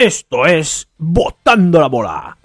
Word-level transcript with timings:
Esto 0.00 0.46
es 0.46 0.88
Botando 0.96 1.78
la 1.78 1.88
Bola. 1.88 2.38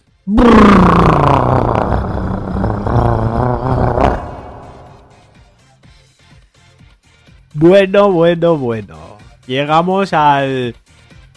Bueno, 7.53 8.11
bueno, 8.11 8.57
bueno. 8.57 9.17
Llegamos 9.47 10.11
al 10.11 10.75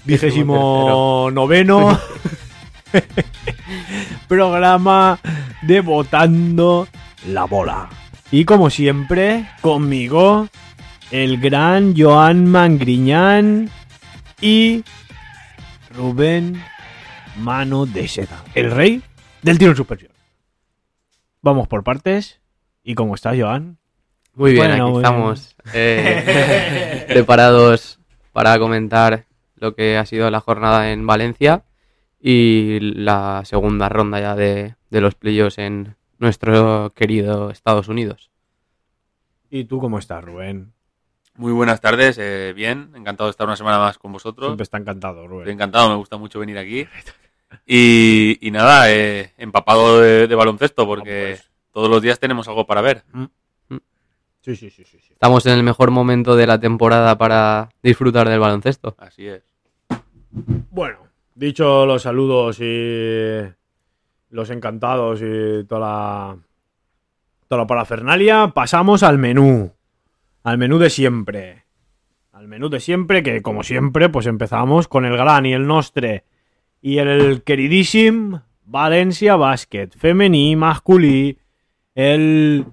vigésimo 0.04 1.30
noveno 1.32 1.96
programa 4.28 5.20
de 5.62 5.80
Botando 5.82 6.88
la 7.28 7.44
Bola. 7.44 7.90
Y 8.32 8.44
como 8.44 8.70
siempre, 8.70 9.48
conmigo, 9.60 10.48
el 11.12 11.38
gran 11.38 11.94
Joan 11.96 12.46
Mangriñán 12.46 13.70
y 14.40 14.82
Rubén 15.98 16.62
Mano 17.38 17.84
de 17.84 18.06
Seda, 18.06 18.44
el 18.54 18.70
rey 18.70 19.02
del 19.42 19.58
tiro 19.58 19.72
en 19.72 19.76
suspensión. 19.76 20.12
Vamos 21.42 21.66
por 21.66 21.82
partes. 21.82 22.40
¿Y 22.84 22.94
cómo 22.94 23.16
estás, 23.16 23.36
Joan? 23.36 23.78
Muy 24.34 24.52
bien, 24.52 24.68
Bueno, 24.68 24.86
aquí 24.86 24.96
estamos 24.98 25.56
eh, 25.74 27.04
preparados 27.08 27.98
para 28.32 28.56
comentar 28.60 29.26
lo 29.56 29.74
que 29.74 29.96
ha 29.96 30.06
sido 30.06 30.30
la 30.30 30.38
jornada 30.38 30.92
en 30.92 31.04
Valencia 31.04 31.64
y 32.20 32.78
la 32.78 33.42
segunda 33.44 33.88
ronda 33.88 34.20
ya 34.20 34.36
de, 34.36 34.76
de 34.90 35.00
los 35.00 35.16
playoffs 35.16 35.58
en 35.58 35.96
nuestro 36.18 36.92
querido 36.94 37.50
Estados 37.50 37.88
Unidos. 37.88 38.30
¿Y 39.50 39.64
tú 39.64 39.80
cómo 39.80 39.98
estás, 39.98 40.22
Rubén? 40.22 40.74
Muy 41.38 41.52
buenas 41.52 41.80
tardes, 41.80 42.18
eh, 42.20 42.52
bien, 42.54 42.90
encantado 42.96 43.28
de 43.28 43.30
estar 43.30 43.46
una 43.46 43.56
semana 43.56 43.78
más 43.78 43.96
con 43.96 44.12
vosotros. 44.12 44.48
Siempre 44.48 44.64
está 44.64 44.76
encantado, 44.78 45.22
Estoy 45.22 45.28
Rubén. 45.28 45.48
encantado, 45.50 45.88
me 45.88 45.94
gusta 45.94 46.16
mucho 46.16 46.40
venir 46.40 46.58
aquí. 46.58 46.86
Y, 47.64 48.38
y 48.46 48.50
nada, 48.50 48.90
eh, 48.92 49.32
empapado 49.38 50.00
de, 50.00 50.26
de 50.26 50.34
baloncesto 50.34 50.84
porque 50.86 51.34
Ah, 51.34 51.36
pues. 51.36 51.50
todos 51.72 51.88
los 51.88 52.02
días 52.02 52.18
tenemos 52.18 52.46
algo 52.48 52.66
para 52.66 52.80
ver. 52.82 53.04
Sí, 54.42 54.56
sí, 54.56 54.68
sí, 54.70 54.84
sí. 54.84 54.98
sí. 54.98 55.12
Estamos 55.12 55.46
en 55.46 55.52
el 55.52 55.62
mejor 55.62 55.90
momento 55.92 56.34
de 56.36 56.46
la 56.46 56.58
temporada 56.58 57.16
para 57.16 57.68
disfrutar 57.82 58.28
del 58.28 58.40
baloncesto. 58.40 58.96
Así 58.98 59.26
es. 59.28 59.42
Bueno, 60.70 60.98
dicho 61.34 61.86
los 61.86 62.02
saludos 62.02 62.58
y 62.60 63.40
los 64.30 64.50
encantados 64.50 65.20
y 65.22 65.64
toda 65.66 65.80
la, 65.80 66.36
toda 67.46 67.62
la 67.62 67.66
parafernalia, 67.66 68.48
pasamos 68.54 69.02
al 69.04 69.18
menú. 69.18 69.72
Al 70.48 70.56
menú 70.56 70.78
de 70.78 70.88
siempre. 70.88 71.66
Al 72.32 72.48
menú 72.48 72.70
de 72.70 72.80
siempre, 72.80 73.22
que 73.22 73.42
como 73.42 73.62
siempre, 73.62 74.08
pues 74.08 74.24
empezamos 74.26 74.88
con 74.88 75.04
el 75.04 75.14
gran 75.14 75.44
y 75.44 75.52
el 75.52 75.66
nostre 75.66 76.24
y 76.80 76.98
el 76.98 77.42
queridísimo 77.42 78.42
Valencia 78.64 79.36
Basket, 79.36 79.90
femení, 79.90 80.56
masculí, 80.56 81.38
el 81.94 82.64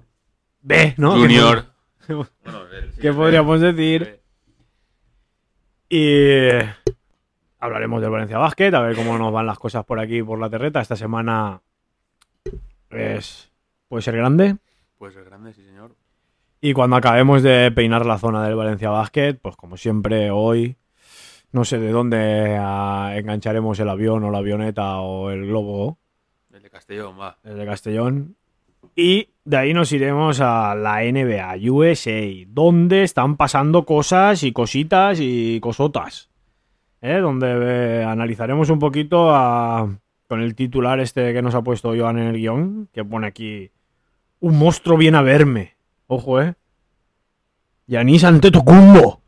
B, 0.62 0.94
¿no? 0.96 1.18
Junior. 1.18 1.66
¿Qué 3.00 3.12
podríamos 3.12 3.60
decir? 3.60 4.20
Y 5.90 6.48
hablaremos 7.58 8.00
del 8.00 8.10
Valencia 8.10 8.38
Basket, 8.38 8.72
a 8.72 8.80
ver 8.80 8.96
cómo 8.96 9.18
nos 9.18 9.32
van 9.32 9.46
las 9.46 9.58
cosas 9.58 9.84
por 9.84 10.00
aquí, 10.00 10.22
por 10.22 10.38
la 10.38 10.48
terreta. 10.48 10.80
Esta 10.80 10.96
semana 10.96 11.60
es 12.88 13.52
puede 13.88 14.00
ser 14.00 14.16
grande. 14.16 14.56
Pues 14.96 15.14
el 15.14 15.24
grande, 15.24 15.52
sí, 15.52 15.62
señor. 15.62 15.94
Y 16.68 16.72
cuando 16.72 16.96
acabemos 16.96 17.44
de 17.44 17.70
peinar 17.70 18.04
la 18.06 18.18
zona 18.18 18.44
del 18.44 18.56
Valencia 18.56 18.90
Basket, 18.90 19.34
pues 19.40 19.54
como 19.54 19.76
siempre 19.76 20.32
hoy, 20.32 20.74
no 21.52 21.64
sé 21.64 21.78
de 21.78 21.92
dónde 21.92 22.56
ah, 22.60 23.12
engancharemos 23.14 23.78
el 23.78 23.88
avión 23.88 24.24
o 24.24 24.32
la 24.32 24.38
avioneta 24.38 24.96
o 24.98 25.30
el 25.30 25.46
globo, 25.46 25.98
El 26.52 26.62
de 26.64 26.68
Castellón, 26.70 27.20
va. 27.20 27.38
el 27.44 27.56
de 27.56 27.64
Castellón. 27.66 28.36
Y 28.96 29.28
de 29.44 29.56
ahí 29.56 29.74
nos 29.74 29.92
iremos 29.92 30.40
a 30.40 30.74
la 30.74 31.04
NBA, 31.04 31.54
USA, 31.70 32.20
donde 32.48 33.04
están 33.04 33.36
pasando 33.36 33.84
cosas 33.84 34.42
y 34.42 34.50
cositas 34.50 35.18
y 35.20 35.60
cosotas. 35.60 36.30
¿eh? 37.00 37.18
Donde 37.18 38.00
eh, 38.00 38.04
analizaremos 38.04 38.70
un 38.70 38.80
poquito 38.80 39.30
a- 39.32 39.88
con 40.26 40.40
el 40.40 40.56
titular 40.56 40.98
este 40.98 41.32
que 41.32 41.42
nos 41.42 41.54
ha 41.54 41.62
puesto 41.62 41.94
Joan 41.96 42.18
en 42.18 42.26
el 42.26 42.38
guion, 42.38 42.88
que 42.92 43.04
pone 43.04 43.28
aquí, 43.28 43.70
un 44.40 44.58
monstruo 44.58 44.96
viene 44.98 45.18
a 45.18 45.22
verme. 45.22 45.75
Ojo, 46.06 46.40
¿eh? 46.40 46.54
Yanis 47.86 48.24
Antetokounmpo. 48.24 49.20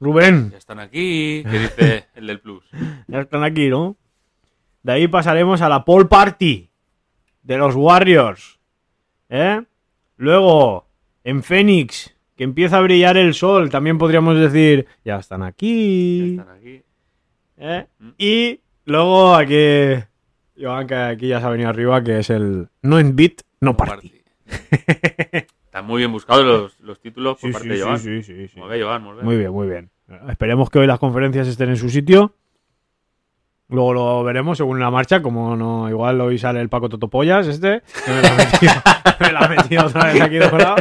Rubén. 0.00 0.50
Ya 0.50 0.58
están 0.58 0.78
aquí. 0.80 1.42
¿Qué 1.50 1.58
dice 1.58 2.06
el 2.14 2.26
del 2.26 2.40
Plus? 2.40 2.64
Ya 3.08 3.20
están 3.20 3.44
aquí, 3.44 3.68
¿no? 3.68 3.96
De 4.82 4.92
ahí 4.92 5.08
pasaremos 5.08 5.62
a 5.62 5.68
la 5.68 5.84
Paul 5.84 6.08
Party 6.08 6.68
de 7.42 7.56
los 7.58 7.74
Warriors. 7.74 8.58
¿Eh? 9.28 9.62
Luego, 10.16 10.86
en 11.24 11.42
Phoenix, 11.42 12.14
que 12.36 12.44
empieza 12.44 12.78
a 12.78 12.82
brillar 12.82 13.16
el 13.16 13.34
sol, 13.34 13.70
también 13.70 13.98
podríamos 13.98 14.38
decir, 14.38 14.86
ya 15.04 15.16
están 15.16 15.40
Ya 15.40 15.46
aquí. 15.46 16.36
están 16.38 16.56
aquí. 16.56 16.82
¿eh? 17.58 17.86
Y 18.18 18.60
luego 18.84 19.34
aquí, 19.34 20.02
Joan, 20.60 20.86
que 20.86 20.94
aquí 20.94 21.28
ya 21.28 21.40
se 21.40 21.46
ha 21.46 21.50
venido 21.50 21.68
arriba, 21.70 22.02
que 22.04 22.18
es 22.20 22.30
el 22.30 22.68
no 22.82 22.98
en 22.98 23.16
beat, 23.16 23.42
no 23.60 23.76
party. 23.76 24.12
Están 25.76 25.88
muy 25.88 25.98
bien 25.98 26.10
buscados 26.10 26.42
los, 26.42 26.80
los 26.80 27.00
títulos 27.00 27.36
por 27.38 27.50
Sí, 27.50 27.52
parte 27.52 27.68
sí, 27.68 27.74
de 27.74 27.82
Joan. 27.82 27.98
sí, 27.98 28.22
sí, 28.22 28.48
sí. 28.48 28.58
Muy 28.58 28.70
bien, 28.70 28.86
Joan, 28.86 29.02
muy 29.02 29.12
bien. 29.12 29.24
Muy 29.26 29.36
bien, 29.36 29.52
muy 29.52 29.68
bien. 29.68 29.90
Esperemos 30.30 30.70
que 30.70 30.78
hoy 30.78 30.86
las 30.86 30.98
conferencias 30.98 31.46
estén 31.48 31.68
en 31.68 31.76
su 31.76 31.90
sitio. 31.90 32.32
Luego 33.68 33.92
lo 33.92 34.24
veremos 34.24 34.56
según 34.56 34.80
la 34.80 34.90
marcha, 34.90 35.20
como 35.20 35.54
no, 35.54 35.90
igual 35.90 36.18
hoy 36.22 36.38
sale 36.38 36.62
el 36.62 36.70
Paco 36.70 36.88
Totopollas 36.88 37.46
este, 37.46 37.82
que 38.06 38.10
me 38.10 38.22
la 38.22 38.30
ha 38.30 38.36
metido, 38.38 38.72
me 39.20 39.32
la 39.32 39.40
ha 39.40 39.48
metido 39.48 39.86
otra 39.86 40.04
vez 40.06 40.22
aquí 40.22 40.36
doblado. 40.36 40.76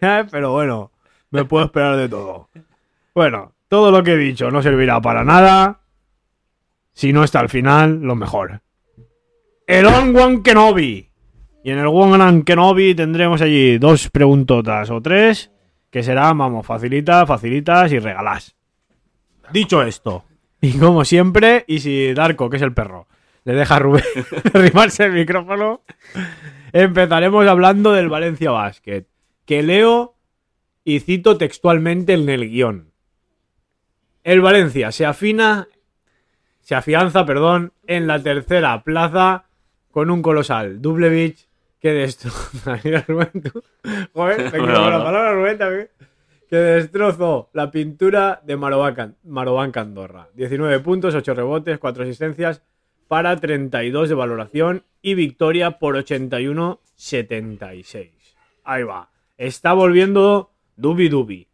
Eh, 0.00 0.24
Pero 0.30 0.52
bueno, 0.52 0.92
me 1.30 1.44
puedo 1.44 1.66
esperar 1.66 1.98
de 1.98 2.08
todo. 2.08 2.48
Bueno, 3.14 3.52
todo 3.68 3.90
lo 3.90 4.02
que 4.02 4.12
he 4.12 4.16
dicho 4.16 4.50
no 4.50 4.62
servirá 4.62 4.98
para 5.02 5.24
nada 5.24 5.80
si 6.94 7.12
no 7.12 7.22
está 7.22 7.40
al 7.40 7.50
final 7.50 8.00
lo 8.00 8.14
mejor. 8.14 8.62
El 9.66 9.84
On 9.84 10.42
Kenobi. 10.42 11.09
Y 11.62 11.70
en 11.70 11.78
el 11.78 11.86
One 11.86 12.44
Kenobi 12.44 12.94
tendremos 12.94 13.42
allí 13.42 13.78
dos 13.78 14.08
preguntotas 14.08 14.90
o 14.90 15.00
tres 15.00 15.50
que 15.90 16.02
serán, 16.02 16.38
vamos, 16.38 16.64
facilita, 16.64 17.26
facilitas 17.26 17.92
y 17.92 17.98
regalás. 17.98 18.54
Dicho 19.52 19.82
esto, 19.82 20.24
y 20.60 20.78
como 20.78 21.04
siempre, 21.04 21.64
y 21.66 21.80
si 21.80 22.14
Darko, 22.14 22.48
que 22.48 22.56
es 22.56 22.62
el 22.62 22.72
perro, 22.72 23.08
le 23.44 23.54
deja 23.54 23.76
a 23.76 23.78
Rubén 23.80 24.04
arrimarse 24.54 25.04
el 25.04 25.12
micrófono, 25.12 25.82
empezaremos 26.72 27.46
hablando 27.46 27.92
del 27.92 28.08
Valencia 28.08 28.52
Basket, 28.52 29.06
que 29.44 29.62
leo 29.62 30.14
y 30.84 31.00
cito 31.00 31.36
textualmente 31.36 32.14
en 32.14 32.28
el 32.28 32.48
guion. 32.48 32.92
El 34.22 34.40
Valencia 34.40 34.92
se 34.92 35.04
afina, 35.04 35.66
se 36.60 36.74
afianza, 36.74 37.26
perdón, 37.26 37.72
en 37.86 38.06
la 38.06 38.22
tercera 38.22 38.82
plaza 38.84 39.46
con 39.90 40.10
un 40.10 40.22
colosal 40.22 40.80
Dublevich 40.80 41.49
que 41.80 42.08
tú. 42.22 42.28
Joder, 44.14 44.50
te 44.50 44.58
No, 44.58 44.64
quiero 44.64 44.90
la 44.90 45.04
palabra, 45.04 45.32
Rubén, 45.34 45.58
también. 45.58 45.88
Que 46.48 46.56
destrozó 46.56 47.48
la 47.52 47.70
pintura 47.70 48.40
de 48.44 48.56
Maroban 48.56 49.72
Candorra. 49.72 50.28
19 50.34 50.80
puntos, 50.80 51.14
8 51.14 51.34
rebotes, 51.34 51.78
4 51.78 52.02
asistencias 52.02 52.62
para 53.08 53.36
32 53.36 54.08
de 54.08 54.14
valoración 54.14 54.84
y 55.00 55.14
victoria 55.14 55.78
por 55.78 55.96
81-76. 55.96 58.10
Ahí 58.64 58.82
va. 58.82 59.10
Está 59.38 59.72
volviendo 59.72 60.50
Dubi 60.76 61.08
Dubi. 61.08 61.48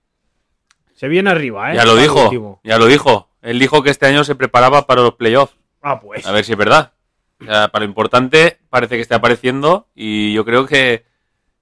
Se 0.94 1.08
viene 1.08 1.30
arriba, 1.30 1.72
¿eh? 1.72 1.76
Ya 1.76 1.84
lo 1.84 1.94
dijo, 1.94 2.24
último. 2.24 2.60
ya 2.64 2.78
lo 2.78 2.86
dijo. 2.86 3.28
Él 3.42 3.58
dijo 3.58 3.82
que 3.82 3.90
este 3.90 4.06
año 4.06 4.24
se 4.24 4.34
preparaba 4.34 4.86
para 4.86 5.02
los 5.02 5.14
playoffs. 5.14 5.54
Ah, 5.82 6.00
pues. 6.00 6.26
A 6.26 6.32
ver 6.32 6.44
si 6.44 6.52
es 6.52 6.58
verdad. 6.58 6.92
Para 7.38 7.80
lo 7.80 7.84
importante 7.84 8.58
parece 8.70 8.96
que 8.96 9.02
está 9.02 9.16
apareciendo 9.16 9.88
y 9.94 10.32
yo 10.32 10.44
creo 10.44 10.66
que, 10.66 11.04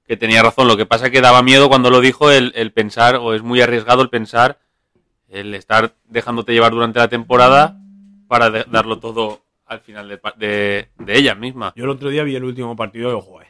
que 0.07 0.17
tenía 0.17 0.43
razón. 0.43 0.69
Lo 0.69 0.77
que 0.77 0.87
pasa 0.87 1.07
es 1.07 1.13
que 1.13 1.21
daba 1.21 1.43
miedo 1.43 1.69
cuando 1.69 1.91
lo 1.91 2.01
dijo 2.01 2.31
el, 2.31 2.53
el 2.55 2.73
pensar, 2.73 3.17
o 3.17 3.35
es 3.35 3.43
muy 3.43 3.61
arriesgado 3.61 4.03
el 4.03 4.09
pensar, 4.11 4.59
el 5.29 5.55
estar 5.55 5.95
dejándote 6.05 6.53
llevar 6.53 6.73
durante 6.73 7.01
la 7.01 7.09
temporada 7.09 7.77
para 8.29 8.51
de- 8.51 8.65
darlo 8.69 8.99
todo 9.01 9.43
al 9.67 9.81
final 9.81 10.09
de, 10.09 10.21
de, 10.37 10.89
de 10.99 11.19
ella 11.19 11.35
misma. 11.35 11.73
Yo 11.75 11.85
el 11.85 11.91
otro 11.91 12.09
día 12.11 12.23
vi 12.23 12.37
el 12.37 12.45
último 12.45 12.77
partido 12.77 13.11
y 13.11 13.15
ojo, 13.15 13.43
eh. 13.43 13.47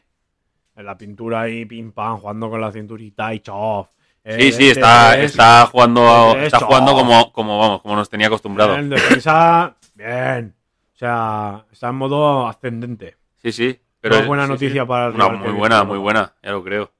En 0.77 0.87
la 0.87 0.97
pintura 0.99 1.43
ahí, 1.43 1.65
pim 1.67 1.93
pam, 1.93 2.19
jugando 2.19 2.51
con 2.51 2.61
la 2.61 2.73
cinturita 2.73 3.33
y 3.35 3.41
chof. 3.41 3.89
Eh, 4.25 4.37
Sí, 4.41 4.53
sí, 4.53 4.69
este 4.69 4.81
está, 4.81 5.13
tres, 5.13 5.31
está 5.33 5.67
jugando, 5.67 6.35
está 6.39 6.59
jugando 6.61 6.95
como, 6.95 7.33
como, 7.33 7.59
vamos, 7.59 7.83
como 7.83 7.95
nos 7.97 8.09
tenía 8.09 8.27
acostumbrado. 8.29 8.77
En 8.77 8.89
defensa, 8.89 9.77
bien. 9.95 10.55
O 10.95 10.97
sea, 10.97 11.65
está 11.73 11.89
en 11.89 11.97
modo 11.97 12.47
ascendente. 12.47 13.17
Sí, 13.43 13.53
sí. 13.53 13.79
Pero 14.01 14.15
Una 14.17 14.23
es- 14.23 14.29
buena 14.29 14.45
sí, 14.45 14.51
noticia 14.53 14.83
sí. 14.83 14.89
para 14.89 15.07
el 15.09 15.15
Una 15.15 15.29
rival 15.29 15.43
muy 15.49 15.53
buena, 15.59 15.85
muy 15.85 15.99
buena. 15.99 16.33
Ya 16.43 16.53
lo 16.53 16.63
creo. 16.63 16.93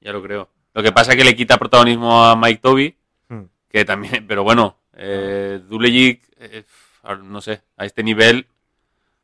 Ya 0.00 0.12
lo 0.12 0.22
creo. 0.22 0.48
Lo 0.74 0.82
que 0.82 0.92
pasa 0.92 1.12
es 1.12 1.18
que 1.18 1.24
le 1.24 1.36
quita 1.36 1.58
protagonismo 1.58 2.24
a 2.24 2.34
Mike 2.36 2.60
Toby, 2.62 2.96
Hmm. 3.28 3.42
que 3.68 3.84
también, 3.84 4.26
pero 4.28 4.42
bueno, 4.42 4.78
eh, 4.94 5.60
Dulejic, 5.68 6.22
eh, 6.38 6.64
no 7.24 7.40
sé, 7.40 7.62
a 7.76 7.84
este 7.84 8.02
nivel, 8.02 8.46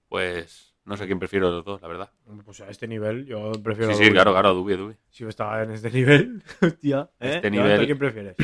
pues 0.08 0.74
no 0.84 0.96
sé 0.96 1.06
quién 1.06 1.18
prefiero 1.18 1.48
de 1.50 1.56
los 1.56 1.64
dos, 1.64 1.80
la 1.82 1.88
verdad. 1.88 2.10
Pues 2.44 2.60
a 2.60 2.68
este 2.68 2.86
nivel 2.88 3.24
yo 3.26 3.52
prefiero. 3.62 3.94
Sí, 3.94 4.02
a 4.02 4.06
sí, 4.06 4.12
claro, 4.12 4.32
claro, 4.32 4.54
Dubi, 4.54 4.76
Dubi. 4.76 4.94
Si 5.10 5.22
yo 5.24 5.28
estaba 5.28 5.62
en 5.62 5.70
este 5.72 5.90
nivel, 5.90 6.42
hostia. 6.60 7.08
¿eh? 7.20 7.32
Este 7.36 7.50
nivel- 7.50 7.86
¿Quién 7.86 7.98
prefieres? 7.98 8.36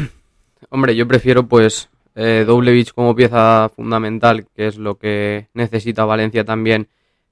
Hombre, 0.71 0.95
yo 0.97 1.07
prefiero 1.07 1.47
pues 1.47 1.91
eh, 2.15 2.45
Doblevich 2.47 2.93
como 2.93 3.15
pieza 3.15 3.71
fundamental, 3.75 4.47
que 4.55 4.67
es 4.67 4.79
lo 4.79 4.99
que 4.99 5.49
necesita 5.55 6.05
Valencia 6.05 6.45
también, 6.45 6.89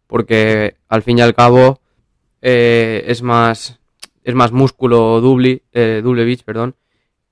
porque 0.06 0.76
al 0.88 1.02
fin 1.02 1.18
y 1.18 1.20
al 1.20 1.34
cabo 1.34 1.80
eh, 2.40 3.04
es 3.06 3.22
más 3.22 3.78
es 4.24 4.34
más 4.34 4.52
músculo 4.52 5.20
Dubli, 5.20 5.62
eh, 5.72 6.00
Dublevich, 6.02 6.44
perdón, 6.44 6.76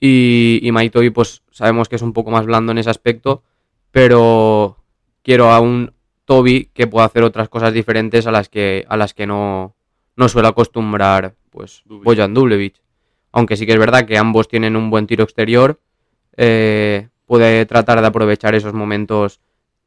y, 0.00 0.60
y 0.62 1.10
pues 1.10 1.42
sabemos 1.50 1.88
que 1.88 1.96
es 1.96 2.02
un 2.02 2.12
poco 2.12 2.30
más 2.30 2.46
blando 2.46 2.72
en 2.72 2.78
ese 2.78 2.90
aspecto, 2.90 3.42
pero 3.90 4.78
quiero 5.22 5.50
a 5.50 5.60
un 5.60 5.92
Toby 6.24 6.70
que 6.72 6.86
pueda 6.86 7.06
hacer 7.06 7.22
otras 7.22 7.48
cosas 7.48 7.72
diferentes 7.72 8.26
a 8.26 8.30
las 8.30 8.48
que 8.48 8.84
a 8.88 8.96
las 8.96 9.14
que 9.14 9.26
no, 9.26 9.74
no 10.16 10.28
suele 10.28 10.48
acostumbrar 10.48 11.34
pues 11.50 11.82
Dubi. 11.84 12.04
Bojan 12.04 12.34
Dublevich. 12.34 12.80
Aunque 13.32 13.56
sí 13.56 13.66
que 13.66 13.72
es 13.72 13.78
verdad 13.78 14.06
que 14.06 14.18
ambos 14.18 14.48
tienen 14.48 14.76
un 14.76 14.90
buen 14.90 15.06
tiro 15.06 15.24
exterior, 15.24 15.80
eh, 16.36 17.08
puede 17.30 17.64
tratar 17.64 18.00
de 18.00 18.08
aprovechar 18.08 18.56
esos 18.56 18.72
momentos 18.72 19.38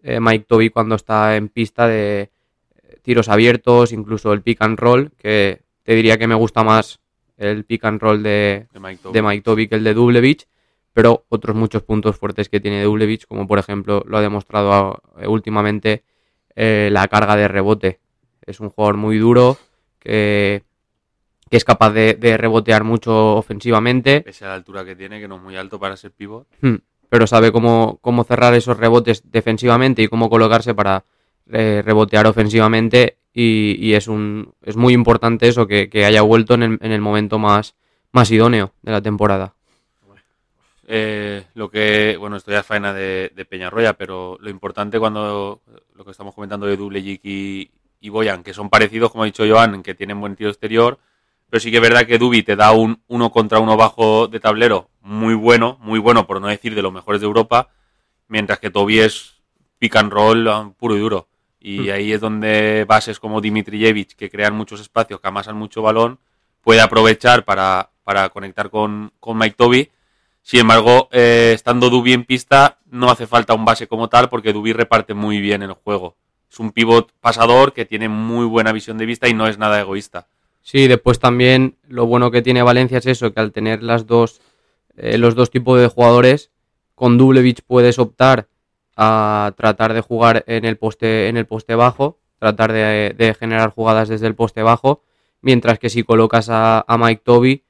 eh, 0.01 0.21
Mike 0.21 0.45
Toby 0.47 0.69
cuando 0.69 0.95
está 0.95 1.35
en 1.35 1.49
pista 1.49 1.89
de 1.89 2.21
eh, 2.21 2.97
tiros 3.01 3.27
abiertos, 3.27 3.91
incluso 3.91 4.31
el 4.31 4.41
pick 4.41 4.61
and 4.61 4.79
roll, 4.79 5.11
que 5.17 5.61
te 5.83 5.93
diría 5.93 6.17
que 6.17 6.25
me 6.25 6.35
gusta 6.35 6.63
más 6.63 7.01
el 7.35 7.65
pick 7.65 7.83
and 7.83 7.99
roll 7.99 8.23
de, 8.23 8.67
De 8.71 8.79
Mike 8.79 9.01
Toby. 9.03 9.13
de 9.13 9.21
Mike 9.21 9.41
Toby 9.41 9.67
que 9.67 9.75
el 9.75 9.83
de 9.83 9.93
Dublevich, 9.93 10.47
pero 10.93 11.25
otros 11.27 11.53
muchos 11.53 11.83
puntos 11.83 12.15
fuertes 12.15 12.47
que 12.47 12.61
tiene 12.61 12.81
Dublevich, 12.81 13.27
como 13.27 13.45
por 13.45 13.59
ejemplo 13.59 14.05
lo 14.07 14.17
ha 14.17 14.21
demostrado 14.21 15.01
eh, 15.17 15.27
últimamente 15.27 16.05
eh, 16.55 16.87
la 16.93 17.09
carga 17.09 17.35
de 17.35 17.49
rebote. 17.49 17.99
Es 18.45 18.61
un 18.61 18.69
jugador 18.69 18.95
muy 18.95 19.17
duro 19.17 19.57
que, 19.99 20.63
que 21.49 21.57
es 21.57 21.65
capaz 21.65 21.91
de, 21.91 22.13
de 22.13 22.37
rebotear 22.37 22.85
mucho 22.85 23.35
ofensivamente, 23.35 24.21
Pese 24.21 24.45
a 24.45 24.47
la 24.47 24.55
altura 24.55 24.85
que 24.85 24.95
tiene, 24.95 25.19
que 25.19 25.27
no 25.27 25.35
es 25.35 25.41
muy 25.41 25.57
alto 25.57 25.77
para 25.77 25.97
ser 25.97 26.11
pivot. 26.11 26.47
Hmm, 26.61 26.75
pero 27.13 27.27
sabe 27.27 27.51
cómo, 27.51 27.99
cómo 28.01 28.23
cerrar 28.23 28.55
esos 28.55 28.75
rebotes 28.75 29.21
defensivamente 29.29 30.01
y 30.01 30.07
cómo 30.07 30.31
colocarse 30.31 30.73
para 30.73 31.05
eh, 31.51 31.83
rebotear 31.85 32.25
ofensivamente 32.25 33.19
y, 33.31 33.93
es 33.93 34.07
un 34.07 34.55
es 34.63 34.75
muy 34.75 34.95
importante 34.95 35.47
eso 35.47 35.67
que, 35.67 35.91
que 35.91 36.05
haya 36.05 36.23
vuelto 36.23 36.55
en 36.55 36.63
el, 36.63 36.79
en 36.81 36.91
el 36.91 37.01
momento 37.01 37.37
más, 37.37 37.75
más 38.13 38.31
idóneo 38.31 38.73
de 38.81 38.91
la 38.91 38.99
temporada. 38.99 39.53
Eh, 40.87 41.43
lo 41.53 41.69
que, 41.69 42.17
bueno, 42.19 42.37
esto 42.37 42.49
ya 42.49 42.63
faena 42.63 42.95
de, 42.95 43.45
Peñarroya, 43.47 43.93
pero 43.93 44.39
lo 44.41 44.49
importante 44.49 44.97
cuando 44.97 45.61
lo 45.93 46.03
que 46.03 46.09
estamos 46.09 46.33
comentando 46.33 46.65
de 46.65 46.77
Dublejik 46.77 47.21
y, 47.23 47.69
y 47.99 48.09
Boyan, 48.09 48.41
que 48.41 48.55
son 48.55 48.71
parecidos, 48.71 49.11
como 49.11 49.21
ha 49.21 49.27
dicho 49.27 49.45
Joan, 49.47 49.83
que 49.83 49.93
tienen 49.93 50.19
buen 50.19 50.35
tiro 50.35 50.49
exterior, 50.49 50.97
pero 51.53 51.61
sí 51.61 51.69
que 51.69 51.77
es 51.77 51.83
verdad 51.83 52.07
que 52.07 52.17
Dubi 52.17 52.41
te 52.41 52.55
da 52.55 52.71
un 52.71 53.03
uno 53.05 53.29
contra 53.29 53.59
uno 53.59 53.77
bajo 53.77 54.27
de 54.27 54.39
tablero 54.39 54.89
muy 55.01 55.35
bueno, 55.35 55.77
muy 55.81 55.99
bueno, 55.99 56.25
por 56.25 56.41
no 56.41 56.47
decir 56.47 56.73
de 56.73 56.81
los 56.81 56.91
mejores 56.91 57.21
de 57.21 57.27
Europa, 57.27 57.69
mientras 58.27 58.57
que 58.57 58.71
Toby 58.71 59.01
es 59.01 59.35
pick 59.77 59.95
and 59.97 60.11
roll 60.11 60.47
um, 60.47 60.73
puro 60.73 60.97
y 60.97 60.99
duro. 60.99 61.27
Y 61.59 61.91
ahí 61.91 62.11
es 62.11 62.21
donde 62.21 62.85
bases 62.87 63.19
como 63.19 63.39
Dimitrijevic, 63.39 64.15
que 64.15 64.31
crean 64.31 64.55
muchos 64.55 64.81
espacios, 64.81 65.19
que 65.19 65.27
amasan 65.27 65.55
mucho 65.55 65.83
balón, 65.83 66.17
puede 66.59 66.81
aprovechar 66.81 67.45
para, 67.45 67.91
para 68.03 68.29
conectar 68.29 68.71
con, 68.71 69.13
con 69.19 69.37
Mike 69.37 69.55
Toby. 69.55 69.91
Sin 70.41 70.61
embargo, 70.61 71.07
eh, 71.11 71.51
estando 71.53 71.91
Dubi 71.91 72.13
en 72.13 72.23
pista, 72.23 72.79
no 72.89 73.11
hace 73.11 73.27
falta 73.27 73.53
un 73.53 73.63
base 73.63 73.85
como 73.85 74.09
tal, 74.09 74.27
porque 74.27 74.53
Dubi 74.53 74.73
reparte 74.73 75.13
muy 75.13 75.39
bien 75.39 75.61
el 75.61 75.73
juego. 75.73 76.17
Es 76.51 76.57
un 76.57 76.71
pivot 76.71 77.11
pasador 77.21 77.73
que 77.73 77.85
tiene 77.85 78.09
muy 78.09 78.47
buena 78.47 78.71
visión 78.71 78.97
de 78.97 79.05
vista 79.05 79.27
y 79.27 79.35
no 79.35 79.45
es 79.45 79.59
nada 79.59 79.79
egoísta. 79.79 80.29
Sí, 80.63 80.87
después 80.87 81.19
también 81.19 81.75
lo 81.89 82.05
bueno 82.05 82.31
que 82.31 82.41
tiene 82.41 82.63
Valencia 82.63 82.97
es 82.97 83.05
eso, 83.05 83.33
que 83.33 83.41
al 83.41 83.51
tener 83.51 83.83
las 83.83 84.07
dos, 84.07 84.41
eh, 84.95 85.17
los 85.17 85.35
dos 85.35 85.51
tipos 85.51 85.79
de 85.79 85.87
jugadores, 85.87 86.51
con 86.95 87.17
Dublevich 87.17 87.61
puedes 87.67 87.99
optar 87.99 88.47
a 88.95 89.53
tratar 89.57 89.93
de 89.93 89.99
jugar 89.99 90.45
en 90.47 90.63
el 90.63 90.77
poste, 90.77 91.27
en 91.27 91.35
el 91.35 91.45
poste 91.45 91.75
bajo, 91.75 92.17
tratar 92.39 92.71
de, 92.71 93.35
generar 93.37 93.71
jugadas 93.71 94.07
desde 94.07 94.25
el 94.25 94.35
poste 94.35 94.63
bajo, 94.63 95.03
mientras 95.41 95.79
que 95.79 95.89
si 95.89 96.03
colocas 96.03 96.47
a, 96.49 96.85
a 96.87 96.97
Mike 96.97 97.23
Toby, 97.25 97.63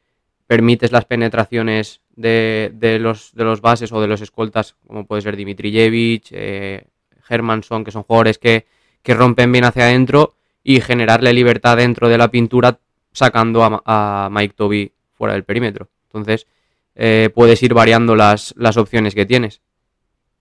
permites 0.46 0.92
las 0.92 1.06
penetraciones 1.06 2.02
de, 2.16 2.72
de 2.76 3.00
los, 3.00 3.34
de 3.34 3.44
los 3.44 3.62
bases 3.62 3.92
o 3.92 4.02
de 4.02 4.08
los 4.08 4.22
escoltas, 4.22 4.76
como 4.86 5.08
puede 5.08 5.24
ser 5.24 5.36
Dimitrijevic, 5.36 6.28
eh, 6.30 6.86
Hermanson, 7.28 7.84
que 7.84 7.92
son 7.92 8.04
jugadores 8.04 8.38
que, 8.38 8.68
que 9.02 9.16
rompen 9.16 9.52
bien 9.52 9.66
hacia 9.66 9.86
adentro, 9.86 10.36
y 10.64 10.80
generarle 10.80 11.34
libertad 11.34 11.78
dentro 11.78 12.08
de 12.08 12.18
la 12.18 12.32
pintura 12.32 12.80
sacando 13.14 13.82
a, 13.86 14.30
Mike 14.32 14.56
Toby 14.56 14.92
fuera 15.14 15.34
del 15.34 15.44
perímetro. 15.44 15.90
Entonces, 16.08 16.48
eh, 16.96 17.30
puedes 17.34 17.62
ir 17.64 17.74
variando 17.74 18.16
las, 18.16 18.54
las 18.58 18.78
opciones 18.78 19.16
que 19.16 19.26
tienes. 19.26 19.62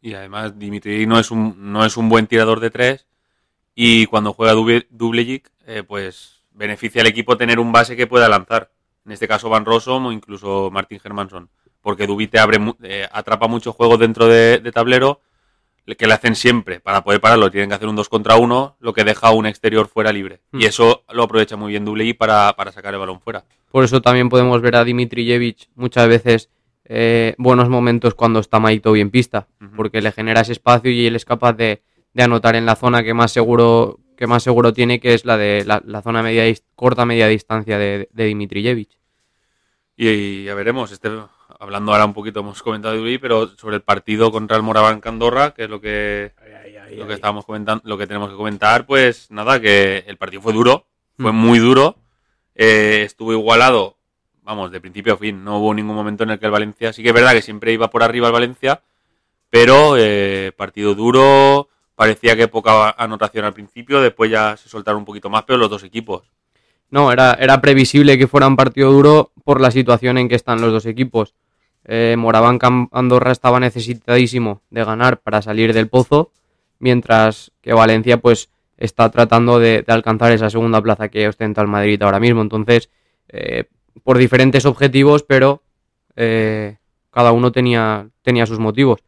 Y 0.00 0.14
además, 0.14 0.58
Dimitri 0.58 1.06
no 1.06 1.18
es 1.18 1.30
un, 1.30 1.72
no 1.72 1.84
es 1.84 1.96
un 1.96 2.08
buen 2.08 2.26
tirador 2.26 2.58
de 2.60 2.70
tres. 2.70 3.06
Y 3.74 4.06
cuando 4.06 4.32
juega 4.32 4.52
Dubljic, 4.52 5.50
eh, 5.66 5.82
pues 5.86 6.42
beneficia 6.50 7.00
al 7.00 7.06
equipo 7.06 7.36
tener 7.36 7.58
un 7.58 7.72
base 7.72 7.96
que 7.96 8.06
pueda 8.06 8.28
lanzar. 8.28 8.70
En 9.06 9.12
este 9.12 9.28
caso, 9.28 9.48
Van 9.48 9.64
Rossum 9.64 10.06
o 10.06 10.12
incluso 10.12 10.70
Martin 10.70 11.00
Hermanson. 11.02 11.48
Porque 11.80 12.06
Dubi 12.06 12.28
te 12.28 12.38
abre, 12.38 12.58
eh, 12.82 13.08
atrapa 13.10 13.48
mucho 13.48 13.72
juego 13.72 13.96
dentro 13.96 14.26
de, 14.26 14.58
tablero, 14.72 15.20
le- 15.20 15.22
que 15.84 16.06
le 16.06 16.14
hacen 16.14 16.34
siempre. 16.36 16.80
Para 16.80 17.04
poder 17.04 17.20
pararlo, 17.20 17.50
tienen 17.50 17.68
que 17.68 17.74
hacer 17.74 17.88
un 17.88 17.96
2 17.96 18.08
contra 18.08 18.36
1, 18.36 18.76
lo 18.78 18.92
que 18.92 19.04
deja 19.04 19.30
un 19.30 19.46
exterior 19.46 19.88
fuera 19.88 20.12
libre. 20.12 20.40
Hmm. 20.52 20.60
Y 20.60 20.64
eso 20.64 21.04
lo 21.12 21.24
aprovecha 21.24 21.56
muy 21.56 21.70
bien 21.70 21.84
Dubljic 21.84 22.16
para, 22.16 22.54
para 22.56 22.72
sacar 22.72 22.94
el 22.94 23.00
balón 23.00 23.20
fuera. 23.20 23.44
Por 23.70 23.84
eso 23.84 24.02
también 24.02 24.28
podemos 24.28 24.60
ver 24.60 24.76
a 24.76 24.84
Dimitrijevic 24.84 25.68
muchas 25.74 26.08
veces 26.08 26.50
eh, 26.84 27.34
buenos 27.38 27.68
momentos 27.68 28.14
cuando 28.14 28.40
está 28.40 28.60
Mike 28.60 28.80
Toby 28.80 29.00
en 29.00 29.10
pista, 29.10 29.48
porque 29.76 30.02
le 30.02 30.12
genera 30.12 30.42
ese 30.42 30.52
espacio 30.52 30.90
y 30.90 31.06
él 31.06 31.16
es 31.16 31.24
capaz 31.24 31.54
de, 31.54 31.82
de 32.12 32.22
anotar 32.22 32.54
en 32.56 32.66
la 32.66 32.76
zona 32.76 33.02
que 33.02 33.14
más 33.14 33.32
seguro 33.32 33.98
que 34.16 34.26
más 34.26 34.42
seguro 34.42 34.72
tiene, 34.72 35.00
que 35.00 35.14
es 35.14 35.24
la 35.24 35.36
de 35.36 35.64
la, 35.64 35.82
la 35.84 36.02
zona 36.02 36.22
media 36.22 36.44
corta 36.76 37.04
media 37.04 37.26
distancia 37.26 37.78
de, 37.78 38.08
de 38.12 38.24
Dimitrijevic. 38.24 38.90
Y, 39.96 40.08
y 40.08 40.44
ya 40.44 40.54
veremos, 40.54 40.92
este, 40.92 41.10
hablando 41.62 41.92
ahora 41.92 42.04
un 42.04 42.12
poquito, 42.12 42.40
hemos 42.40 42.60
comentado 42.60 42.94
de 42.94 43.00
Dubi, 43.00 43.18
pero 43.18 43.46
sobre 43.56 43.76
el 43.76 43.82
partido 43.82 44.32
contra 44.32 44.56
el 44.56 44.64
Moraván 44.64 45.00
Andorra, 45.04 45.54
que 45.54 45.64
es 45.64 45.70
lo 45.70 45.80
que 45.80 46.32
Ay, 46.42 46.52
ay, 46.64 46.76
ay, 46.76 46.96
lo 46.96 47.06
que 47.06 47.14
estábamos 47.14 47.46
comentando, 47.46 47.82
lo 47.86 47.96
que 47.96 48.08
tenemos 48.08 48.30
que 48.30 48.36
comentar, 48.36 48.84
pues 48.84 49.30
nada, 49.30 49.60
que 49.60 50.04
el 50.08 50.16
partido 50.16 50.42
fue 50.42 50.52
duro, 50.52 50.86
fue 51.16 51.32
Mm. 51.32 51.36
muy 51.36 51.58
duro, 51.60 51.96
eh, 52.56 53.02
estuvo 53.06 53.32
igualado, 53.32 53.96
vamos, 54.42 54.72
de 54.72 54.80
principio 54.80 55.14
a 55.14 55.16
fin, 55.16 55.44
no 55.44 55.58
hubo 55.58 55.72
ningún 55.72 55.94
momento 55.94 56.24
en 56.24 56.30
el 56.30 56.40
que 56.40 56.46
el 56.46 56.52
Valencia, 56.52 56.92
sí 56.92 57.00
que 57.00 57.10
es 57.10 57.14
verdad 57.14 57.32
que 57.32 57.42
siempre 57.42 57.72
iba 57.72 57.88
por 57.88 58.02
arriba 58.02 58.26
el 58.26 58.32
Valencia, 58.32 58.82
pero 59.48 59.94
eh, 59.96 60.50
partido 60.56 60.96
duro, 60.96 61.68
parecía 61.94 62.34
que 62.34 62.48
poca 62.48 62.90
anotación 62.90 63.44
al 63.44 63.54
principio, 63.54 64.00
después 64.00 64.32
ya 64.32 64.56
se 64.56 64.68
soltaron 64.68 64.98
un 65.02 65.04
poquito 65.04 65.30
más, 65.30 65.44
pero 65.44 65.58
los 65.58 65.70
dos 65.70 65.84
equipos. 65.84 66.24
No, 66.90 67.12
era, 67.12 67.34
era 67.34 67.60
previsible 67.60 68.18
que 68.18 68.26
fuera 68.26 68.48
un 68.48 68.56
partido 68.56 68.90
duro 68.90 69.30
por 69.44 69.60
la 69.60 69.70
situación 69.70 70.18
en 70.18 70.28
que 70.28 70.34
están 70.34 70.60
los 70.60 70.72
dos 70.72 70.86
equipos. 70.86 71.34
Eh, 71.84 72.16
Andorra 72.92 73.32
estaba 73.32 73.60
necesitadísimo 73.60 74.62
de 74.70 74.84
ganar 74.84 75.20
para 75.20 75.42
salir 75.42 75.72
del 75.72 75.88
pozo, 75.88 76.30
mientras 76.78 77.52
que 77.60 77.72
Valencia 77.72 78.18
pues 78.18 78.50
está 78.76 79.10
tratando 79.10 79.58
de, 79.58 79.82
de 79.82 79.92
alcanzar 79.92 80.32
esa 80.32 80.50
segunda 80.50 80.80
plaza 80.80 81.08
que 81.08 81.28
ostenta 81.28 81.60
el 81.60 81.68
Madrid 81.68 82.02
ahora 82.02 82.20
mismo. 82.20 82.42
Entonces, 82.42 82.90
eh, 83.28 83.64
por 84.02 84.18
diferentes 84.18 84.64
objetivos, 84.66 85.22
pero 85.22 85.62
eh, 86.16 86.76
cada 87.10 87.32
uno 87.32 87.52
tenía, 87.52 88.08
tenía 88.22 88.46
sus 88.46 88.58
motivos. 88.58 89.00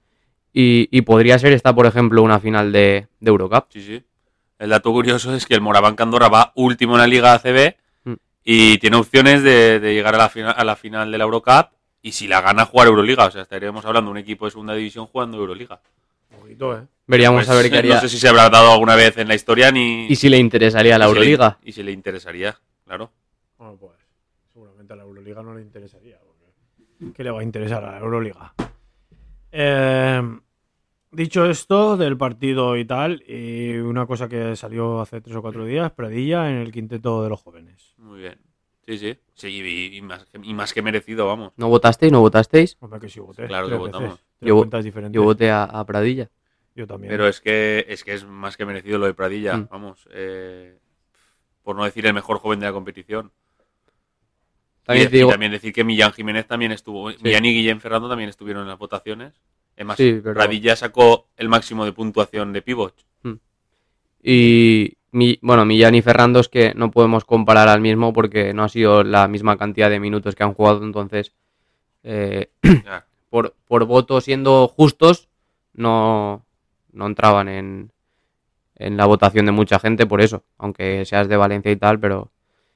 Y, 0.53 0.89
y 0.97 1.03
podría 1.03 1.39
ser 1.39 1.53
esta, 1.53 1.75
por 1.75 1.87
ejemplo, 1.87 2.23
una 2.23 2.39
final 2.39 2.71
de, 2.71 3.09
de 3.19 3.29
Eurocup. 3.29 3.67
Sí, 3.71 3.83
sí. 3.83 4.03
El 4.59 4.71
dato 4.71 4.93
curioso 4.93 5.35
es 5.35 5.47
que 5.47 5.55
el 5.55 5.61
Moraván 5.61 5.97
Andorra 5.99 6.29
va 6.29 6.53
último 6.55 6.95
en 6.95 7.01
la 7.01 7.07
Liga 7.07 7.35
ACB 7.35 7.75
Mm. 8.05 8.15
y 8.45 8.79
tiene 8.79 8.97
opciones 8.97 9.43
de, 9.43 9.81
de 9.81 9.95
llegar 9.95 10.15
a 10.15 10.19
la, 10.19 10.29
final, 10.29 10.55
a 10.57 10.63
la 10.65 10.77
final 10.77 11.11
de 11.11 11.19
la 11.19 11.25
Eurocup 11.25 11.69
y 12.05 12.13
si 12.13 12.29
la 12.29 12.43
gana 12.43 12.67
jugar 12.67 12.87
Euroliga. 12.89 13.25
O 13.27 13.31
sea, 13.31 13.43
estaríamos 13.43 13.83
hablando 13.87 14.11
de 14.11 14.13
un 14.13 14.19
equipo 14.19 14.45
de 14.45 14.51
segunda 14.51 14.75
división 14.75 15.07
jugando 15.07 15.39
Euroliga. 15.39 15.81
Ojito, 16.41 16.77
eh. 16.77 16.83
Veríamos 17.07 17.47
Pues, 17.47 17.49
a 17.49 17.55
ver 17.61 17.71
qué 17.71 17.77
eh, 17.77 17.79
haría 17.79 17.95
No 17.95 18.01
sé 18.03 18.09
si 18.11 18.19
se 18.19 18.29
habrá 18.29 18.51
dado 18.51 18.73
alguna 18.73 18.95
vez 18.95 19.17
en 19.19 19.27
la 19.29 19.35
historia 19.35 19.73
ni... 19.73 20.07
y 20.07 20.17
si 20.17 20.29
le 20.29 20.37
interesaría 20.39 20.99
la 20.99 21.07
y 21.07 21.09
si 21.09 21.15
le- 21.15 21.21
Euroliga. 21.21 21.59
y 21.65 21.73
si 21.73 21.83
le 21.83 21.93
interesaría, 21.93 22.55
claro. 22.85 23.11
Bueno, 23.57 23.77
pues 23.81 23.93
seguramente 24.53 24.93
a 24.93 24.97
la 24.97 25.03
Euroliga 25.05 25.43
no 25.43 25.55
le 25.55 25.63
interesaría. 25.63 26.19
Porque 26.19 27.13
¿Qué 27.15 27.25
le 27.25 27.31
va 27.31 27.41
a 27.41 27.43
interesar 27.43 27.83
a 27.85 27.93
la 27.93 27.99
Euroliga? 28.01 28.53
Eh, 29.53 30.23
dicho 31.11 31.47
esto 31.47 31.97
del 31.97 32.17
partido 32.19 32.77
y 32.77 32.85
tal, 32.85 33.23
y 33.27 33.77
una 33.77 34.05
cosa 34.07 34.29
que 34.29 34.57
salió 34.57 35.01
hace 35.01 35.21
tres 35.23 35.37
o 35.37 35.43
cuatro 35.43 35.65
días, 35.65 35.91
Pradilla 35.93 36.51
en 36.51 36.57
el 36.57 36.71
quinteto 36.73 37.23
de 37.23 37.31
los 37.31 37.41
jóvenes. 37.41 37.95
Muy 37.99 38.21
bien. 38.21 38.39
Sí, 38.87 38.99
sí. 38.99 39.19
Sí, 39.35 39.49
y, 39.49 39.97
y 39.97 40.03
más, 40.03 40.25
que- 40.27 40.41
y 40.43 40.55
más 40.55 40.73
que 40.75 40.83
merecido, 40.83 41.27
vamos. 41.27 41.53
¿No 41.57 41.69
votasteis? 41.69 42.13
¿No 42.13 42.21
votasteis? 42.21 42.77
Hombre, 42.81 43.01
que 43.01 43.09
sí 43.09 43.19
voté. 43.21 43.47
Claro 43.47 43.69
que 43.69 43.75
votamos. 43.77 44.21
Yo- 44.41 44.57
cuentas 44.59 44.85
diferentes. 44.85 45.15
Yo 45.15 45.23
voté 45.25 45.51
a, 45.51 45.65
a 45.65 45.85
Pradilla. 45.87 46.31
Yo 46.77 46.87
también. 46.87 47.11
Pero 47.11 47.27
es 47.29 47.41
que 47.41 47.87
es 47.89 48.05
que 48.05 48.15
es 48.15 48.25
más 48.27 48.57
que 48.57 48.67
merecido 48.67 48.99
lo 48.99 49.07
de 49.07 49.15
Pradilla, 49.15 49.57
Mm. 49.57 49.69
vamos. 49.71 50.09
eh, 50.13 50.77
por 51.63 51.77
no 51.77 51.85
decir 51.85 52.05
el 52.07 52.13
mejor 52.13 52.39
joven 52.41 52.61
de 52.61 52.67
la 52.67 52.73
competición. 52.73 53.33
También 54.83 55.09
y, 55.09 55.17
digo, 55.17 55.31
también 55.31 55.51
decir 55.53 55.73
que 55.73 55.83
Millán 55.83 56.13
Jiménez 56.13 56.47
también 56.47 56.73
estuvo. 56.73 57.11
Millán 57.23 57.45
y 57.47 57.55
Guillén 57.55 57.81
Ferrando 57.81 58.07
también 58.09 58.29
estuvieron 58.29 58.65
en 58.65 58.69
las 58.69 58.79
votaciones. 58.79 59.33
Es 59.77 59.87
más, 59.87 59.97
Sí, 59.97 60.21
pero- 60.23 60.35
Pradilla 60.35 60.77
sacó 60.77 61.29
el 61.39 61.49
máximo 61.49 61.87
de 61.87 61.93
puntuación 61.93 62.53
de 62.53 62.61
pivot. 62.61 62.95
Y 64.23 64.97
mi, 65.15 65.39
bueno, 65.43 65.65
Millán 65.65 65.95
y 65.95 66.03
Ferrando 66.03 66.41
es 66.41 66.49
que 66.49 66.75
no 66.75 66.91
podemos 66.91 67.25
comparar 67.25 67.69
al 67.69 67.81
mismo 67.81 68.13
porque 68.13 68.53
no 68.53 68.65
ha 68.65 68.69
sido 68.69 69.05
la 69.05 69.29
misma 69.29 69.57
cantidad 69.57 69.89
de 69.89 70.01
minutos 70.01 70.35
que 70.35 70.43
han 70.43 70.55
jugado, 70.55 70.83
entonces 70.83 71.33
eh, 72.03 72.51
por, 73.31 73.55
por 73.69 73.85
voto 73.85 74.21
siendo 74.21 74.67
justos 74.67 75.29
no, 75.73 76.45
no 76.93 77.07
entraban 77.07 77.49
en, 77.49 77.93
en 78.75 78.97
la 78.97 79.07
votación 79.07 79.47
de 79.47 79.53
mucha 79.53 79.79
gente 79.79 80.05
por 80.05 80.21
eso, 80.21 80.43
aunque 80.59 81.05
seas 81.05 81.29
de 81.29 81.37
Valencia 81.37 81.71
y 81.71 81.77
tal, 81.77 82.01
pero, 82.01 82.33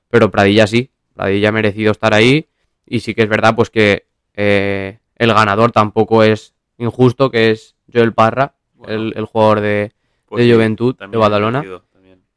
pero 0.09 0.31
Pradilla 0.31 0.69
sí, 0.69 0.91
Pradilla 1.15 1.49
ha 1.49 1.53
merecido 1.53 1.91
estar 1.91 2.15
ahí 2.15 2.47
y 2.87 3.01
sí 3.01 3.15
que 3.15 3.23
es 3.23 3.29
verdad 3.29 3.57
pues 3.57 3.69
que 3.69 4.07
eh, 4.35 5.01
el 5.17 5.35
ganador 5.35 5.73
tampoco 5.73 6.23
es 6.23 6.55
injusto, 6.79 7.33
que 7.33 7.51
es 7.51 7.75
Joel 7.93 8.13
Parra, 8.15 8.55
Bueno, 8.75 8.95
el, 8.95 9.13
el 9.17 9.25
jugador 9.25 9.61
de, 9.61 9.93
pues 10.27 10.45
de 10.45 10.49
sí, 10.49 10.55
Juventud, 10.55 10.95
de 10.97 11.17
Badalona. 11.17 11.59
merecido. 11.59 11.88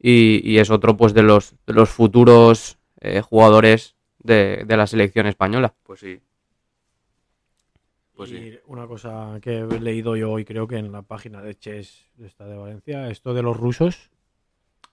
Y, 0.02 0.40
y 0.50 0.58
es 0.58 0.68
otro 0.70 0.96
pues 0.96 1.14
de 1.14 1.22
los, 1.22 1.54
de 1.66 1.72
los 1.74 1.88
futuros 1.88 2.76
eh, 3.00 3.20
jugadores 3.22 3.94
de, 4.18 4.64
de 4.66 4.76
la 4.76 4.86
selección 4.86 5.26
española. 5.26 5.72
Pues 5.84 6.00
sí. 6.00 6.20
Pues 8.14 8.30
sí. 8.30 8.58
Una 8.66 8.86
cosa 8.86 9.38
que 9.40 9.58
he 9.60 9.80
leído 9.80 10.16
yo 10.16 10.30
hoy, 10.32 10.44
creo 10.44 10.68
que 10.68 10.76
en 10.76 10.92
la 10.92 11.02
página 11.02 11.40
de 11.40 11.54
Chess 11.58 12.10
de 12.16 12.26
esta 12.26 12.44
de 12.46 12.56
Valencia, 12.56 13.08
esto 13.08 13.32
de 13.32 13.42
los 13.42 13.56
rusos. 13.56 14.10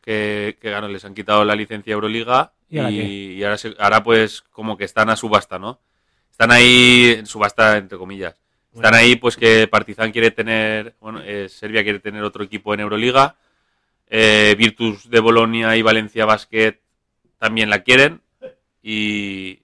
que, 0.01 0.57
que 0.61 0.69
claro, 0.69 0.87
les 0.87 1.03
han 1.05 1.13
quitado 1.13 1.43
la 1.43 1.55
licencia 1.55 1.93
Euroliga 1.93 2.53
¿Y 2.69 2.77
y, 2.77 2.79
ahora 2.79 2.91
y 2.91 3.43
ahora, 3.43 3.57
se- 3.57 3.75
ahora 3.77 4.03
pues 4.03 4.41
como 4.41 4.77
que 4.77 4.85
están 4.85 5.09
a 5.09 5.15
subasta, 5.15 5.59
¿no? 5.59 5.79
Están 6.31 6.51
ahí 6.51 7.15
en 7.17 7.25
subasta 7.25 7.77
entre 7.77 7.97
comillas. 7.97 8.35
Están 8.73 8.91
Bueno. 8.91 8.97
ahí 8.97 9.15
pues 9.17 9.35
que 9.35 9.67
Partizan 9.67 10.11
quiere 10.11 10.31
tener, 10.31 10.95
bueno, 11.01 11.19
eh, 11.23 11.49
Serbia 11.49 11.83
quiere 11.83 11.99
tener 11.99 12.23
otro 12.23 12.43
equipo 12.43 12.73
en 12.73 12.79
Euroliga, 12.79 13.35
eh, 14.09 14.55
Virtus 14.57 15.09
de 15.09 15.19
Bolonia 15.19 15.75
y 15.77 15.81
Valencia 15.81 16.25
Basket 16.25 16.79
también 17.37 17.69
la 17.69 17.83
quieren 17.83 18.21
y 18.81 19.59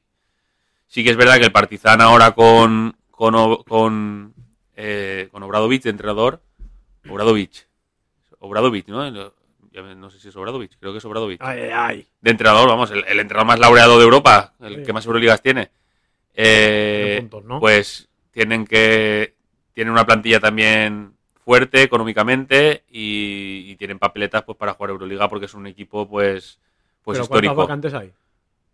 sí 0.88 1.04
que 1.04 1.10
es 1.10 1.18
verdad 1.18 1.38
que 1.38 1.46
el 1.46 1.52
Partizan 1.52 2.02
ahora 2.02 2.32
con 2.32 2.96
con, 3.12 3.64
con, 3.64 4.34
eh, 4.76 5.30
con 5.32 5.42
Obradovic 5.44 5.84
de 5.84 5.90
entrenador, 5.90 6.42
Obradovic, 7.10 7.66
Obradovic, 8.40 8.88
¿no? 8.90 9.10
No 9.96 10.10
sé 10.10 10.20
si 10.20 10.28
es 10.30 10.36
Obradovic, 10.36 10.78
creo 10.80 10.92
que 10.92 10.98
es 11.00 11.06
Obradovic. 11.06 11.42
Ay, 11.42 11.60
ay, 11.62 11.72
ay. 11.74 12.08
De 12.22 12.32
entrenador, 12.32 12.68
vamos, 12.68 12.92
el, 12.92 13.04
el 13.08 13.20
entrenador 13.20 13.48
más 13.48 13.60
laureado 13.60 13.98
de 13.98 14.04
Europa, 14.04 14.54
el 14.62 14.76
Sí. 14.78 14.84
que 14.84 14.94
más 14.94 15.06
Euroligas 15.06 15.42
tiene. 15.42 15.70
Eh, 16.34 17.18
puntos, 17.22 17.46
¿no? 17.46 17.60
Pues 17.62 18.10
tienen 18.32 18.66
que. 18.66 19.34
Tienen 19.74 19.92
una 19.94 20.06
plantilla 20.06 20.40
también 20.42 21.15
fuerte 21.46 21.84
económicamente 21.84 22.84
y, 22.90 23.66
y 23.70 23.76
tienen 23.78 24.00
papeletas 24.00 24.44
pues 24.44 24.58
para 24.58 24.74
jugar 24.74 24.90
Euroliga 24.90 25.30
porque 25.30 25.46
es 25.46 25.54
un 25.54 25.68
equipo 25.68 26.10
pues 26.10 26.60
pues 27.04 27.18
¿Pero 27.20 27.28
cuántas 27.28 27.44
histórico. 27.46 27.56
vacantes 27.56 27.94
hay? 27.94 28.12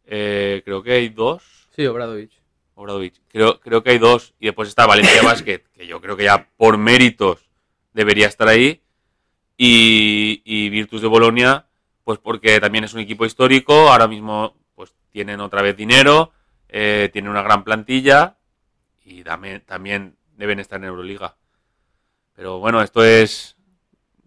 Eh, 0.05 0.61
creo 0.65 0.81
que 0.81 0.93
hay 0.93 1.09
dos. 1.09 1.67
Sí, 1.75 1.85
Obradovic. 1.85 2.31
Obradovic. 2.75 3.15
Creo, 3.27 3.59
creo 3.59 3.83
que 3.83 3.91
hay 3.91 3.97
dos. 3.99 4.33
Y 4.39 4.45
después 4.45 4.69
está 4.69 4.85
Valencia 4.87 5.21
Basket, 5.23 5.61
que 5.73 5.85
yo 5.85 5.99
creo 6.01 6.15
que 6.15 6.23
ya 6.23 6.47
por 6.57 6.77
méritos 6.77 7.49
debería 7.93 8.27
estar 8.27 8.47
ahí. 8.47 8.81
Y, 9.57 10.41
y 10.45 10.69
Virtus 10.69 11.01
de 11.01 11.07
Bolonia, 11.07 11.67
pues 12.03 12.19
porque 12.19 12.59
también 12.59 12.83
es 12.85 12.93
un 12.93 13.01
equipo 13.01 13.25
histórico. 13.25 13.73
Ahora 13.91 14.07
mismo 14.07 14.55
pues 14.75 14.95
tienen 15.11 15.39
otra 15.41 15.61
vez 15.61 15.75
dinero, 15.77 16.31
eh, 16.69 17.09
tienen 17.13 17.29
una 17.29 17.41
gran 17.43 17.63
plantilla 17.63 18.37
y 19.03 19.23
dame- 19.23 19.59
también 19.59 20.15
deben 20.37 20.59
estar 20.59 20.79
en 20.79 20.85
Euroliga. 20.85 21.35
Pero 22.41 22.57
bueno, 22.57 22.81
esto 22.81 23.03
es, 23.03 23.55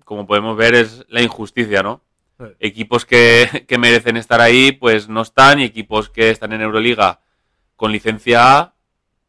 como 0.05 0.25
podemos 0.25 0.57
ver, 0.57 0.77
es 0.77 1.05
la 1.09 1.21
injusticia, 1.21 1.83
¿no? 1.83 2.01
Sí. 2.39 2.45
Equipos 2.61 3.05
que, 3.05 3.65
que 3.67 3.77
merecen 3.77 4.17
estar 4.17 4.41
ahí, 4.41 4.71
pues 4.71 5.09
no 5.09 5.23
están, 5.23 5.59
y 5.59 5.65
equipos 5.65 6.11
que 6.11 6.31
están 6.31 6.53
en 6.53 6.61
Euroliga 6.61 7.23
con 7.75 7.91
licencia 7.91 8.57
A, 8.57 8.75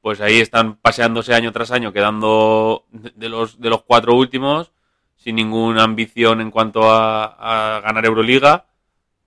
pues 0.02 0.22
ahí 0.22 0.40
están 0.40 0.76
paseándose 0.76 1.34
año 1.34 1.52
tras 1.52 1.72
año, 1.72 1.94
quedando 1.94 2.86
de 2.92 3.28
los, 3.28 3.60
de 3.60 3.72
los 3.72 3.82
cuatro 3.82 4.14
últimos, 4.14 4.72
sin 5.16 5.38
ninguna 5.38 5.82
ambición 5.82 6.40
en 6.40 6.52
cuanto 6.52 6.92
a, 6.92 7.78
a 7.78 7.82
ganar 7.82 8.06
Euroliga, 8.06 8.68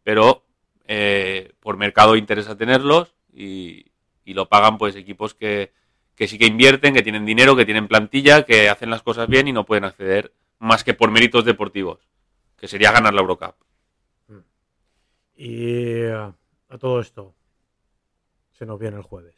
pero 0.04 0.44
eh, 0.86 1.50
por 1.58 1.76
mercado 1.76 2.14
interesa 2.14 2.56
tenerlos 2.56 3.12
y, 3.34 3.86
y 4.24 4.34
lo 4.34 4.48
pagan 4.48 4.78
pues 4.78 4.94
equipos 4.94 5.34
que, 5.34 5.72
que 6.18 6.26
sí 6.26 6.36
que 6.36 6.46
invierten, 6.46 6.94
que 6.94 7.04
tienen 7.04 7.24
dinero, 7.24 7.54
que 7.54 7.64
tienen 7.64 7.86
plantilla, 7.86 8.42
que 8.42 8.68
hacen 8.68 8.90
las 8.90 9.04
cosas 9.04 9.28
bien 9.28 9.46
y 9.46 9.52
no 9.52 9.64
pueden 9.64 9.84
acceder 9.84 10.34
más 10.58 10.82
que 10.82 10.92
por 10.92 11.12
méritos 11.12 11.44
deportivos, 11.44 12.08
que 12.56 12.66
sería 12.66 12.90
ganar 12.90 13.14
la 13.14 13.20
Eurocup. 13.20 13.54
Y 15.36 15.70
eh, 15.70 16.12
a 16.12 16.78
todo 16.78 16.98
esto, 16.98 17.36
se 18.50 18.66
nos 18.66 18.80
viene 18.80 18.96
el 18.96 19.04
jueves. 19.04 19.36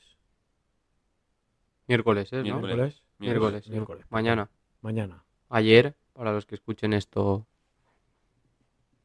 Miércoles, 1.87 2.33
¿eh? 2.33 2.37
¿no? 2.39 2.61
Miércoles. 2.61 3.03
¿Miércoles? 3.19 3.69
Miércoles. 3.69 4.07
Mañana. 4.09 4.49
Mañana. 4.81 5.23
Ayer, 5.51 5.95
para 6.15 6.33
los 6.33 6.47
que 6.47 6.55
escuchen 6.55 6.95
esto 6.95 7.47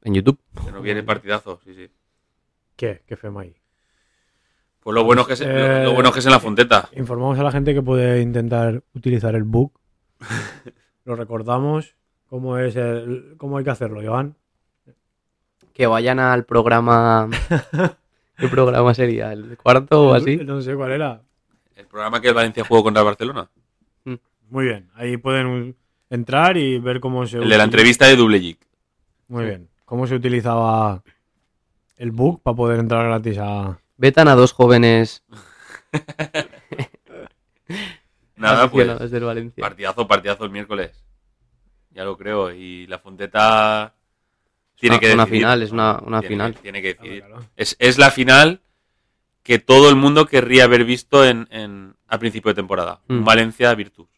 en 0.01 0.13
YouTube. 0.13 0.39
Se 0.63 0.71
nos 0.71 0.81
viene 0.81 1.03
partidazo, 1.03 1.59
sí, 1.65 1.75
sí. 1.75 1.91
¿Qué? 2.77 3.03
¿Qué 3.05 3.17
FEMA 3.17 3.41
hay? 3.41 3.57
Pues 4.85 4.93
lo 4.93 5.03
bueno 5.03 5.21
es 5.23 5.27
que 5.27 5.33
es, 5.33 5.39
lo- 5.39 5.47
Eh, 5.47 5.83
lo 5.83 5.93
bueno 5.93 6.09
es 6.09 6.13
que 6.13 6.19
es 6.19 6.25
en 6.27 6.31
la 6.31 6.39
Fonteta. 6.39 6.89
Informamos 6.95 7.39
a 7.39 7.43
la 7.43 7.51
gente 7.51 7.73
que 7.73 7.81
puede 7.81 8.21
intentar 8.21 8.83
utilizar 8.93 9.33
el 9.33 9.43
book. 9.43 9.73
Lo 11.05 11.15
recordamos. 11.15 11.95
¿Cómo, 12.29 12.59
es 12.59 12.75
el, 12.75 13.33
¿Cómo 13.37 13.57
hay 13.57 13.63
que 13.63 13.71
hacerlo, 13.71 14.01
Joan? 14.05 14.35
Que 15.73 15.87
vayan 15.87 16.19
al 16.19 16.45
programa. 16.45 17.27
¿Qué 18.37 18.47
programa 18.47 18.93
sería? 18.93 19.33
¿El 19.33 19.57
cuarto 19.57 20.09
o 20.09 20.13
así? 20.13 20.37
No 20.37 20.61
sé 20.61 20.75
cuál 20.75 20.91
era. 20.91 21.23
El 21.75 21.87
programa 21.87 22.21
que 22.21 22.27
el 22.27 22.35
Valencia 22.35 22.63
jugó 22.63 22.83
contra 22.83 23.01
el 23.01 23.05
Barcelona. 23.07 23.49
Muy 24.51 24.65
bien. 24.65 24.91
Ahí 24.93 25.17
pueden 25.17 25.75
entrar 26.11 26.57
y 26.57 26.77
ver 26.77 26.99
cómo 26.99 27.25
se 27.25 27.39
El 27.39 27.49
de 27.49 27.57
la 27.57 27.63
entrevista 27.63 28.05
de 28.05 28.15
Dublejik. 28.17 28.59
Muy 29.29 29.45
bien. 29.45 29.67
¿Cómo 29.83 30.05
se 30.05 30.13
utilizaba 30.13 31.01
el 31.97 32.11
book 32.11 32.43
para 32.43 32.55
poder 32.55 32.79
entrar 32.79 33.05
gratis 33.07 33.39
a. 33.39 33.79
Vetan 33.97 34.27
a 34.27 34.35
dos 34.35 34.51
jóvenes 34.53 35.23
Nada, 38.35 38.69
pues 38.69 39.11
del 39.11 39.23
Valencia. 39.23 39.61
partidazo, 39.61 40.07
partidazo 40.07 40.43
el 40.43 40.51
miércoles. 40.51 40.91
Ya 41.91 42.03
lo 42.03 42.17
creo. 42.17 42.51
Y 42.51 42.85
la 42.87 42.99
Fonteta 42.99 43.95
tiene 44.77 44.95
una- 44.97 44.99
que 44.99 45.13
una 45.13 45.23
decidir. 45.23 45.41
final, 45.41 45.63
es 45.63 45.71
una- 45.71 45.99
una 45.99 46.19
Tiene 46.19 46.33
final. 46.35 46.53
tiene 46.55 46.81
que 46.81 46.87
decidir. 46.95 47.19
Claro, 47.19 47.35
claro. 47.35 47.49
Es, 47.55 47.75
es 47.79 47.97
la 47.97 48.11
final 48.11 48.61
que 49.41 49.59
todo 49.59 49.89
el 49.89 49.95
mundo 49.95 50.25
querría 50.25 50.65
haber 50.65 50.83
visto 50.83 51.23
en, 51.25 51.47
en- 51.49 51.95
a 52.07 52.19
principio 52.19 52.49
de 52.51 52.55
temporada. 52.55 52.99
Mm. 53.07 53.23
Valencia-Virtus. 53.23 54.09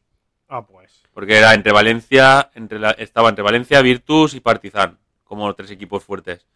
Ah, 0.49 0.65
pues. 0.65 1.03
Porque 1.13 1.37
era 1.37 1.53
entre 1.53 1.71
Valencia, 1.71 2.49
entre 2.55 2.79
la- 2.79 2.91
estaba 2.91 3.29
entre 3.29 3.43
Valencia, 3.43 3.81
Virtus 3.83 4.33
y 4.33 4.39
Partizan, 4.39 4.97
como 5.23 5.53
tres 5.53 5.69
equipos 5.69 6.03
fuertes. 6.03 6.47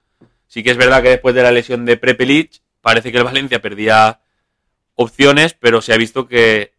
Sí 0.48 0.64
que 0.64 0.72
es 0.72 0.78
verdad 0.78 1.04
que 1.04 1.10
después 1.10 1.36
de 1.36 1.44
la 1.44 1.52
lesión 1.52 1.86
de 1.86 1.96
Prepelic, 1.98 2.62
parece 2.82 3.12
que 3.12 3.18
el 3.18 3.24
Valencia 3.24 3.62
perdía 3.62 4.20
opciones, 4.96 5.54
pero 5.54 5.82
se 5.82 5.94
ha 5.94 5.98
visto 5.98 6.28
que 6.28 6.74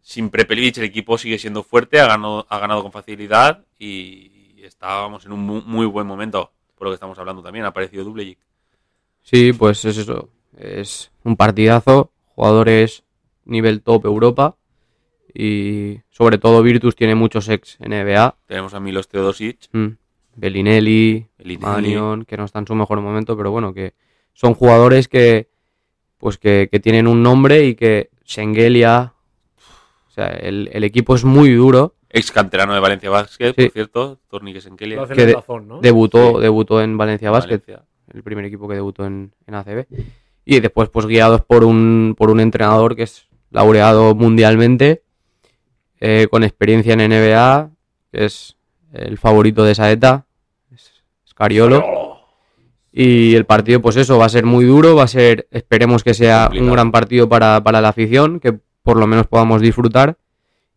sin 0.00 0.30
Prepelic 0.30 0.76
el 0.78 0.84
equipo 0.84 1.16
sigue 1.18 1.38
siendo 1.38 1.62
fuerte, 1.62 2.00
ha 2.00 2.06
ganado, 2.06 2.46
ha 2.50 2.58
ganado 2.58 2.82
con 2.82 2.92
facilidad 2.92 3.64
y 3.78 4.60
estábamos 4.62 5.24
en 5.26 5.32
un 5.32 5.40
mu- 5.40 5.62
muy, 5.62 5.86
buen 5.86 6.06
momento, 6.06 6.52
por 6.74 6.86
lo 6.86 6.90
que 6.90 6.94
estamos 6.94 7.18
hablando 7.18 7.42
también, 7.42 7.64
ha 7.64 7.68
aparecido 7.68 8.04
Dublejik. 8.04 8.38
Sí, 9.22 9.52
pues 9.52 9.84
es 9.86 9.96
eso. 9.96 10.28
Es 10.58 11.10
un 11.22 11.36
partidazo. 11.36 12.10
Jugadores 12.34 13.04
nivel 13.46 13.80
top 13.82 14.04
Europa. 14.06 14.56
Y 15.32 16.00
sobre 16.10 16.38
todo 16.38 16.62
Virtus 16.62 16.94
tiene 16.94 17.14
muchos 17.14 17.48
ex 17.48 17.78
NBA. 17.80 18.36
Tenemos 18.46 18.74
a 18.74 18.80
Milos 18.80 19.08
Teodosic, 19.08 19.68
Mm. 19.72 19.88
Bellinelli, 20.36 21.26
Bellinelli. 21.38 21.58
Manion, 21.64 22.24
que 22.24 22.36
no 22.36 22.44
está 22.44 22.58
en 22.58 22.66
su 22.66 22.74
mejor 22.74 23.00
momento, 23.00 23.36
pero 23.36 23.50
bueno, 23.50 23.72
que 23.72 23.94
son 24.34 24.52
jugadores 24.54 25.08
que 25.08 25.48
pues 26.18 26.36
que, 26.38 26.68
que 26.70 26.80
tienen 26.80 27.06
un 27.06 27.22
nombre 27.22 27.64
y 27.64 27.74
que 27.74 28.10
Schengelia, 28.26 29.12
o 30.08 30.10
sea, 30.10 30.28
el, 30.28 30.68
el 30.72 30.84
equipo 30.84 31.14
es 31.14 31.24
muy 31.24 31.52
duro. 31.54 31.94
ex 32.08 32.30
canterano 32.30 32.72
de 32.74 32.80
Valencia 32.80 33.10
Basket, 33.10 33.54
Sí. 33.56 33.64
por 33.64 33.72
cierto. 33.72 34.20
Lo 34.30 35.02
hacen 35.02 35.16
Que. 35.16 35.36
Debutó, 35.82 36.36
Sí. 36.36 36.42
debutó 36.42 36.80
en 36.82 36.96
Valencia 36.96 37.30
Basket, 37.30 37.60
Valencia. 37.66 37.82
el 38.14 38.22
primer 38.22 38.44
equipo 38.46 38.68
que 38.68 38.74
debutó 38.74 39.04
en, 39.04 39.32
en 39.46 39.54
ACB. 39.54 39.86
Y 40.46 40.60
después, 40.60 40.88
pues 40.90 41.06
guiados 41.06 41.42
por 41.44 41.64
un, 41.64 42.14
por 42.16 42.30
un 42.30 42.40
entrenador 42.40 42.94
que 42.96 43.02
es 43.04 43.26
laureado 43.50 44.14
mundialmente, 44.14 45.02
eh, 46.00 46.26
con 46.30 46.42
experiencia 46.44 46.92
en 46.94 47.00
NBA, 47.10 47.70
que 48.12 48.24
es 48.26 48.56
el 48.92 49.18
favorito 49.18 49.64
de 49.64 49.74
Saeta, 49.74 50.26
es 50.72 51.02
Scariolo. 51.28 51.82
Y 52.96 53.34
el 53.34 53.44
partido, 53.44 53.82
pues 53.82 53.96
eso, 53.96 54.18
va 54.18 54.26
a 54.26 54.28
ser 54.28 54.44
muy 54.44 54.64
duro, 54.64 54.94
va 54.94 55.02
a 55.02 55.08
ser, 55.08 55.48
esperemos 55.50 56.04
que 56.04 56.14
sea 56.14 56.44
Complicado. 56.44 56.66
un 56.68 56.72
gran 56.74 56.92
partido 56.92 57.28
para, 57.28 57.60
para 57.64 57.80
la 57.80 57.88
afición, 57.88 58.38
que 58.38 58.56
por 58.84 58.96
lo 58.98 59.08
menos 59.08 59.26
podamos 59.26 59.60
disfrutar. 59.60 60.16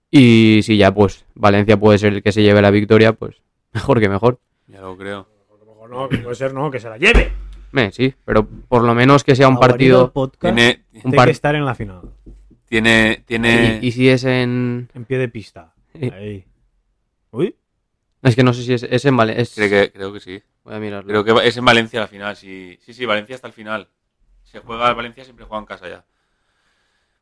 Y 0.10 0.62
si 0.64 0.78
ya, 0.78 0.92
pues, 0.94 1.26
Valencia 1.36 1.78
puede 1.80 2.00
ser 2.00 2.14
el 2.14 2.24
que 2.24 2.32
se 2.32 2.42
lleve 2.42 2.62
la 2.62 2.72
victoria, 2.72 3.14
pues 3.14 3.36
mejor 3.74 4.00
que 4.00 4.10
mejor. 4.10 4.40
Ya 4.68 4.82
lo 4.82 4.98
creo. 4.98 5.28
Mejor 5.68 5.90
no, 5.92 6.10
que 6.10 6.18
puede 6.18 6.36
ser 6.36 6.54
no, 6.56 6.72
que 6.72 6.80
se 6.80 6.90
la 6.90 6.98
lleve. 6.98 7.32
Me, 7.72 7.92
sí, 7.92 8.14
pero 8.26 8.48
por 8.68 8.84
lo 8.84 8.96
menos 8.96 9.24
que 9.24 9.36
sea 9.36 9.48
un 9.48 9.56
Favorito 9.56 9.74
partido. 9.74 10.12
podcast 10.14 10.56
Tiene, 10.56 10.86
Un 10.96 11.02
tiene 11.02 11.18
par- 11.18 11.26
que 11.28 11.32
estar 11.34 11.54
en 11.54 11.66
la 11.66 11.76
final. 11.76 12.02
tiene, 12.68 13.24
tiene, 13.28 13.80
Y, 13.82 13.88
y 13.90 13.92
si 13.92 14.10
es 14.10 14.24
en. 14.24 14.90
En 14.96 15.06
pie 15.06 15.18
de 15.20 15.28
pista. 15.30 15.74
Sí. 15.94 16.10
Ahí. 16.14 16.46
Uy. 17.32 17.56
Es 18.28 18.36
que 18.36 18.44
no 18.44 18.54
sé 18.54 18.64
si 18.64 18.74
es, 18.74 18.84
es 18.84 19.06
en 19.06 19.16
Valencia. 19.18 19.68
creo 19.68 19.70
que, 19.86 19.92
creo 19.92 20.14
que 20.14 20.20
sí. 20.20 20.42
Voy 20.64 20.76
a 20.76 20.80
mirarlo. 20.80 21.08
Creo 21.24 21.24
que 21.42 21.48
es 21.48 21.58
en 21.58 21.66
Valencia 21.66 22.00
la 22.00 22.08
final. 22.08 22.36
Sí, 22.36 22.78
sí, 22.86 22.94
sí, 22.94 23.06
Valencia 23.06 23.36
hasta 23.36 23.48
el 23.48 23.54
final. 23.54 23.88
Se 24.44 24.60
juega 24.60 24.94
Valencia, 24.94 25.24
siempre 25.24 25.46
juega 25.46 25.60
en 25.62 25.66
casa 25.66 25.88
ya. 25.90 26.06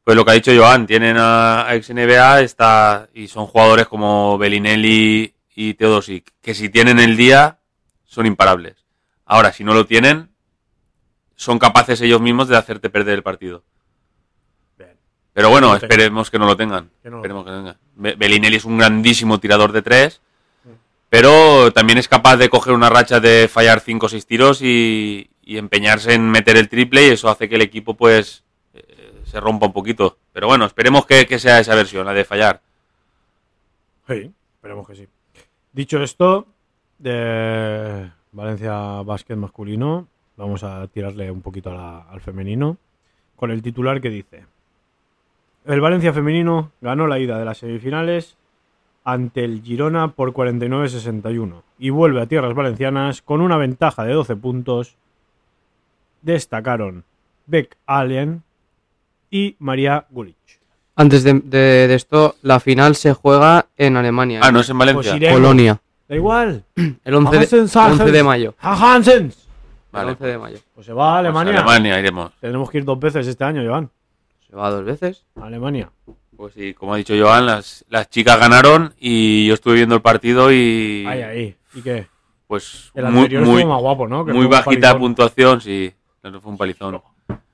Pues 0.04 0.16
lo 0.16 0.24
que 0.24 0.32
ha 0.32 0.36
dicho 0.36 0.52
Joan, 0.56 0.86
tienen 0.86 1.18
a, 1.18 1.68
a 1.68 1.76
ex 1.76 1.90
NBA 1.90 2.42
está, 2.42 3.10
y 3.14 3.28
son 3.28 3.48
jugadores 3.48 3.88
como 3.88 4.38
Bellinelli 4.38 5.34
y 5.56 5.74
Teodosic, 5.74 6.32
que 6.42 6.54
si 6.54 6.70
tienen 6.70 7.00
el 7.00 7.18
día 7.18 7.60
son 8.04 8.28
imparables. 8.28 8.76
Ahora, 9.26 9.52
si 9.52 9.64
no 9.64 9.74
lo 9.74 9.88
tienen, 9.88 10.30
son 11.36 11.58
capaces 11.58 12.00
ellos 12.02 12.22
mismos 12.22 12.48
de 12.48 12.56
hacerte 12.58 12.92
perder 12.92 13.16
el 13.16 13.24
partido. 13.24 13.64
Bien. 14.78 14.96
Pero 15.34 15.50
bueno, 15.50 15.76
esperemos 15.76 16.30
que 16.30 16.38
no 16.38 16.46
lo 16.46 16.56
tengan. 16.56 16.92
Que 17.02 17.10
no 17.10 17.18
lo 17.18 17.22
Esperemos 17.24 17.44
que 17.46 17.50
lo 17.52 17.58
tengan. 17.58 17.78
Be- 17.96 18.16
Bellinelli 18.16 18.58
es 18.58 18.66
un 18.66 18.78
grandísimo 18.78 19.40
tirador 19.40 19.72
de 19.72 19.82
tres, 19.82 20.22
pero 21.18 21.72
también 21.72 21.98
es 21.98 22.10
capaz 22.10 22.36
de 22.36 22.50
coger 22.50 22.74
una 22.74 22.90
racha 22.90 23.22
de 23.22 23.48
fallar 23.48 23.80
cinco 23.80 24.08
o 24.08 24.10
seis 24.10 24.28
tiros 24.28 24.62
y, 24.62 25.30
empeñarse 25.46 26.14
en 26.14 26.30
meter 26.30 26.58
el 26.58 26.68
triple 26.68 27.08
y 27.08 27.12
eso 27.12 27.30
hace 27.30 27.48
que 27.48 27.56
el 27.56 27.62
equipo 27.62 27.94
pues 27.94 28.44
eh, 28.74 29.22
se 29.24 29.40
rompa 29.40 29.66
un 29.66 29.72
poquito. 29.72 30.18
Pero 30.34 30.48
bueno, 30.48 30.66
esperemos 30.66 31.06
que, 31.06 31.40
sea 31.40 31.62
esa 31.62 31.74
versión, 31.74 32.06
la 32.06 32.12
de 32.12 32.26
fallar. 32.26 32.60
Sí, 34.10 34.30
esperemos 34.56 34.86
que 34.86 34.96
sí. 34.96 35.08
Dicho 35.72 36.04
esto, 36.04 36.48
de 37.00 38.12
Valencia 38.34 38.74
Básquet 39.04 39.38
masculino, 39.38 40.10
vamos 40.36 40.66
a 40.66 40.86
tirarle 40.88 41.32
un 41.32 41.42
poquito 41.42 41.72
al 41.80 42.20
femenino, 42.20 42.76
con 43.38 43.52
el 43.52 43.62
titular 43.62 44.02
que 44.02 44.10
dice, 44.10 44.44
el 45.64 45.80
Valencia 45.80 46.12
femenino 46.12 46.74
ganó 46.82 47.08
la 47.08 47.20
ida 47.20 47.40
de 47.40 47.46
las 47.46 47.60
semifinales 47.60 48.36
ante 49.06 49.46
el 49.46 49.62
Girona 49.62 50.10
por 50.10 50.34
49-61 50.34 51.62
y 51.80 51.92
vuelve 51.92 52.22
a 52.22 52.26
tierras 52.26 52.54
valencianas 52.54 53.22
con 53.22 53.40
una 53.40 53.56
ventaja 53.58 54.04
de 54.04 54.12
12 54.14 54.36
puntos. 54.36 54.96
Destacaron 56.22 57.04
Beck 57.46 57.78
Allen 57.86 58.44
y 59.30 59.56
María 59.60 60.06
Gulich. 60.10 60.36
Antes 60.96 61.24
de, 61.24 61.34
de- 61.34 61.88
de 61.88 61.94
esto, 61.94 62.36
la 62.42 62.60
final 62.60 62.96
se 62.96 63.14
juega 63.14 63.68
en 63.78 63.98
Alemania. 63.98 64.40
Ah, 64.42 64.52
no 64.52 64.62
es 64.62 64.70
en 64.70 64.78
Valencia. 64.78 65.16
Pues 65.20 65.34
Polonia. 65.34 65.80
Da 66.08 66.16
igual. 66.16 66.64
El 66.76 67.14
11 67.16 67.32
de, 67.32 67.38
Hansens, 67.40 67.76
11 67.76 68.04
de 68.04 68.10
Hansens. 68.10 68.24
mayo. 68.26 68.56
Hansens. 68.60 69.36
El 69.38 69.92
Vale. 69.92 70.12
11 70.12 70.26
de 70.26 70.38
mayo. 70.38 70.58
Pues 70.74 70.86
se 70.88 70.94
va 70.94 71.10
a 71.10 71.22
Pues 71.22 71.30
Alemania. 71.30 71.54
Alemania 71.60 72.00
iremos. 72.00 72.32
Tenemos 72.40 72.70
que 72.70 72.78
ir 72.80 72.86
dos 72.86 73.00
veces 73.00 73.28
este 73.28 73.44
año, 73.44 73.62
Joan. 73.68 73.90
Se 74.50 74.56
va 74.56 74.70
dos 74.72 74.84
veces. 74.86 75.26
A 75.40 75.46
Alemania. 75.46 75.90
Pues 76.38 76.54
sí, 76.54 76.74
como 76.74 76.94
ha 76.94 76.98
dicho 76.98 77.14
Joan, 77.18 77.46
las, 77.46 77.86
las 77.90 78.10
chicas 78.10 78.40
ganaron 78.40 78.94
y 79.00 79.48
yo 79.48 79.54
estuve 79.54 79.76
viendo 79.76 79.96
el 79.96 80.02
partido 80.02 80.52
y 80.52 81.06
Ahí, 81.08 81.22
ahí. 81.22 81.56
¿Y 81.74 81.82
qué? 81.82 82.08
pues 82.48 82.92
El 82.94 83.06
muy, 83.06 83.24
anterior 83.24 83.44
muy, 83.44 83.56
estuvo 83.56 83.74
más 83.74 83.82
guapo, 83.82 84.08
¿no? 84.08 84.26
Que 84.26 84.34
muy 84.34 84.46
bajita 84.46 84.94
la 84.94 85.00
puntuación, 85.00 85.62
sí, 85.62 85.94
no 86.24 86.42
fue 86.42 86.52
un 86.52 86.58
palizón. 86.58 87.02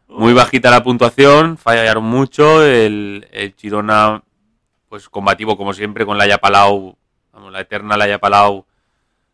Muy 0.07 0.33
bajita 0.33 0.69
la 0.69 0.83
puntuación, 0.83 1.57
fallaron 1.57 2.03
mucho, 2.03 2.65
el, 2.65 3.27
el 3.31 3.53
Girona, 3.53 4.21
pues 4.89 5.07
combativo 5.07 5.55
como 5.55 5.73
siempre 5.73 6.05
con 6.05 6.17
la 6.17 6.37
Palau, 6.37 6.97
vamos, 7.31 7.51
la 7.51 7.61
eterna 7.61 7.95
la 7.95 8.19
Palau 8.19 8.65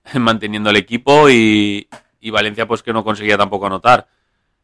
manteniendo 0.14 0.70
el 0.70 0.76
equipo 0.76 1.30
y, 1.30 1.88
y 2.20 2.30
Valencia 2.30 2.68
pues 2.68 2.84
que 2.84 2.94
no 2.94 3.04
conseguía 3.04 3.38
tampoco 3.38 3.66
anotar. 3.66 4.08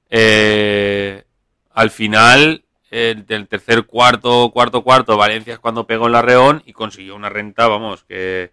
Eh, 0.10 1.24
al 1.72 1.90
final, 1.90 2.64
el, 2.94 3.48
tercer 3.48 3.86
cuarto, 3.86 4.52
cuarto, 4.52 4.84
cuarto, 4.84 5.18
Valencia 5.18 5.54
es 5.54 5.60
cuando 5.60 5.88
pegó 5.88 6.06
en 6.06 6.12
la 6.12 6.22
Reón 6.22 6.62
y 6.66 6.74
consiguió 6.74 7.16
una 7.16 7.30
renta, 7.30 7.68
vamos, 7.68 8.04
que 8.04 8.52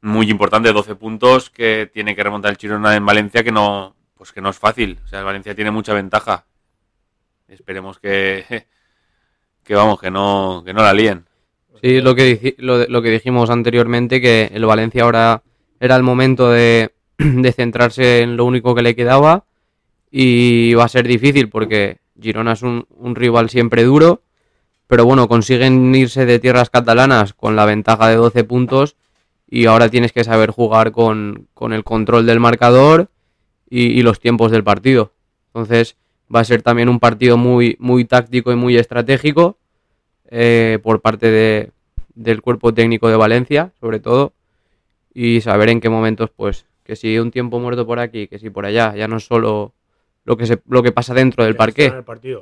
muy 0.00 0.28
importante, 0.28 0.72
12 0.72 0.96
puntos 0.96 1.50
que 1.50 1.88
tiene 1.92 2.16
que 2.16 2.24
remontar 2.24 2.50
el 2.50 2.58
Girona 2.58 2.96
en 2.96 3.06
Valencia, 3.06 3.44
que 3.44 3.52
no, 3.52 3.94
pues 4.16 4.32
que 4.32 4.40
no 4.40 4.50
es 4.50 4.58
fácil. 4.58 4.98
O 5.04 5.08
sea, 5.08 5.22
Valencia 5.22 5.54
tiene 5.54 5.70
mucha 5.70 5.94
ventaja. 5.94 6.46
Esperemos 7.46 7.98
que, 8.00 8.44
que 9.64 9.74
vamos, 9.74 10.00
que 10.00 10.10
no, 10.10 10.62
que 10.64 10.74
no 10.74 10.82
la 10.82 10.92
líen. 10.92 11.24
Sí, 11.80 12.00
lo 12.00 12.14
que, 12.14 12.56
lo 12.58 13.02
que 13.02 13.10
dijimos 13.10 13.50
anteriormente, 13.50 14.20
que 14.20 14.50
el 14.52 14.66
Valencia 14.66 15.04
ahora 15.04 15.42
era 15.78 15.96
el 15.96 16.02
momento 16.02 16.50
de, 16.50 16.92
de 17.18 17.52
centrarse 17.52 18.22
en 18.22 18.36
lo 18.36 18.44
único 18.44 18.74
que 18.74 18.82
le 18.82 18.96
quedaba 18.96 19.44
y 20.10 20.74
va 20.74 20.84
a 20.84 20.88
ser 20.88 21.06
difícil 21.06 21.48
porque 21.48 22.03
Girona 22.20 22.52
es 22.52 22.62
un, 22.62 22.86
rival 23.14 23.50
siempre 23.50 23.84
duro, 23.84 24.22
pero 24.86 25.04
bueno, 25.04 25.28
consiguen 25.28 25.94
irse 25.94 26.26
de 26.26 26.38
tierras 26.38 26.70
catalanas 26.70 27.32
con 27.32 27.56
la 27.56 27.64
ventaja 27.64 28.08
de 28.08 28.16
12 28.16 28.44
puntos 28.44 28.96
y 29.48 29.66
ahora 29.66 29.88
tienes 29.88 30.12
que 30.12 30.24
saber 30.24 30.50
jugar 30.50 30.92
con, 30.92 31.48
con 31.54 31.72
el 31.72 31.84
control 31.84 32.26
del 32.26 32.40
marcador 32.40 33.08
y, 33.68 34.02
los 34.02 34.20
tiempos 34.20 34.50
del 34.50 34.62
partido. 34.62 35.12
Entonces 35.48 35.96
va 36.32 36.40
a 36.40 36.44
ser 36.44 36.62
también 36.62 36.88
un 36.88 37.00
partido 37.00 37.36
muy, 37.36 37.76
muy 37.80 38.04
táctico 38.04 38.52
y 38.52 38.56
muy 38.56 38.76
estratégico 38.76 39.58
eh, 40.30 40.78
por 40.82 41.00
parte 41.00 41.30
de, 41.30 41.70
del 42.14 42.42
cuerpo 42.42 42.72
técnico 42.72 43.08
de 43.08 43.16
Valencia, 43.16 43.72
sobre 43.80 44.00
todo, 44.00 44.32
y 45.12 45.40
saber 45.40 45.68
en 45.68 45.80
qué 45.80 45.88
momentos, 45.88 46.30
pues, 46.34 46.66
que 46.84 46.96
si 46.96 47.18
un 47.18 47.30
tiempo 47.30 47.58
muerto 47.58 47.86
por 47.86 47.98
aquí, 47.98 48.28
que 48.28 48.38
si 48.38 48.50
por 48.50 48.66
allá, 48.66 48.94
ya 48.94 49.08
no 49.08 49.20
solo 49.20 49.72
lo 50.24 50.36
que, 50.36 50.46
se, 50.46 50.62
lo 50.66 50.82
que 50.82 50.92
pasa 50.92 51.14
dentro 51.14 51.44
del 51.44 51.56
parque, 51.56 51.92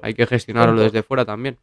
hay 0.03 0.15
que 0.15 0.27
gestionarlo 0.27 0.81
desde 0.81 1.03
fuera 1.03 1.25
también. 1.25 1.59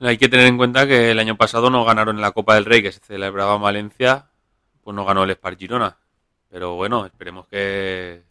Hay 0.00 0.18
que 0.18 0.28
tener 0.28 0.46
en 0.46 0.58
cuenta 0.58 0.86
que 0.86 1.12
el 1.12 1.18
año 1.18 1.36
pasado 1.36 1.70
no 1.70 1.84
ganaron 1.84 2.16
en 2.16 2.22
la 2.22 2.32
Copa 2.32 2.56
del 2.56 2.66
Rey, 2.66 2.82
que 2.82 2.92
se 2.92 3.00
celebraba 3.00 3.56
en 3.56 3.62
Valencia, 3.62 4.26
pues 4.82 4.94
no 4.94 5.04
ganó 5.04 5.24
el 5.24 5.30
Spar 5.30 5.56
Girona. 5.56 5.96
Pero 6.50 6.74
bueno, 6.74 7.06
esperemos 7.06 7.46
que, 7.46 8.22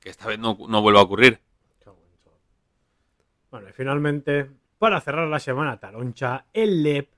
que 0.00 0.10
esta 0.10 0.26
vez 0.26 0.38
no, 0.38 0.58
no 0.68 0.82
vuelva 0.82 1.00
a 1.00 1.04
ocurrir. 1.04 1.38
Bueno, 3.50 3.68
y 3.68 3.72
finalmente, 3.72 4.50
para 4.78 5.00
cerrar 5.00 5.28
la 5.28 5.38
semana 5.38 5.78
taloncha, 5.78 6.46
el 6.52 6.82
LEP 6.82 7.08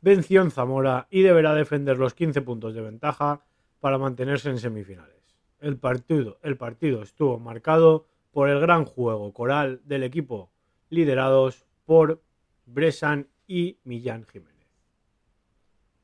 venció 0.00 0.40
en 0.42 0.50
Zamora 0.50 1.06
y 1.10 1.22
deberá 1.22 1.54
defender 1.54 1.98
los 1.98 2.14
15 2.14 2.40
puntos 2.42 2.74
de 2.74 2.80
ventaja 2.80 3.42
para 3.80 3.98
mantenerse 3.98 4.48
en 4.48 4.58
semifinales. 4.58 5.17
El 5.60 5.76
partido, 5.76 6.38
el 6.42 6.56
partido 6.56 7.02
estuvo 7.02 7.38
marcado 7.38 8.06
por 8.32 8.48
el 8.48 8.60
gran 8.60 8.84
juego 8.84 9.32
coral 9.32 9.80
del 9.84 10.02
equipo, 10.04 10.50
liderados 10.90 11.64
por 11.84 12.22
Bresan 12.66 13.26
y 13.46 13.78
Millán 13.84 14.24
Jiménez. 14.24 14.54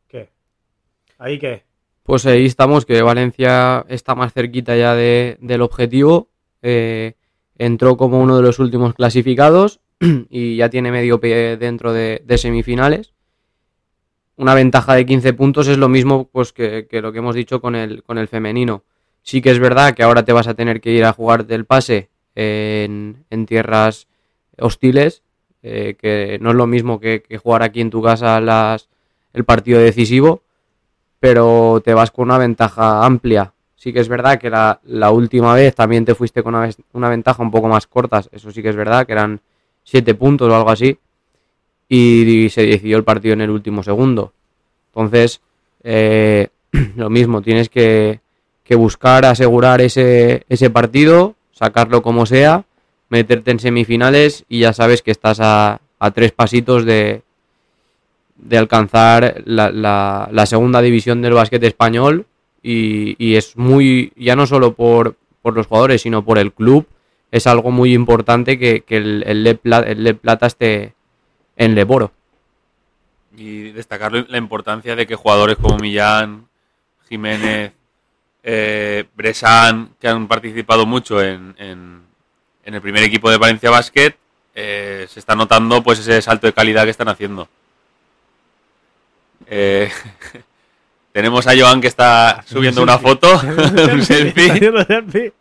¿Qué? 0.08 0.30
¿Ahí 1.18 1.38
qué? 1.38 1.64
Pues 2.02 2.26
ahí 2.26 2.46
estamos, 2.46 2.84
que 2.84 3.00
Valencia 3.02 3.84
está 3.88 4.14
más 4.14 4.32
cerquita 4.32 4.76
ya 4.76 4.94
de- 4.94 5.38
del 5.40 5.62
objetivo. 5.62 6.28
eh, 6.66 7.14
entró 7.56 7.96
como 7.98 8.20
uno 8.20 8.36
de 8.38 8.42
los 8.42 8.58
últimos 8.58 8.94
clasificados 8.94 9.80
y 10.30 10.56
ya 10.56 10.70
tiene 10.70 10.90
medio 10.90 11.20
pie 11.20 11.56
dentro 11.58 11.92
de, 11.92 12.22
de 12.24 12.38
semifinales. 12.38 13.12
Una 14.36 14.54
ventaja 14.54 14.94
de 14.94 15.04
15 15.06 15.34
puntos 15.34 15.68
es 15.68 15.76
lo 15.78 15.88
mismo 15.90 16.28
pues, 16.32 16.52
que, 16.54 16.86
que 16.88 17.00
lo 17.02 17.12
que 17.12 17.18
hemos 17.18 17.34
dicho 17.36 17.60
con 17.60 17.74
el, 17.76 18.02
con 18.02 18.16
el 18.18 18.26
femenino. 18.28 18.82
Sí 19.24 19.42
que 19.42 19.50
es 19.50 19.58
verdad 19.58 19.94
que 19.94 20.04
ahora 20.04 20.24
te 20.24 20.32
vas 20.32 20.46
a 20.46 20.54
tener 20.54 20.80
que 20.80 20.92
ir 20.92 21.04
a 21.04 21.12
jugar 21.12 21.46
del 21.46 21.64
pase 21.64 22.10
en, 22.36 23.24
tierras 23.48 24.06
hostiles, 24.58 25.22
eh, 25.64 25.96
que 25.98 26.38
no 26.40 26.50
es 26.50 26.56
lo 26.56 26.68
mismo 26.68 27.00
que, 27.00 27.24
jugar 27.42 27.64
aquí 27.64 27.80
en 27.80 27.90
tu 27.90 28.00
casa 28.00 28.38
el 29.32 29.44
partido 29.44 29.80
decisivo 29.80 30.44
pero 31.24 31.80
te 31.82 31.94
vas 31.94 32.10
con 32.10 32.24
una 32.24 32.36
ventaja 32.36 33.02
amplia. 33.02 33.54
Sí 33.76 33.94
que 33.94 34.00
es 34.00 34.10
verdad 34.10 34.38
que 34.38 34.50
la, 34.50 34.78
la 34.84 35.10
última 35.10 35.54
vez 35.54 35.74
también 35.74 36.04
te 36.04 36.14
fuiste 36.14 36.42
con 36.42 36.54
una, 36.54 37.08
ventaja 37.08 37.42
un 37.42 37.50
poco 37.50 37.66
más 37.66 37.86
corta, 37.86 38.22
eso 38.30 38.50
sí 38.50 38.62
que 38.62 38.68
es 38.68 38.76
verdad, 38.76 39.06
que 39.06 39.12
eran 39.12 39.40
siete 39.84 40.14
puntos 40.14 40.50
o 40.50 40.54
algo 40.54 40.68
así, 40.68 40.98
y, 41.88 42.50
se 42.50 42.66
decidió 42.66 42.98
el 42.98 43.04
partido 43.04 43.32
en 43.32 43.40
el 43.40 43.48
último 43.48 43.82
segundo. 43.82 44.34
Entonces, 44.88 45.40
eh, 45.82 46.48
lo 46.96 47.08
mismo, 47.08 47.40
tienes 47.40 47.70
que, 47.70 48.20
que 48.64 48.74
buscar 48.74 49.24
asegurar 49.26 49.80
ese, 49.80 50.44
ese 50.48 50.70
partido, 50.70 51.34
sacarlo 51.52 52.02
como 52.02 52.26
sea, 52.26 52.64
meterte 53.10 53.50
en 53.50 53.60
semifinales 53.60 54.44
y 54.48 54.60
ya 54.60 54.72
sabes 54.72 55.02
que 55.02 55.10
estás 55.10 55.38
a, 55.40 55.80
a 55.98 56.10
tres 56.10 56.32
pasitos 56.32 56.84
de, 56.84 57.22
de 58.36 58.58
alcanzar 58.58 59.42
la, 59.44 59.70
la- 59.70 60.28
la 60.32 60.46
segunda 60.46 60.80
división 60.80 61.22
del 61.22 61.34
básquet 61.34 61.62
español 61.62 62.26
y, 62.62 63.14
y 63.24 63.36
es 63.36 63.56
muy, 63.56 64.12
ya 64.16 64.34
no 64.36 64.46
solo 64.46 64.72
por, 64.74 65.16
por 65.42 65.54
los 65.54 65.66
jugadores, 65.66 66.02
sino 66.02 66.24
por 66.24 66.38
el 66.38 66.52
club, 66.52 66.86
es 67.30 67.46
algo 67.46 67.70
muy 67.70 67.92
importante 67.92 68.58
que, 68.58 68.80
que 68.82 68.96
el, 68.96 69.22
el 69.26 69.44
Leb 69.44 69.58
Pla- 69.60 69.80
el 69.86 70.02
Leb 70.04 70.18
Plata 70.18 70.46
esté 70.46 70.94
en 71.56 71.74
Leboro. 71.74 72.12
Y 73.36 73.72
destacar 73.72 74.12
la 74.12 74.38
importancia 74.38 74.94
de 74.96 75.06
que 75.06 75.16
jugadores 75.16 75.56
como 75.56 75.76
Millán, 75.78 76.46
Jiménez, 77.08 77.72
eh, 78.44 79.04
Bressan, 79.16 79.90
que 80.00 80.06
han 80.08 80.28
participado 80.28 80.84
mucho 80.86 81.22
en, 81.22 81.54
en- 81.58 82.02
en 82.66 82.74
el 82.74 82.80
primer 82.80 83.02
equipo 83.02 83.30
de 83.30 83.36
Valencia 83.38 83.70
Basket, 83.70 84.14
eh, 84.54 85.06
se 85.10 85.18
está 85.18 85.34
notando 85.34 85.82
pues 85.82 85.98
ese 85.98 86.22
salto 86.22 86.46
de 86.46 86.52
calidad 86.52 86.84
que 86.84 86.90
están 86.90 87.08
haciendo. 87.08 87.48
Eh, 89.46 89.90
tenemos 91.12 91.46
a 91.46 91.52
Joan 91.58 91.80
que 91.80 91.88
está 91.88 92.42
subiendo 92.46 92.82
una 92.82 92.98
foto, 92.98 93.28
un 93.92 94.02
selfie, 94.02 95.32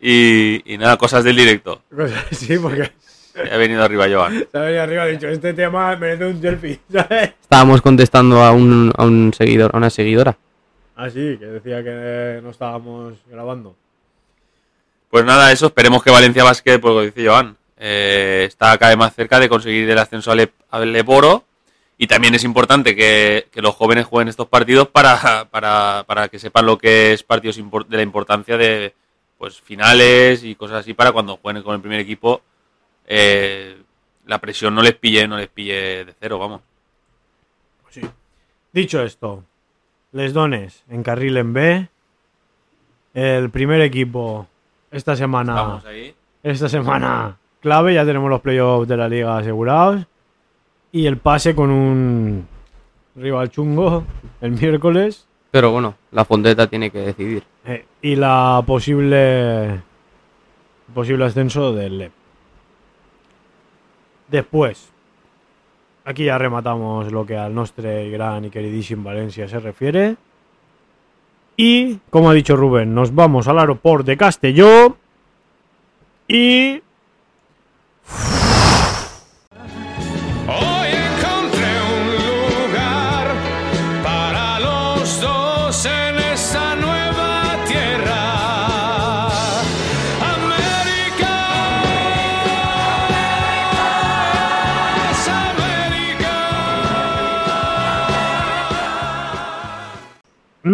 y, 0.00 0.74
y 0.74 0.78
nada, 0.78 0.96
cosas 0.98 1.24
del 1.24 1.36
directo. 1.36 1.82
Así, 2.30 2.58
porque 2.58 2.92
Ha 3.36 3.56
venido 3.56 3.82
arriba 3.82 4.06
Joan. 4.10 4.46
se 4.52 4.58
ha 4.58 4.60
venido 4.62 4.82
arriba 4.82 5.02
ha 5.02 5.06
dicho, 5.06 5.28
este 5.28 5.54
tema 5.54 5.96
merece 5.96 6.26
un 6.26 6.40
selfie, 6.40 6.80
¿sabes? 6.92 7.32
Estábamos 7.40 7.82
contestando 7.82 8.42
a 8.42 8.52
un, 8.52 8.92
a 8.96 9.04
un 9.04 9.32
seguidor, 9.36 9.70
a 9.74 9.78
una 9.78 9.90
seguidora. 9.90 10.36
Ah, 10.96 11.10
sí, 11.10 11.36
que 11.38 11.46
decía 11.46 11.82
que 11.82 12.40
no 12.42 12.50
estábamos 12.50 13.14
grabando. 13.28 13.74
Pues 15.10 15.24
nada, 15.24 15.50
eso, 15.52 15.66
esperemos 15.66 16.02
que 16.02 16.10
Valencia 16.10 16.44
Basket, 16.44 16.78
pues 16.80 16.94
lo 16.94 17.02
dice 17.02 17.26
Joan, 17.26 17.56
eh, 17.78 18.44
está 18.46 18.76
cada 18.78 18.90
vez 18.90 18.98
más 18.98 19.14
cerca 19.14 19.40
de 19.40 19.48
conseguir 19.48 19.88
el 19.90 19.98
ascenso 19.98 20.30
al, 20.32 20.40
E- 20.40 20.52
al 20.70 20.92
Leboro. 20.92 21.44
Y 21.96 22.08
también 22.08 22.34
es 22.34 22.42
importante 22.42 22.96
que, 22.96 23.46
que 23.52 23.62
los 23.62 23.74
jóvenes 23.76 24.06
jueguen 24.06 24.28
estos 24.28 24.48
partidos 24.48 24.88
para, 24.88 25.44
para, 25.50 26.02
para 26.06 26.28
que 26.28 26.40
sepan 26.40 26.66
lo 26.66 26.76
que 26.76 27.12
es 27.12 27.22
partidos 27.22 27.56
de 27.56 27.96
la 27.96 28.02
importancia 28.02 28.56
de 28.56 28.94
pues 29.38 29.60
finales 29.60 30.42
y 30.42 30.56
cosas 30.56 30.78
así 30.80 30.94
para 30.94 31.12
cuando 31.12 31.36
jueguen 31.36 31.62
con 31.62 31.74
el 31.74 31.80
primer 31.80 32.00
equipo 32.00 32.40
eh, 33.06 33.76
la 34.26 34.38
presión 34.40 34.74
no 34.74 34.82
les 34.82 34.94
pille, 34.94 35.26
no 35.28 35.36
les 35.36 35.48
pille 35.48 36.04
de 36.04 36.14
cero, 36.20 36.38
vamos. 36.38 36.60
Pues 37.82 37.94
sí. 37.96 38.00
Dicho 38.72 39.02
esto, 39.02 39.44
les 40.12 40.32
dones 40.32 40.84
en 40.88 41.02
carril 41.02 41.36
en 41.36 41.52
B. 41.52 41.88
El 43.14 43.50
primer 43.50 43.80
equipo 43.80 44.46
esta 44.90 45.14
semana. 45.16 45.54
Vamos 45.54 45.84
ahí. 45.86 46.14
Esta 46.42 46.68
semana 46.68 47.36
clave, 47.60 47.94
ya 47.94 48.04
tenemos 48.04 48.28
los 48.28 48.40
playoffs 48.40 48.88
de 48.88 48.96
la 48.96 49.08
liga 49.08 49.36
asegurados. 49.38 50.04
Y 50.92 51.06
el 51.06 51.16
pase 51.18 51.54
con 51.54 51.70
un 51.70 52.46
rival 53.16 53.50
chungo 53.50 54.04
el 54.40 54.52
miércoles. 54.52 55.26
Pero 55.50 55.70
bueno, 55.70 55.94
la 56.10 56.24
Fonteta 56.24 56.66
tiene 56.68 56.90
que 56.90 56.98
decidir. 56.98 57.44
eh, 57.64 57.84
y 58.02 58.16
la 58.16 58.62
posible 58.66 59.80
posible 60.92 61.24
ascenso 61.24 61.72
del 61.72 61.98
LEP. 61.98 62.12
Después, 64.28 64.90
aquí 66.04 66.24
ya 66.24 66.38
rematamos 66.38 67.12
lo 67.12 67.26
que 67.26 67.36
al 67.36 67.54
nostre 67.54 68.10
gran 68.10 68.44
y 68.44 68.50
queridísimo 68.50 69.04
Valencia 69.04 69.48
se 69.48 69.60
refiere. 69.60 70.16
Y, 71.56 71.98
como 72.10 72.30
ha 72.30 72.34
dicho 72.34 72.56
Rubén, 72.56 72.94
nos 72.94 73.14
vamos 73.14 73.46
al 73.48 73.58
aeropuerto 73.58 74.06
de 74.06 74.16
Castelló. 74.16 74.96
Y 76.26 76.82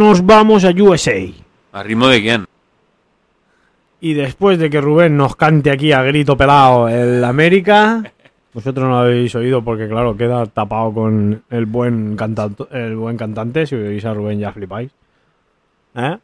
nos 0.00 0.24
vamos 0.26 0.64
a 0.64 0.70
USA. 0.70 1.12
¿A 1.72 1.82
ritmo 1.84 2.08
de 2.08 2.20
quién? 2.20 2.46
Y 4.00 4.14
después 4.14 4.58
de 4.58 4.70
que 4.70 4.80
Rubén 4.80 5.16
nos 5.16 5.36
cante 5.36 5.70
aquí 5.70 5.92
a 5.92 6.02
grito 6.02 6.36
pelado 6.36 6.88
el 6.88 7.22
América, 7.22 8.02
vosotros 8.54 8.84
no 8.84 8.90
lo 8.92 8.98
habéis 9.00 9.34
oído 9.34 9.62
porque 9.62 9.86
claro, 9.88 10.16
queda 10.16 10.46
tapado 10.46 10.92
con 10.92 11.42
el 11.50 11.66
buen 11.66 12.16
cantante, 12.16 12.64
el 12.72 12.96
buen 12.96 13.16
cantante, 13.16 13.66
si 13.66 13.74
oís 13.76 14.04
a 14.04 14.14
Rubén 14.14 14.40
ya 14.40 14.52
flipáis. 14.52 14.90
¿Eh? 15.94 16.16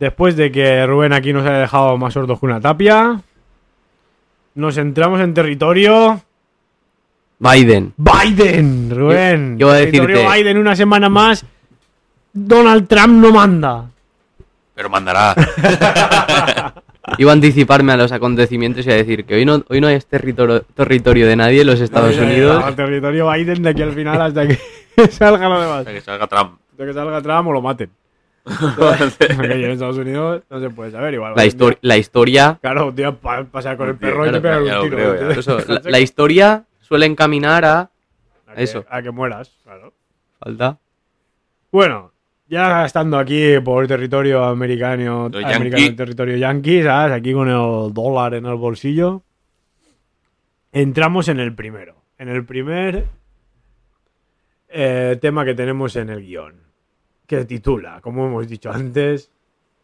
Después 0.00 0.36
de 0.36 0.50
que 0.50 0.86
Rubén 0.86 1.12
aquí 1.12 1.32
nos 1.32 1.46
haya 1.46 1.58
dejado 1.58 1.96
más 1.98 2.14
sordos 2.14 2.40
que 2.40 2.46
una 2.46 2.60
tapia, 2.60 3.20
nos 4.54 4.76
entramos 4.78 5.20
en 5.20 5.34
territorio 5.34 6.20
Biden. 7.38 7.92
Biden, 7.98 8.90
Rubén. 8.90 9.58
Yo- 9.58 9.66
yo 9.66 9.66
voy 9.66 9.76
a 9.76 9.78
territorio 9.80 10.16
decirte- 10.16 10.34
Biden 10.42 10.56
una 10.58 10.74
semana 10.74 11.10
más. 11.10 11.44
Donald 12.36 12.86
Trump 12.86 13.14
no 13.14 13.32
manda. 13.32 13.86
Pero 14.74 14.90
mandará. 14.90 15.34
Iba 17.18 17.30
a 17.30 17.34
anticiparme 17.34 17.92
a 17.92 17.96
los 17.96 18.10
acontecimientos 18.12 18.84
y 18.86 18.90
a 18.90 18.94
decir 18.94 19.24
que 19.24 19.36
hoy 19.36 19.44
no, 19.44 19.64
hoy 19.68 19.80
no 19.80 19.88
es 19.88 20.06
territorio, 20.06 20.62
territorio 20.74 21.26
de 21.26 21.36
nadie 21.36 21.60
en 21.60 21.66
los 21.68 21.80
Estados 21.80 22.16
Unidos. 22.18 22.62
ay, 22.66 22.74
territorio 22.74 23.30
Biden 23.30 23.62
de 23.62 23.70
aquí 23.70 23.82
al 23.82 23.92
final 23.92 24.20
hasta 24.20 24.46
que 24.46 24.58
salga 25.10 25.48
lo 25.48 25.60
demás. 25.60 25.78
Hasta 25.78 25.92
que 25.92 26.00
salga 26.00 26.26
Trump. 26.26 26.58
De 26.76 26.84
que 26.86 26.92
salga 26.92 27.22
Trump 27.22 27.48
o 27.48 27.52
lo 27.52 27.62
maten. 27.62 27.90
Porque 28.76 29.64
en 29.64 29.70
Estados 29.70 29.96
Unidos 29.98 30.42
no 30.50 30.60
se 30.60 30.70
puede 30.70 30.90
saber 30.90 31.14
igual. 31.14 31.32
La, 31.36 31.44
histori- 31.46 31.70
día- 31.70 31.78
la 31.82 31.96
historia, 31.96 32.58
Claro, 32.60 32.88
un 32.88 32.96
día 32.96 33.12
pa- 33.12 33.44
pasar 33.44 33.76
con 33.76 33.88
el 33.88 33.96
perro 33.96 34.26
y 34.26 34.30
Claro, 34.30 34.36
te 34.36 34.40
pegar 34.42 34.62
un 34.62 34.90
tiro. 34.90 34.96
creo, 35.16 35.64
la, 35.68 35.80
la 35.90 35.98
historia 36.00 36.64
suele 36.80 37.06
encaminar 37.06 37.64
a... 37.64 37.80
a 38.46 38.54
que, 38.54 38.62
eso. 38.62 38.84
A 38.90 39.00
que 39.02 39.10
mueras, 39.10 39.50
claro. 39.64 39.92
Falta. 40.38 40.78
Bueno, 41.72 42.12
ya 42.48 42.84
estando 42.84 43.18
aquí 43.18 43.58
por 43.60 43.86
territorio 43.86 44.44
americano, 44.44 45.26
americano 45.26 45.96
territorio 45.96 46.36
yankee, 46.36 46.82
¿sabes? 46.82 47.12
Aquí 47.12 47.32
con 47.32 47.48
el 47.48 47.92
dólar 47.92 48.34
en 48.34 48.46
el 48.46 48.54
bolsillo. 48.54 49.22
Entramos 50.72 51.28
en 51.28 51.40
el 51.40 51.54
primero. 51.54 51.96
En 52.18 52.28
el 52.28 52.44
primer 52.44 53.06
eh, 54.68 55.18
tema 55.20 55.44
que 55.44 55.54
tenemos 55.54 55.96
en 55.96 56.10
el 56.10 56.22
guion. 56.22 56.54
Que 57.26 57.44
titula, 57.44 58.00
como 58.00 58.26
hemos 58.26 58.46
dicho 58.46 58.70
antes, 58.70 59.30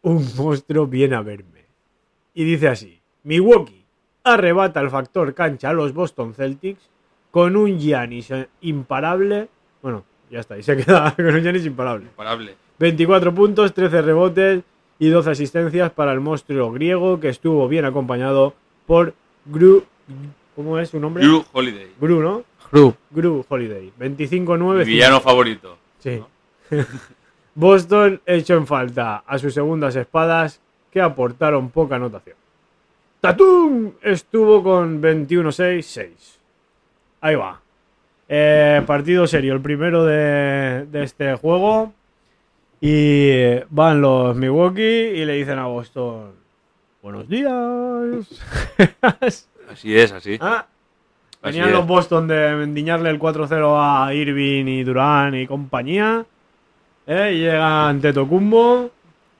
Un 0.01 0.25
monstruo 0.37 0.87
viene 0.87 1.15
a 1.15 1.21
verme. 1.21 1.65
Y 2.33 2.43
dice 2.43 2.67
así: 2.67 3.01
Milwaukee 3.23 3.85
arrebata 4.23 4.79
el 4.81 4.89
factor 4.89 5.33
cancha 5.33 5.69
a 5.69 5.73
los 5.73 5.93
Boston 5.93 6.33
Celtics 6.33 6.89
con 7.31 7.55
un 7.55 7.79
Giannis 7.79 8.31
eh, 8.31 8.49
imparable. 8.61 9.49
Bueno, 9.81 10.05
ya 10.33 10.39
está, 10.39 10.57
y 10.57 10.63
se 10.63 10.75
queda 10.75 11.11
con 11.15 11.25
un 11.25 11.41
Giannis 11.41 11.65
imparable. 11.65 12.05
Imparable. 12.05 12.55
24 12.79 13.33
puntos, 13.33 13.73
13 13.73 14.01
rebotes 14.01 14.63
y 14.97 15.09
12 15.09 15.29
asistencias 15.29 15.91
para 15.91 16.11
el 16.11 16.19
monstruo 16.19 16.71
griego 16.71 17.19
que 17.19 17.29
estuvo 17.29 17.67
bien 17.67 17.85
acompañado 17.85 18.55
por 18.87 19.13
Gru. 19.45 19.85
¿Cómo 20.55 20.79
es 20.79 20.89
su 20.89 20.99
nombre? 20.99 21.23
Drew 21.23 21.45
Holiday. 21.51 21.91
Gru, 21.99 22.21
¿no? 22.21 22.43
Gru, 22.71 22.95
Gru 23.11 23.45
Holiday. 23.47 23.93
Mi 23.97 24.07
25-9. 24.07 24.85
villano 24.85 25.21
favorito. 25.21 25.77
Sí. 25.99 26.21
Boston 27.55 28.19
echó 28.25 28.55
en 28.55 28.65
falta 28.65 29.23
a 29.27 29.37
sus 29.37 29.53
segundas 29.53 29.95
espadas 29.95 30.59
que 30.91 30.99
aportaron 30.99 31.69
poca 31.69 31.95
anotación. 31.95 32.37
Tatum 33.21 33.93
estuvo 34.01 34.63
con 34.63 35.01
21-6-6. 35.01 36.09
Ahí 37.21 37.35
va. 37.35 37.62
Eh, 38.35 38.81
partido 38.87 39.27
serio, 39.27 39.53
el 39.53 39.61
primero 39.61 40.05
de, 40.05 40.87
de 40.91 41.03
este 41.03 41.35
juego. 41.35 41.93
Y 42.81 43.59
van 43.69 44.01
los 44.01 44.35
Milwaukee 44.35 44.81
y 44.81 45.23
le 45.23 45.33
dicen 45.33 45.59
a 45.59 45.67
Boston: 45.67 46.31
Buenos 47.03 47.29
días. 47.29 47.51
Así 49.71 49.95
es, 49.95 50.11
así. 50.11 50.37
Ah, 50.41 50.65
Venían 51.43 51.71
los 51.71 51.85
Boston 51.85 52.27
de 52.27 52.63
endiñarle 52.63 53.09
el 53.09 53.19
4-0 53.19 53.77
a 53.79 54.13
Irving 54.13 54.65
y 54.67 54.83
Durán 54.83 55.35
y 55.35 55.45
compañía. 55.47 56.25
¿eh? 57.07 57.31
Y 57.35 57.39
llega 57.39 57.87
ante 57.89 58.13
Tocumbo, 58.13 58.89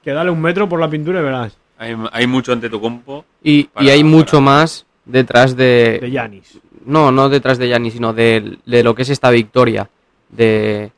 que 0.04 0.12
dale 0.12 0.30
un 0.30 0.42
metro 0.42 0.68
por 0.70 0.80
la 0.80 0.90
pintura 0.90 1.20
y 1.20 1.24
verás. 1.24 1.58
Hay, 1.78 1.96
hay 2.12 2.28
mucho 2.28 2.52
ante 2.54 2.70
tu 2.70 2.80
compo. 2.80 3.26
y, 3.44 3.64
Para- 3.66 3.86
y 3.86 3.90
hay 3.90 4.04
mucho 4.04 4.38
para- 4.38 4.42
más 4.46 4.86
detrás 5.06 5.56
De 5.56 6.00
de... 6.02 6.12
Yanis. 6.12 6.60
No, 6.86 7.12
no 7.12 7.30
detrás 7.30 7.58
de 7.58 7.68
Giannis, 7.68 7.94
sino 7.94 8.14
de, 8.14 8.58
de 8.66 8.84
lo 8.84 8.94
que 8.94 9.04
es 9.04 9.10
esta 9.10 9.30
victoria 9.30 9.90
de, 10.30 10.92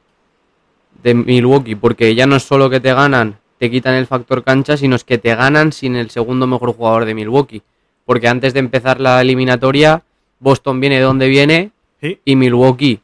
de 1.04 1.14
Milwaukee. 1.14 1.76
Porque 1.76 2.16
ya 2.16 2.26
no 2.26 2.36
es 2.36 2.44
solo 2.44 2.70
que 2.70 2.80
te 2.80 2.94
ganan, 2.94 3.38
te 3.60 3.70
quitan 3.70 3.94
el 3.96 4.08
factor 4.08 4.44
cancha, 4.44 4.78
sino 4.78 4.96
es 4.96 5.04
que 5.04 5.18
te 5.18 5.36
ganan 5.36 5.72
sin 5.72 5.96
el 5.96 6.10
segundo 6.10 6.48
mejor 6.48 6.74
jugador 6.74 7.06
de 7.06 7.14
Milwaukee. 7.14 7.62
Porque 8.06 8.28
antes 8.28 8.54
de 8.54 8.60
empezar 8.60 9.00
la 9.00 9.22
eliminatoria, 9.22 10.04
Boston 10.40 10.80
viene 10.80 10.96
de 10.96 11.02
donde 11.02 11.28
viene 11.28 11.72
Sí. 12.02 12.20
Y 12.26 12.36
Milwaukee 12.36 13.00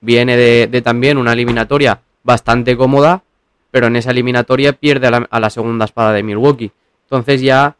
viene 0.00 0.36
de, 0.36 0.66
de 0.66 0.82
también 0.82 1.16
una 1.16 1.32
eliminatoria 1.32 2.00
bastante 2.22 2.76
cómoda, 2.76 3.22
pero 3.70 3.86
en 3.86 3.96
esa 3.96 4.10
eliminatoria 4.10 4.74
pierde 4.74 5.06
a 5.06 5.10
la, 5.10 5.26
a 5.30 5.40
la 5.40 5.50
segunda 5.50 5.86
espada 5.86 6.12
de 6.12 6.22
Milwaukee. 6.22 6.70
Entonces 7.04 7.40
ya 7.40 7.74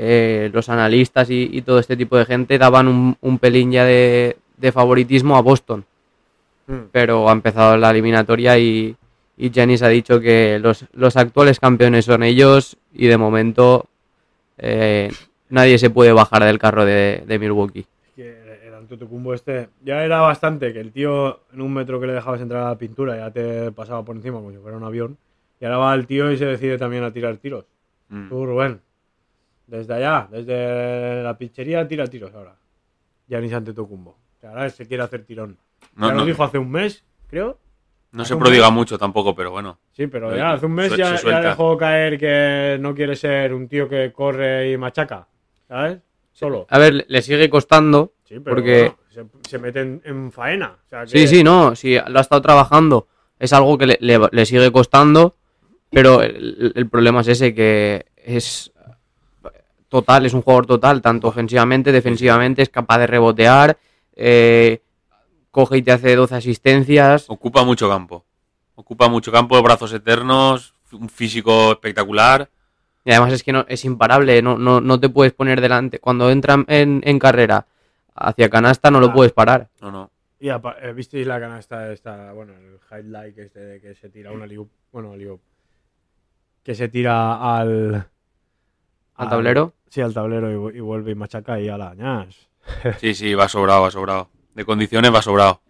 eh, 0.00 0.48
los 0.52 0.68
analistas 0.68 1.28
y, 1.28 1.48
y 1.52 1.62
todo 1.62 1.80
este 1.80 1.96
tipo 1.96 2.16
de 2.16 2.24
gente 2.24 2.56
daban 2.56 2.86
un, 2.86 3.16
un 3.20 3.38
pelín 3.40 3.72
ya 3.72 3.84
de, 3.84 4.36
de 4.56 4.70
favoritismo 4.70 5.36
a 5.36 5.42
Boston. 5.42 5.84
Mm. 6.68 6.90
Pero 6.92 7.28
ha 7.28 7.32
empezado 7.32 7.76
la 7.76 7.90
eliminatoria 7.90 8.56
y, 8.58 8.94
y 9.36 9.50
Giannis 9.50 9.82
ha 9.82 9.88
dicho 9.88 10.20
que 10.20 10.60
los, 10.60 10.84
los 10.92 11.16
actuales 11.16 11.58
campeones 11.58 12.04
son 12.04 12.22
ellos 12.22 12.76
y 12.94 13.08
de 13.08 13.16
momento 13.16 13.86
eh, 14.56 15.10
nadie 15.48 15.78
se 15.78 15.90
puede 15.90 16.12
bajar 16.12 16.44
del 16.44 16.60
carro 16.60 16.84
de, 16.84 17.24
de 17.26 17.38
Milwaukee. 17.40 17.86
Es 18.06 18.12
que 18.14 18.66
el 18.68 18.74
Antetokounmpo 18.74 19.34
este 19.34 19.68
ya 19.84 20.04
era 20.04 20.20
bastante 20.20 20.72
que 20.72 20.80
el 20.80 20.92
tío 20.92 21.40
en 21.52 21.60
un 21.60 21.74
metro 21.74 21.98
que 21.98 22.06
le 22.06 22.12
dejabas 22.12 22.40
entrar 22.40 22.62
a 22.62 22.68
la 22.68 22.78
pintura 22.78 23.16
ya 23.16 23.32
te 23.32 23.72
pasaba 23.72 24.04
por 24.04 24.14
encima 24.14 24.38
como 24.38 24.52
si 24.52 24.58
fuera 24.58 24.76
un 24.76 24.84
avión. 24.84 25.16
Y 25.60 25.64
ahora 25.64 25.78
va 25.78 25.94
el 25.96 26.06
tío 26.06 26.30
y 26.30 26.38
se 26.38 26.44
decide 26.44 26.78
también 26.78 27.02
a 27.02 27.10
tirar 27.12 27.36
tiros. 27.38 27.64
Mm. 28.10 28.28
Tú, 28.28 28.46
Rubén, 28.46 28.80
desde 29.68 29.94
allá, 29.94 30.28
desde 30.30 31.22
la 31.22 31.36
pinchería, 31.38 31.86
tira 31.86 32.06
tiros 32.08 32.34
ahora. 32.34 32.56
Giannis 33.28 33.52
Antetokounmpo. 33.52 34.18
Que 34.40 34.46
ahora 34.46 34.68
se 34.70 34.86
quiere 34.86 35.02
hacer 35.04 35.24
tirón. 35.24 35.56
No, 35.94 36.08
ya 36.08 36.14
lo 36.14 36.24
dijo 36.24 36.42
hace 36.42 36.58
un 36.58 36.70
mes, 36.70 37.04
creo. 37.28 37.58
no 38.12 38.22
hace 38.22 38.34
se 38.34 38.38
prodiga 38.40 38.66
mes. 38.66 38.74
mucho 38.74 38.98
tampoco, 38.98 39.34
pero 39.34 39.50
bueno. 39.50 39.78
Sí, 39.92 40.06
pero 40.06 40.34
ya 40.34 40.52
hace 40.54 40.66
un 40.66 40.72
mes 40.72 40.96
ya, 40.96 41.12
dejó 41.40 41.76
caer 41.76 42.18
que 42.18 42.78
no 42.80 42.94
quiere 42.94 43.14
ser 43.14 43.52
un 43.54 43.68
tío 43.68 43.88
que 43.88 44.12
corre 44.12 44.72
y 44.72 44.76
machaca. 44.76 45.28
¿Sabes? 45.68 45.98
Solo. 46.32 46.66
A 46.70 46.78
ver, 46.78 46.94
le- 46.94 47.06
le 47.08 47.20
sigue 47.22 47.50
costando. 47.50 48.14
Sí, 48.24 48.38
pero 48.40 48.56
porque- 48.56 48.94
bueno, 49.12 49.30
se, 49.42 49.50
se 49.50 49.58
mete 49.58 49.80
en, 49.80 50.00
en 50.04 50.32
faena. 50.32 50.78
O 50.86 50.88
sea, 50.88 51.02
que- 51.04 51.08
Sí, 51.08 51.26
sí, 51.26 51.44
no, 51.44 51.74
sí, 51.76 51.96
lo 52.06 52.18
ha 52.18 52.22
estado 52.22 52.40
trabajando. 52.40 53.08
Es 53.38 53.52
algo 53.52 53.76
que 53.76 53.86
le, 53.86 53.98
le- 54.00 54.28
le 54.30 54.46
sigue 54.46 54.70
costando, 54.72 55.36
pero 55.90 56.22
el, 56.22 56.72
el 56.74 56.88
problema 56.88 57.20
es 57.20 57.28
ese, 57.28 57.54
que 57.54 58.06
es 58.16 58.72
total, 59.88 60.26
es 60.26 60.34
un 60.34 60.42
jugador 60.42 60.66
total, 60.66 61.00
tanto 61.02 61.28
ofensivamente, 61.28 61.92
defensivamente, 61.92 62.62
es 62.62 62.68
capaz 62.68 62.98
de 62.98 63.06
rebotear, 63.06 63.78
eh, 64.14 64.80
coge 65.50 65.78
y 65.78 65.82
te 65.82 65.92
hace 65.92 66.14
12 66.14 66.34
asistencias. 66.34 67.26
Ocupa 67.28 67.64
mucho 67.64 67.88
campo. 67.88 68.24
Ocupa 68.74 69.08
mucho 69.08 69.32
campo, 69.32 69.60
brazos 69.62 69.92
eternos, 69.92 70.74
un 70.92 71.08
físico 71.08 71.72
espectacular. 71.72 72.48
Y 73.04 73.10
además 73.12 73.32
es 73.32 73.42
que 73.42 73.52
no, 73.52 73.64
es 73.68 73.84
imparable, 73.84 74.42
no, 74.42 74.58
no, 74.58 74.80
no 74.80 75.00
te 75.00 75.08
puedes 75.08 75.32
poner 75.32 75.60
delante. 75.60 75.98
Cuando 75.98 76.30
entra 76.30 76.62
en, 76.68 77.00
en 77.04 77.18
carrera 77.18 77.66
hacia 78.14 78.50
canasta 78.50 78.90
no 78.90 79.00
lo 79.00 79.06
Ah. 79.08 79.12
puedes 79.14 79.32
parar. 79.32 79.68
No, 79.80 79.90
no. 79.90 80.10
Y 80.40 80.48
eh, 80.50 80.92
visteis 80.94 81.26
la 81.26 81.40
canasta 81.40 81.92
esta, 81.92 82.32
bueno, 82.32 82.52
el 82.54 82.78
highlight 82.90 83.38
este 83.38 83.60
de 83.60 83.80
que 83.80 83.94
se 83.94 84.08
tira 84.10 84.30
una 84.30 84.46
liup, 84.46 84.68
bueno, 84.92 85.16
liup, 85.16 85.40
que 86.62 86.74
se 86.76 86.88
tira 86.88 87.56
al 87.56 88.06
¿Al 89.18 89.28
tablero? 89.28 89.74
Sí, 89.90 90.00
al 90.00 90.14
tablero 90.14 90.50
y, 90.50 90.54
vu- 90.54 90.76
y 90.76 90.80
vuelve 90.80 91.12
y 91.12 91.14
machaca 91.14 91.60
y 91.60 91.68
a 91.68 91.76
la 91.78 91.94
ñas. 91.94 92.48
Sí, 93.00 93.14
sí, 93.14 93.34
va 93.34 93.48
sobrado, 93.48 93.82
va 93.82 93.90
sobrado. 93.90 94.30
De 94.54 94.64
condiciones 94.64 95.12
va 95.14 95.22
sobrado. 95.22 95.60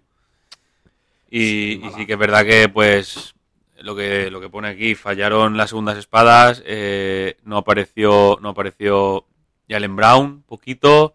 Y, 1.30 1.38
Sí, 1.40 1.80
y 1.82 1.88
va. 1.88 1.90
sí 1.96 2.06
que 2.06 2.12
es 2.14 2.18
verdad 2.18 2.44
que, 2.44 2.68
pues, 2.68 3.34
lo 3.80 3.94
que, 3.94 4.30
lo 4.30 4.40
que 4.40 4.48
pone 4.48 4.68
aquí, 4.68 4.94
fallaron 4.94 5.56
las 5.56 5.70
segundas 5.70 5.96
espadas, 5.98 6.62
eh, 6.66 7.36
no 7.44 7.58
apareció, 7.58 8.38
no 8.40 8.50
apareció 8.50 9.26
Jalen 9.68 9.94
Brown, 9.96 10.42
poquito, 10.46 11.14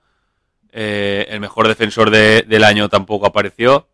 eh, 0.71 1.25
el 1.29 1.39
mejor 1.39 1.67
defensor 1.67 2.09
de- 2.09 2.43
del 2.43 2.63
año 2.63 2.89
tampoco 2.89 3.25
apareció. 3.25 3.87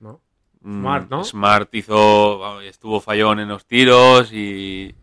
¿no? 0.00 0.20
Mm, 0.62 0.80
Smart, 0.80 1.10
¿no? 1.10 1.24
Smart 1.24 1.74
hizo, 1.74 2.60
estuvo 2.62 3.00
fallón 3.00 3.40
en 3.40 3.48
los 3.48 3.66
tiros 3.66 4.32
y... 4.32 4.94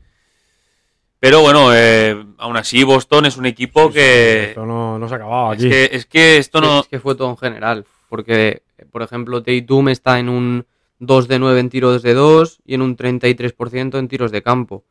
Pero 1.20 1.42
bueno, 1.42 1.74
eh, 1.74 2.16
aún 2.38 2.56
así 2.56 2.84
Boston 2.84 3.26
es 3.26 3.36
un 3.36 3.46
equipo 3.46 3.88
Sí, 3.88 3.88
sí, 3.88 3.94
que... 3.94 4.44
Esto 4.50 4.66
no, 4.66 4.98
no 4.98 5.08
se 5.08 5.16
ha 5.16 5.18
acabado 5.18 5.54
es 5.54 5.60
aquí. 5.60 5.70
que... 5.70 5.90
Es 5.92 6.06
que 6.06 6.38
esto 6.38 6.62
no... 6.62 6.80
Es 6.80 6.88
que 6.88 7.00
fue 7.00 7.16
todo 7.16 7.30
en 7.30 7.38
general. 7.38 7.86
Porque, 8.08 8.64
por 8.92 9.02
ejemplo, 9.02 9.44
Tatum 9.44 9.90
está 9.90 10.20
en 10.20 10.30
un 10.30 10.66
2 11.00 11.28
de 11.28 11.40
9 11.40 11.60
en 11.60 11.70
tiros 11.70 12.02
de 12.02 12.14
2 12.14 12.62
y 12.66 12.74
en 12.74 12.82
un 12.82 12.96
33% 12.96 14.00
en 14.00 14.08
tiros 14.08 14.32
de 14.32 14.42
campo. 14.42 14.84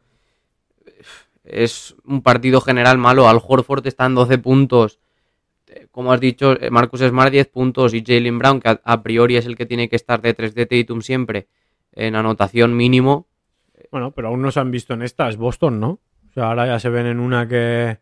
Es 1.44 1.96
un 2.04 2.22
partido 2.22 2.60
general 2.60 2.98
malo. 2.98 3.28
Al 3.28 3.40
Horford 3.42 3.86
está 3.86 4.06
en 4.06 4.14
12 4.14 4.38
puntos. 4.38 4.98
Como 5.90 6.12
has 6.12 6.20
dicho, 6.20 6.60
eh, 6.60 6.70
Marcus 6.70 7.00
Smart 7.00 7.32
10 7.32 7.48
puntos 7.48 7.94
y 7.94 8.04
Jalen 8.06 8.38
Brown, 8.38 8.60
que 8.60 8.78
a, 8.82 9.02
priori 9.02 9.36
es 9.36 9.46
el 9.46 9.56
que 9.56 9.66
tiene 9.66 9.88
que 9.88 9.96
estar 9.96 10.20
detrás 10.20 10.54
de 10.54 10.66
Tatum 10.66 11.02
siempre, 11.02 11.48
en 11.92 12.16
anotación 12.16 12.76
mínimo. 12.76 13.26
Bueno, 13.90 14.12
pero 14.12 14.28
aún 14.28 14.42
no 14.42 14.50
se 14.50 14.60
han 14.60 14.70
visto 14.70 14.94
en 14.94 15.02
esta, 15.02 15.28
es 15.28 15.36
Boston, 15.36 15.80
¿no? 15.80 16.00
Sea, 16.38 16.50
ahora 16.50 16.66
ya 16.68 16.78
se 16.78 16.88
ven 16.88 17.06
en 17.06 17.18
una 17.18 17.48
que... 17.48 17.98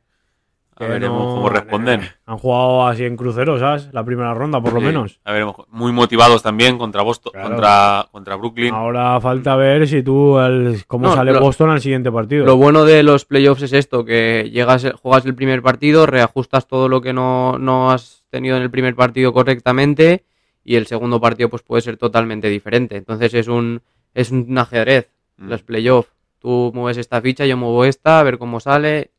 A 0.78 0.78
que 0.84 0.86
veremos 0.88 1.24
no- 1.24 1.34
cómo 1.36 1.48
responden. 1.48 2.02
Han 2.26 2.36
jugado 2.36 2.86
así 2.86 3.02
en 3.04 3.16
crucero, 3.16 3.58
¿sabes? 3.58 3.88
La 3.94 4.04
primera 4.04 4.34
ronda, 4.34 4.60
por 4.60 4.74
lo 4.74 4.80
Sí, 4.80 4.84
menos. 4.84 5.20
A 5.24 5.32
ver, 5.32 5.46
muy 5.70 5.90
motivados 5.90 6.42
también 6.42 6.76
contra 6.76 7.00
Boston, 7.00 7.32
Claro. 7.32 7.48
contra, 7.48 8.06
contra 8.12 8.36
Brooklyn. 8.36 8.74
Ahora 8.74 9.18
falta 9.22 9.56
ver 9.56 9.88
si 9.88 10.02
tú, 10.02 10.38
el, 10.38 10.84
cómo 10.86 11.06
No, 11.08 11.14
sale 11.14 11.32
lo- 11.32 11.40
Boston 11.40 11.70
al 11.70 11.80
siguiente 11.80 12.12
partido. 12.12 12.44
Lo 12.44 12.56
bueno 12.56 12.84
de 12.84 13.02
los 13.02 13.24
playoffs 13.24 13.62
es 13.62 13.72
esto, 13.72 14.04
que 14.04 14.50
llegas, 14.52 14.86
juegas 15.00 15.24
el 15.24 15.34
primer 15.34 15.62
partido, 15.62 16.04
reajustas 16.04 16.66
todo 16.66 16.90
lo 16.90 17.00
que 17.00 17.14
no, 17.14 17.56
no 17.58 17.90
has 17.90 18.22
tenido 18.28 18.58
en 18.58 18.62
el 18.62 18.70
primer 18.70 18.94
partido 18.94 19.32
correctamente 19.32 20.24
y 20.62 20.76
el 20.76 20.86
segundo 20.86 21.22
partido 21.22 21.48
pues 21.48 21.62
puede 21.62 21.80
ser 21.80 21.96
totalmente 21.96 22.50
diferente. 22.50 22.96
Entonces 22.98 23.32
es 23.32 23.48
un, 23.48 23.80
es 24.12 24.30
un 24.30 24.58
ajedrez, 24.58 25.10
Mm. 25.38 25.48
los 25.48 25.62
playoffs. 25.62 26.10
Tú 26.46 26.70
mueves 26.72 26.96
esta 26.96 27.20
ficha, 27.20 27.44
yo 27.44 27.56
muevo 27.56 27.84
esta, 27.84 28.20
a 28.20 28.22
ver 28.22 28.38
cómo 28.38 28.60
sale. 28.60 29.10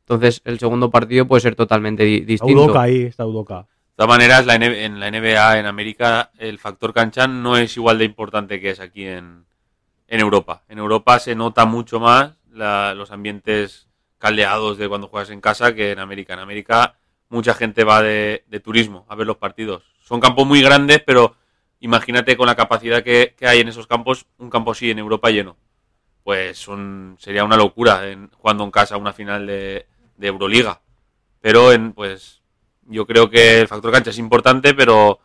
Entonces 0.00 0.42
el 0.44 0.58
segundo 0.58 0.90
partido 0.90 1.28
puede 1.28 1.40
ser 1.40 1.54
totalmente 1.54 2.02
di- 2.02 2.16
Está 2.16 2.26
distinto. 2.26 2.64
Udoka 2.64 2.82
ahí, 2.82 3.02
está 3.02 3.24
Udoka. 3.24 3.60
De 3.60 3.66
todas 3.94 4.08
maneras, 4.08 4.46
la 4.46 4.56
N- 4.56 4.84
en 4.84 4.98
la 4.98 5.06
NBA, 5.08 5.60
en 5.60 5.66
América, 5.66 6.32
el 6.38 6.58
factor 6.58 6.92
cancha 6.92 7.28
no 7.28 7.56
es 7.56 7.76
igual 7.76 7.98
de 7.98 8.04
importante 8.04 8.60
que 8.60 8.70
es 8.70 8.80
aquí 8.80 9.06
en, 9.06 9.44
en 10.08 10.18
Europa. 10.20 10.64
En 10.68 10.78
Europa 10.78 11.20
se 11.20 11.36
nota 11.36 11.66
mucho 11.66 12.00
más 12.00 12.32
la- 12.50 12.94
los 12.94 13.12
ambientes 13.12 13.86
caldeados 14.18 14.76
de 14.76 14.88
cuando 14.88 15.06
juegas 15.06 15.30
en 15.30 15.40
casa 15.40 15.76
que 15.76 15.92
en 15.92 16.00
América. 16.00 16.32
En 16.34 16.40
América 16.40 16.96
mucha 17.28 17.54
gente 17.54 17.84
va 17.84 18.02
de, 18.02 18.42
de 18.48 18.58
turismo 18.58 19.06
a 19.08 19.14
ver 19.14 19.28
los 19.28 19.36
partidos. 19.36 19.84
Son 20.00 20.18
campos 20.18 20.48
muy 20.48 20.60
grandes, 20.60 21.00
pero 21.06 21.36
imagínate 21.78 22.36
con 22.36 22.48
la 22.48 22.56
capacidad 22.56 23.04
que, 23.04 23.36
que 23.38 23.46
hay 23.46 23.60
en 23.60 23.68
esos 23.68 23.86
campos, 23.86 24.26
un 24.38 24.50
campo 24.50 24.72
así 24.72 24.90
en 24.90 24.98
Europa 24.98 25.30
lleno. 25.30 25.56
Pues 26.24 26.56
son, 26.58 27.16
sería 27.18 27.44
una 27.44 27.56
locura 27.56 28.08
en, 28.08 28.30
jugando 28.36 28.62
en 28.64 28.70
casa 28.70 28.96
una 28.96 29.12
final 29.12 29.46
de, 29.46 29.86
de 30.16 30.26
Euroliga. 30.26 30.80
Pero 31.40 31.72
en, 31.72 31.92
pues 31.92 32.40
yo 32.86 33.06
creo 33.06 33.28
que 33.28 33.60
el 33.60 33.68
factor 33.68 33.90
cancha 33.92 34.10
es 34.10 34.18
importante, 34.18 34.74
pero 34.74 35.18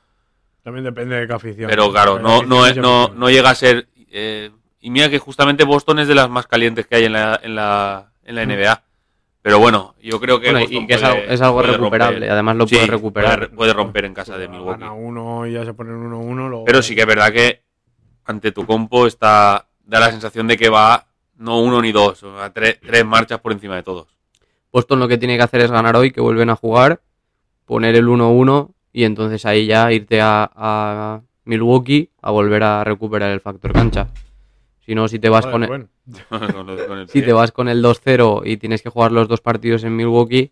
También 0.63 0.83
depende 0.85 1.15
de 1.19 1.27
qué 1.27 1.33
afición. 1.33 1.69
pero 1.69 1.91
claro, 1.91 2.17
no, 2.19 2.41
no, 2.43 2.63
afición 2.63 2.81
no, 2.83 3.09
no 3.09 3.29
llega 3.29 3.51
a 3.51 3.55
ser. 3.55 3.87
eh, 4.09 4.51
y 4.79 4.89
mira 4.89 5.09
que 5.09 5.19
justamente 5.19 5.63
Boston 5.65 5.99
es 5.99 6.07
de 6.07 6.15
las 6.15 6.29
más 6.29 6.47
calientes 6.47 6.87
que 6.87 6.95
hay 6.95 7.05
en 7.05 7.13
la, 7.13 7.39
en 7.43 7.55
la, 7.55 8.11
en 8.23 8.35
la 8.35 8.45
Mm. 8.45 8.49
NBA. 8.51 8.83
Pero 9.41 9.59
bueno, 9.59 9.95
yo 10.01 10.19
creo 10.19 10.39
que. 10.39 10.51
Bueno, 10.51 10.65
y 10.69 10.85
es 10.91 11.03
algo, 11.03 11.61
es 11.61 11.67
recuperable, 11.67 12.15
romper. 12.19 12.31
además 12.31 12.55
lo 12.57 12.67
Sí, 12.67 12.75
puede 12.75 12.87
recuperar. 12.87 13.49
Puede, 13.51 13.73
romper 13.73 14.05
en 14.05 14.13
casa 14.13 14.37
de 14.37 14.47
Gana 14.47 14.57
Milwaukee. 14.57 14.85
uno 14.93 15.45
y 15.47 15.53
ya 15.53 15.63
se 15.63 15.73
ponen 15.73 15.95
1-1. 15.95 16.49
luego- 16.49 16.65
Pero 16.65 16.81
sí 16.81 16.95
que 16.95 17.01
es 17.01 17.07
verdad 17.07 17.31
que 17.31 17.61
ante 18.25 18.51
tu 18.51 18.65
compo 18.65 19.07
está, 19.07 19.65
da 19.87 19.99
la 19.99 20.11
sensación 20.11 20.47
de 20.47 20.57
que 20.57 20.69
va 20.69 21.07
no 21.37 21.59
uno 21.61 21.81
ni 21.81 21.91
dos, 21.91 22.21
o 22.23 22.37
sea, 22.37 22.51
tres, 22.51 22.79
tres 22.79 23.05
marchas 23.05 23.39
por 23.39 23.51
encima 23.51 23.75
de 23.75 23.83
todos. 23.83 24.07
Boston 24.71 24.99
lo 24.99 25.07
que 25.07 25.17
tiene 25.17 25.37
que 25.37 25.43
hacer 25.43 25.61
es 25.61 25.71
ganar 25.71 25.95
hoy, 25.95 26.11
que 26.11 26.21
vuelven 26.21 26.49
a 26.49 26.55
jugar, 26.55 27.01
poner 27.65 27.95
el 27.95 28.05
1-1 28.07 28.69
y 28.93 29.03
entonces 29.05 29.45
ahí 29.45 29.65
ya 29.65 29.91
irte 29.91 30.19
a, 30.21 30.49
a 30.55 31.21
Milwaukee 31.45 32.09
a 32.21 32.31
volver 32.31 32.63
a 32.63 32.83
recuperar 32.83 33.31
el 33.31 33.39
factor 33.41 33.71
cancha. 33.73 34.07
Si 34.85 34.95
no, 34.95 35.07
si 35.07 35.19
te 35.19 35.29
vas 35.29 35.45
con 35.45 35.63
el, 35.63 35.69
bueno. 35.69 35.87
Con 36.29 36.67
lo- 36.67 36.85
con 36.85 36.97
el 36.99 37.07
si 37.09 37.21
te 37.21 37.33
vas 37.33 37.51
con 37.51 37.67
el 37.69 37.83
2-0 37.83 38.41
y 38.45 38.57
tienes 38.57 38.81
que 38.81 38.89
jugar 38.89 39.11
los 39.11 39.27
dos 39.27 39.41
partidos 39.41 39.83
en 39.83 39.95
Milwaukee, 39.95 40.51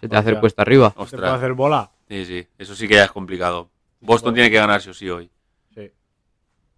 se 0.00 0.08
te 0.08 0.16
hace 0.16 0.38
cuesta 0.38 0.62
arriba. 0.62 0.88
¿Se 0.90 0.94
puede 0.94 1.04
Ostras, 1.04 1.32
hacer 1.34 1.52
bola? 1.54 1.90
sí, 2.08 2.24
sí, 2.24 2.46
eso 2.58 2.74
sí 2.74 2.86
que 2.88 2.94
ya 2.94 3.04
es 3.04 3.12
complicado. 3.12 3.68
Boston 4.00 4.34
tiene 4.34 4.50
que 4.50 4.56
ganar 4.56 4.80
sí 4.82 4.90
o 4.90 4.94
sí 4.94 5.08
hoy. 5.08 5.30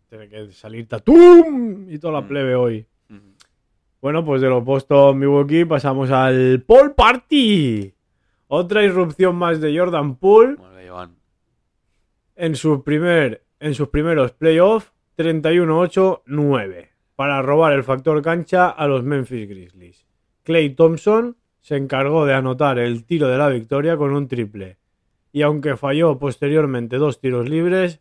Tiene 0.08 0.28
que 0.28 0.50
salir 0.52 0.88
Tatum 0.88 1.90
y 1.90 1.98
toda 1.98 2.14
la 2.14 2.20
Mm. 2.22 2.28
plebe 2.28 2.54
hoy. 2.54 2.86
Bueno, 4.00 4.24
pues 4.24 4.40
de 4.40 4.48
los 4.48 4.64
Boston 4.64 5.18
Milwaukee 5.18 5.64
pasamos 5.64 6.10
al 6.10 6.62
Paul 6.66 6.94
Party. 6.94 7.92
Otra 8.46 8.84
irrupción 8.84 9.34
más 9.36 9.60
de 9.60 9.76
Jordan 9.76 10.14
Poole 10.16 10.54
Bueno, 10.54 11.10
en, 12.36 12.54
su 12.54 12.84
primer, 12.84 13.42
en 13.58 13.74
sus 13.74 13.88
primeros 13.88 14.30
playoffs 14.32 14.92
31-8-9 15.16 16.88
para 17.16 17.42
robar 17.42 17.72
el 17.72 17.82
factor 17.82 18.22
cancha 18.22 18.68
a 18.70 18.86
los 18.86 19.02
Memphis 19.02 19.48
Grizzlies. 19.48 20.06
Clay 20.44 20.70
Thompson 20.70 21.36
se 21.60 21.76
encargó 21.76 22.24
de 22.24 22.34
anotar 22.34 22.78
el 22.78 23.04
tiro 23.04 23.26
de 23.28 23.36
la 23.36 23.48
victoria 23.48 23.96
con 23.96 24.14
un 24.14 24.28
triple 24.28 24.78
y 25.32 25.42
aunque 25.42 25.76
falló 25.76 26.18
posteriormente 26.18 26.96
dos 26.96 27.20
tiros 27.20 27.48
libres, 27.48 28.00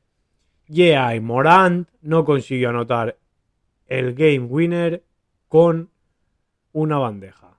Yea 0.68 1.16
y 1.16 1.20
Morant 1.20 1.90
no 2.02 2.26
consiguió 2.26 2.70
anotar 2.70 3.18
el 3.88 4.14
game 4.14 4.40
winner 4.40 5.04
con 5.48 5.90
una 6.74 6.98
bandeja. 6.98 7.58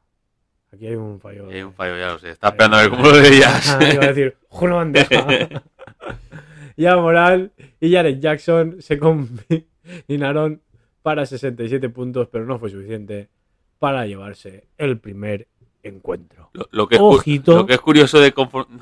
Aquí 0.73 0.87
hay 0.87 0.95
un 0.95 1.19
fallo. 1.19 1.49
Hay 1.49 1.63
un 1.63 1.73
fallo, 1.73 1.97
ya 1.97 2.13
lo 2.13 2.19
sé. 2.19 2.31
Estaba 2.31 2.51
esperando 2.51 2.77
a 2.77 2.81
ver 2.83 2.91
cómo 2.91 3.03
lo 3.05 3.13
veías. 3.13 3.69
Ah, 3.71 3.79
iba 3.93 4.05
a 4.05 4.09
decir, 4.09 4.37
una 4.51 4.75
bandeja. 4.75 5.27
ya 6.77 6.97
Morant 6.97 7.53
y 7.81 7.93
Jared 7.93 8.21
Jackson 8.21 8.81
se 8.81 8.99
combinaron 8.99 10.63
para 11.03 11.25
67 11.25 11.89
puntos, 11.89 12.29
pero 12.31 12.45
no 12.45 12.59
fue 12.59 12.71
suficiente 12.71 13.31
para 13.79 14.07
llevarse 14.07 14.69
el 14.77 14.99
primer 14.99 15.49
encuentro. 15.89 16.51
Lo, 16.53 16.69
lo 16.71 16.89
que 16.89 16.97
es, 16.97 17.01
Ojito 17.01 17.57
lo 17.57 17.67
que 17.67 17.75
es 17.75 17.81
curioso 17.81 18.19
de 18.21 18.33
conforme, 18.33 18.79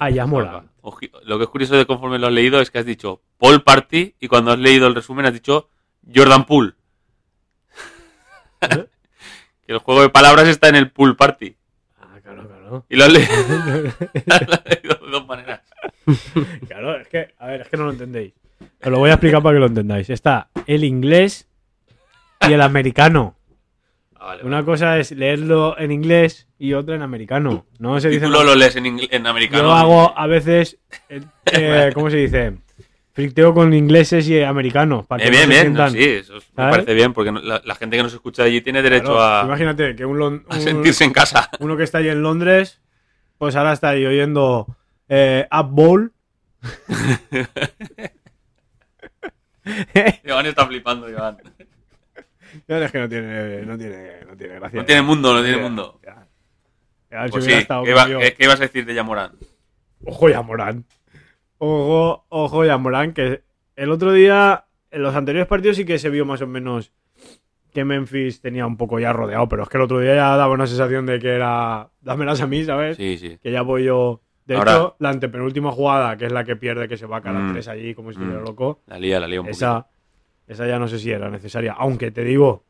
lo 1.25 1.39
que 1.39 1.45
es 1.45 1.51
curioso 1.51 1.77
de 1.77 1.87
conforme 1.87 2.19
lo 2.19 2.29
has 2.29 2.33
leído 2.33 2.61
es 2.61 2.71
que 2.71 2.79
has 2.79 2.87
dicho 2.87 3.23
Paul 3.39 3.63
Party 3.63 4.15
y 4.21 4.29
cuando 4.29 4.53
has 4.53 4.59
leído 4.59 4.87
el 4.87 4.95
resumen 4.95 5.27
has 5.27 5.33
dicho 5.33 5.69
Jordan 6.15 6.45
Poole. 6.47 6.75
¿Eh? 8.61 8.87
que 9.67 9.73
el 9.73 9.79
juego 9.79 10.03
de 10.03 10.11
palabras 10.11 10.47
está 10.49 10.69
en 10.69 10.77
el 10.77 10.91
Pool 10.91 11.17
Party. 11.17 11.57
Ah, 12.01 12.19
claro, 12.23 12.47
claro. 12.47 12.87
Y 12.89 12.97
lo 12.97 13.05
has 13.05 13.13
leído, 13.13 13.33
lo 14.27 14.55
has 14.55 14.65
leído 14.65 14.95
de 15.05 15.11
dos 15.11 15.27
maneras. 15.27 15.61
Claro, 16.69 16.97
es 16.97 17.09
que, 17.09 17.35
a 17.39 17.47
ver, 17.47 17.63
es 17.63 17.69
que 17.69 17.77
no 17.77 17.85
lo 17.85 17.91
entendéis. 17.91 18.33
Os 18.83 18.91
lo 18.91 18.99
voy 18.99 19.11
a 19.11 19.15
explicar 19.15 19.43
para 19.43 19.57
que 19.57 19.61
lo 19.61 19.67
entendáis. 19.67 20.09
Está 20.11 20.49
el 20.67 20.85
inglés 20.85 21.49
y 22.49 22.53
el 22.53 22.61
americano. 22.61 23.36
Vale, 24.27 24.43
Una 24.45 24.57
vale. 24.57 24.65
cosa 24.67 24.99
es 24.99 25.13
leerlo 25.13 25.79
en 25.79 25.93
inglés 25.93 26.49
y 26.59 26.73
otra 26.73 26.97
en 26.97 27.03
americano. 27.03 27.65
No 27.79 28.01
se 28.01 28.09
dice. 28.09 28.23
título 28.23 28.43
lo 28.43 28.55
lees 28.57 28.75
en, 28.75 28.99
en 29.09 29.27
americano. 29.27 29.63
Yo 29.65 29.73
hago 29.73 30.19
a 30.19 30.27
veces, 30.27 30.79
eh, 31.09 31.21
eh, 31.53 31.91
¿cómo 31.95 32.11
se 32.11 32.17
dice? 32.17 32.57
Fricteo 33.13 33.55
con 33.55 33.73
ingleses 33.73 34.29
y 34.29 34.43
americanos. 34.43 35.07
Para 35.07 35.23
que 35.23 35.29
Eh, 35.29 35.31
bien, 35.31 35.49
no 35.49 35.55
se 35.55 35.61
bien, 35.63 35.73
no, 35.75 35.79
sientan- 35.89 35.93
sí, 35.93 36.05
eso 36.05 36.37
es- 36.39 36.49
me 36.57 36.71
parece 36.71 36.93
bien, 36.95 37.13
porque 37.13 37.31
no- 37.31 37.41
la, 37.41 37.63
la 37.65 37.75
gente 37.77 37.97
que 37.97 38.03
nos 38.03 38.13
escucha 38.13 38.43
allí 38.43 38.61
tiene 38.63 38.83
derecho 38.83 39.13
Claro, 39.15 39.23
a, 39.23 39.45
Imagínate 39.45 39.95
que 39.95 40.05
un, 40.05 40.45
a 40.49 40.59
sentirse 40.61 41.05
en 41.05 41.13
casa. 41.13 41.49
uno 41.61 41.77
que 41.77 41.85
está 41.85 41.99
ahí 41.99 42.09
en 42.09 42.21
Londres, 42.23 42.81
pues 43.39 43.55
ahora 43.55 43.73
está 43.75 43.91
ahí 43.91 44.05
oyendo 44.05 44.67
eh, 45.09 45.47
Up 45.57 45.69
Bowl. 45.71 46.13
Joan 50.27 50.47
está 50.47 50.67
flipando, 50.67 51.07
Joan. 51.17 51.39
Ya 52.69 52.79
es 52.85 52.93
que 52.93 52.99
no 52.99 53.09
tiene, 53.09 53.63
no 53.67 53.77
tiene, 53.79 54.25
no 54.29 54.37
tiene 54.37 54.55
gracia. 54.57 54.81
No 54.81 54.85
tiene 54.87 55.03
mundo, 55.03 55.35
no 55.35 55.43
tiene 55.43 55.59
mundo. 55.59 56.01
Ya. 56.05 56.27
A 57.19 57.23
ver 57.23 57.27
si 57.29 57.33
Pues 57.33 57.45
sí, 57.45 57.51
¿qué, 57.53 57.67
yo. 58.11 58.19
qué- 58.19 58.37
ibas 58.41 58.61
a 58.61 58.65
decir 58.65 58.85
de 58.85 58.95
Yamorán? 58.95 59.33
Ojo 60.05 60.29
ya 60.29 60.43
Morán. 60.43 60.85
Ojo, 61.59 62.27
ojo 62.29 62.65
ya 62.65 62.77
Morán, 62.79 63.13
que 63.13 63.43
el 63.77 63.91
otro 63.91 64.13
día, 64.13 64.67
en 64.91 65.03
los 65.03 65.15
anteriores 65.15 65.49
partidos 65.49 65.77
sí 65.77 65.85
que 65.85 65.99
se 65.99 66.11
vio 66.11 66.25
más 66.27 66.43
o 66.43 66.47
menos 66.47 66.93
que 67.73 67.85
Memphis 67.85 68.41
tenía 68.41 68.67
un 68.67 68.77
poco 68.77 68.99
ya 68.99 69.13
rodeado, 69.13 69.49
pero 69.49 69.63
es 69.63 69.69
que 69.69 69.77
el 69.77 69.83
otro 69.83 70.01
día 70.01 70.15
ya 70.15 70.37
daba 70.37 70.53
una 70.55 70.67
sensación 70.67 71.07
de 71.07 71.19
que 71.19 71.29
era, 71.35 71.91
dámelas 72.01 72.41
a 72.41 72.47
mí, 72.47 72.65
¿sabes? 72.65 72.97
Sí, 72.97 73.19
sí. 73.19 73.39
Que 73.43 73.51
ya 73.53 73.63
voy 73.63 73.85
yo. 73.85 74.23
De 74.47 74.55
Ahora- 74.57 74.73
hecho, 74.73 74.97
la 75.01 75.11
antepenúltima 75.11 75.73
jugada, 75.73 76.17
que 76.17 76.27
es 76.27 76.33
la 76.33 76.45
que 76.45 76.57
pierde, 76.57 76.89
que 76.89 76.97
se 76.97 77.05
va 77.07 77.17
a 77.19 77.21
cada 77.21 77.41
Mm. 77.41 77.53
tres 77.53 77.69
allí 77.69 77.95
como 77.95 78.13
si 78.13 78.19
Mm. 78.19 78.23
estuviera 78.23 78.45
loco, 78.45 78.81
La 78.87 78.99
lía, 78.99 79.19
la 79.21 79.27
lía 79.27 79.41
un 79.41 79.47
poquito. 79.47 79.87
Esa, 80.47 80.67
ya 80.67 80.79
no 80.79 80.89
sé 80.89 80.99
si 80.99 81.11
era 81.11 81.29
necesaria. 81.31 81.73
Aunque 81.79 82.11
te 82.11 82.23
digo, 82.25 82.65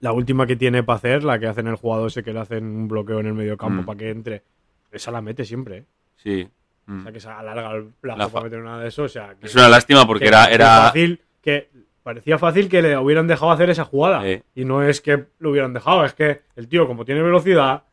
la 0.00 0.12
última 0.12 0.46
que 0.46 0.56
tiene 0.56 0.82
para 0.82 0.96
hacer, 0.96 1.22
la 1.24 1.38
que 1.38 1.46
hacen 1.46 1.66
el 1.68 1.76
jugador 1.76 2.08
ese 2.08 2.22
que 2.22 2.32
le 2.32 2.40
hacen 2.40 2.64
un 2.64 2.88
bloqueo 2.88 3.20
en 3.20 3.26
el 3.26 3.34
medio 3.34 3.56
campo 3.56 3.82
Mm. 3.82 3.86
para 3.86 3.98
que 3.98 4.10
entre, 4.10 4.42
esa 4.90 5.10
la 5.10 5.20
mete 5.22 5.44
siempre, 5.44 5.76
¿eh? 5.78 5.84
Sí. 6.16 6.48
O 6.88 6.90
Mm. 6.92 7.02
sea, 7.04 7.12
que 7.12 7.20
se 7.20 7.28
alarga 7.28 7.70
el 7.72 7.84
plazo 8.00 8.18
La 8.18 8.28
para 8.28 8.44
meter 8.44 8.60
una 8.60 8.78
de 8.80 8.88
eso. 8.88 9.04
O 9.04 9.08
sea, 9.08 9.34
que, 9.38 9.46
Es 9.46 9.54
una 9.54 9.68
lástima 9.68 10.06
porque 10.06 10.24
que- 10.24 10.28
era, 10.28 10.48
que 10.48 10.54
era 10.54 10.66
fácil, 10.82 11.20
que 11.40 11.70
parecía 12.02 12.38
fácil 12.38 12.68
que 12.68 12.82
le 12.82 12.96
hubieran 12.98 13.28
dejado 13.28 13.52
hacer 13.52 13.70
esa 13.70 13.84
jugada. 13.84 14.22
Sí. 14.22 14.42
Y 14.56 14.64
no 14.64 14.82
es 14.82 15.00
que 15.00 15.26
lo 15.38 15.50
hubieran 15.50 15.72
dejado, 15.72 16.04
es 16.04 16.14
que 16.14 16.42
el 16.56 16.66
tío, 16.68 16.86
como 16.88 17.04
tiene 17.04 17.22
velocidad, 17.22 17.84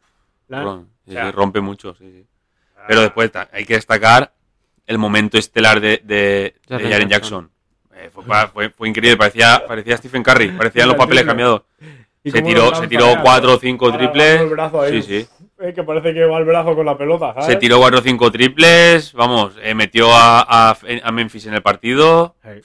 la- 0.48 0.64
ron- 0.64 0.88
sí, 1.06 1.12
o 1.12 1.14
sea, 1.14 1.26
sí, 1.28 1.32
rompe 1.32 1.62
mucho. 1.62 1.94
sí, 1.94 2.12
sí. 2.12 2.26
Pero 2.88 3.02
después 3.02 3.30
hay 3.52 3.66
que 3.66 3.76
destacar 3.76 4.34
el 4.88 4.98
momento 4.98 5.38
estelar 5.38 5.80
de, 5.80 6.02
de, 6.04 6.16
de 6.16 6.56
Jaren 6.68 6.90
Jaren 6.90 7.10
Jackson. 7.10 7.44
Jackson. 7.44 7.59
Eh, 8.02 8.10
fue, 8.14 8.24
pa- 8.26 8.48
fue- 8.48 8.70
fue 8.70 8.88
increíble, 8.90 9.18
parecía, 9.18 9.64
parecía 9.68 9.98
Stephen 9.98 10.24
Curry, 10.24 10.50
parecían 10.52 10.88
los 10.88 10.98
papeles 10.98 11.24
cambiados. 11.26 11.64
Se 12.24 12.42
tiró, 12.42 12.74
se 12.76 12.88
tiró 12.88 13.12
eh, 13.12 13.18
4 13.24 13.54
o 13.54 13.58
5 13.60 13.86
alargando 13.88 14.12
triples. 14.12 14.42
el 14.42 14.50
brazo 14.50 14.82
ahí. 14.82 15.02
Sí, 15.02 15.20
sí. 15.22 15.28
Eh, 15.62 15.74
que 15.74 15.84
parece 15.84 16.14
que 16.14 16.24
va 16.26 16.38
el 16.38 16.46
brazo 16.46 16.76
con 16.76 16.86
la 16.86 16.98
pelota, 16.98 17.34
¿sabes? 17.34 17.46
Se 17.48 17.56
tiró 17.58 17.80
4 17.80 18.00
o 18.00 18.02
5 18.02 18.32
triples, 18.32 19.14
vamos, 19.14 19.54
eh, 19.62 19.74
metió 19.74 20.12
a, 20.14 20.42
a- 20.42 20.78
a 21.04 21.12
Memphis 21.12 21.46
en 21.48 21.54
el 21.56 21.62
partido. 21.62 22.36
Ahí. 22.44 22.62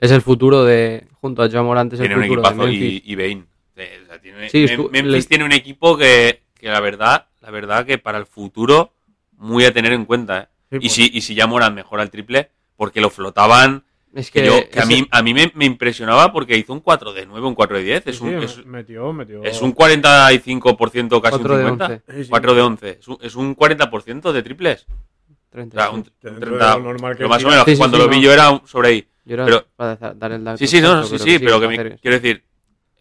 Es 0.00 0.10
el 0.10 0.22
futuro 0.22 0.64
de. 0.64 1.06
Junto 1.20 1.42
a 1.42 1.50
Jamorant 1.50 1.92
es 1.92 2.00
el 2.00 2.06
Tiene 2.06 2.14
un 2.14 2.20
de 2.22 2.26
equipazo 2.34 2.54
Memphis. 2.56 3.02
y, 3.04 3.12
y 3.12 3.14
Bane. 3.16 3.44
Eh, 3.76 4.00
o 4.02 4.06
sea, 4.06 4.18
tiene- 4.20 4.48
Sí, 4.48 4.64
Mem- 4.66 4.76
estu- 4.78 4.90
Memphis 4.90 5.12
le- 5.12 5.22
tiene 5.24 5.44
un 5.44 5.52
equipo 5.52 5.98
que, 5.98 6.42
que 6.58 6.68
la 6.68 6.80
verdad, 6.80 7.26
la 7.42 7.50
verdad 7.50 7.84
que 7.84 7.98
para 7.98 8.16
el 8.18 8.24
futuro 8.26 8.94
muy 9.36 9.64
a 9.66 9.72
tener 9.74 9.92
en 9.92 10.04
cuenta. 10.06 10.38
¿eh? 10.40 10.46
Sí, 10.70 10.76
y 10.76 10.78
pues. 10.80 10.92
si 10.92 11.10
y 11.12 11.20
si 11.22 11.34
ya 11.34 11.46
Morant 11.46 11.74
mejora 11.74 12.02
el 12.02 12.10
triple, 12.10 12.50
porque 12.76 13.00
lo 13.02 13.10
flotaban, 13.10 13.84
Es 14.12 14.30
que, 14.30 14.40
que, 14.40 14.46
yo, 14.46 14.68
que 14.68 14.80
a 14.80 14.86
mí, 14.86 15.06
a 15.10 15.22
mí 15.22 15.32
me, 15.34 15.52
me 15.54 15.64
impresionaba 15.66 16.32
porque 16.32 16.56
hizo 16.56 16.72
un 16.72 16.80
4 16.80 17.12
de 17.12 17.26
9, 17.26 17.46
un 17.46 17.54
4 17.54 17.76
de 17.76 17.82
10. 17.84 18.06
Es 18.08 18.16
Sí, 18.18 18.24
un, 18.24 18.40
sí, 18.40 18.44
es, 18.60 18.66
metió, 18.66 19.12
metió. 19.12 19.44
es 19.44 19.62
un 19.62 19.72
45%, 19.74 21.20
casi 21.20 21.36
un 21.36 21.40
4 21.42 21.56
de 21.56 21.64
50. 21.64 21.84
11. 21.86 22.02
Sí, 22.16 22.24
sí. 22.24 22.30
4 22.30 22.54
de 22.54 22.60
11. 22.62 22.98
Es 23.00 23.08
un, 23.08 23.18
es 23.20 23.34
un 23.36 23.56
40% 23.56 24.32
de 24.32 24.42
triples. 24.42 24.86
O 24.88 25.34
30. 25.52 25.76
sea, 25.80 25.90
un, 25.90 26.02
Que 26.02 26.10
un 26.28 26.34
dentro 26.34 26.50
de 26.52 26.56
30, 26.58 26.76
lo 26.76 26.82
normal 26.82 27.16
que 27.16 27.26
más 27.28 27.44
o 27.44 27.48
menos, 27.48 27.64
Sí, 27.64 27.72
sí, 27.72 27.78
cuando 27.78 27.96
sí, 27.98 28.02
lo 28.02 28.08
vi 28.08 28.16
no. 28.16 28.22
yo 28.22 28.32
era 28.32 28.50
un- 28.50 28.66
sobre 28.66 28.88
ahí. 28.88 29.08
Yo 29.24 29.34
era 29.34 29.44
pero- 29.44 29.66
para 29.76 29.96
dar- 29.96 30.32
el 30.32 30.44
dato 30.44 30.58
Sí, 30.58 30.66
sí, 30.66 30.80
no, 30.80 31.02
sí, 31.04 31.10
pero 31.12 31.24
sí, 31.24 31.38
pero 31.38 31.60
que 31.60 31.68
me- 31.68 31.76
quiero 31.98 32.16
decir 32.20 32.44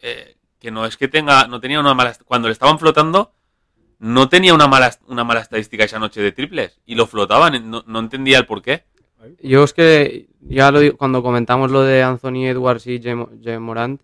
eh, 0.01 0.35
que 0.59 0.71
no 0.71 0.85
es 0.85 0.95
que 0.95 1.07
tenga, 1.07 1.47
no 1.47 1.59
tenía 1.59 1.79
una 1.79 1.93
mala, 1.93 2.13
cuando 2.25 2.47
le 2.47 2.53
estaban 2.53 2.77
flotando, 2.79 3.33
no 3.99 4.29
tenía 4.29 4.53
una 4.53 4.67
mala, 4.67 4.95
una 5.07 5.23
mala 5.23 5.41
estadística 5.41 5.83
esa 5.83 5.99
noche 5.99 6.21
de 6.21 6.31
triples 6.31 6.79
y 6.85 6.95
lo 6.95 7.05
flotaban, 7.07 7.69
no, 7.69 7.83
no 7.87 7.99
entendía 7.99 8.37
el 8.37 8.45
por 8.45 8.61
qué. 8.61 8.85
Yo 9.41 9.63
es 9.63 9.73
que 9.73 10.27
ya 10.41 10.71
lo 10.71 10.79
digo, 10.79 10.97
cuando 10.97 11.21
comentamos 11.21 11.71
lo 11.71 11.81
de 11.83 12.01
Anthony 12.03 12.45
Edwards 12.47 12.87
y 12.87 12.99
Jem 13.01 13.25
Morant, 13.59 14.01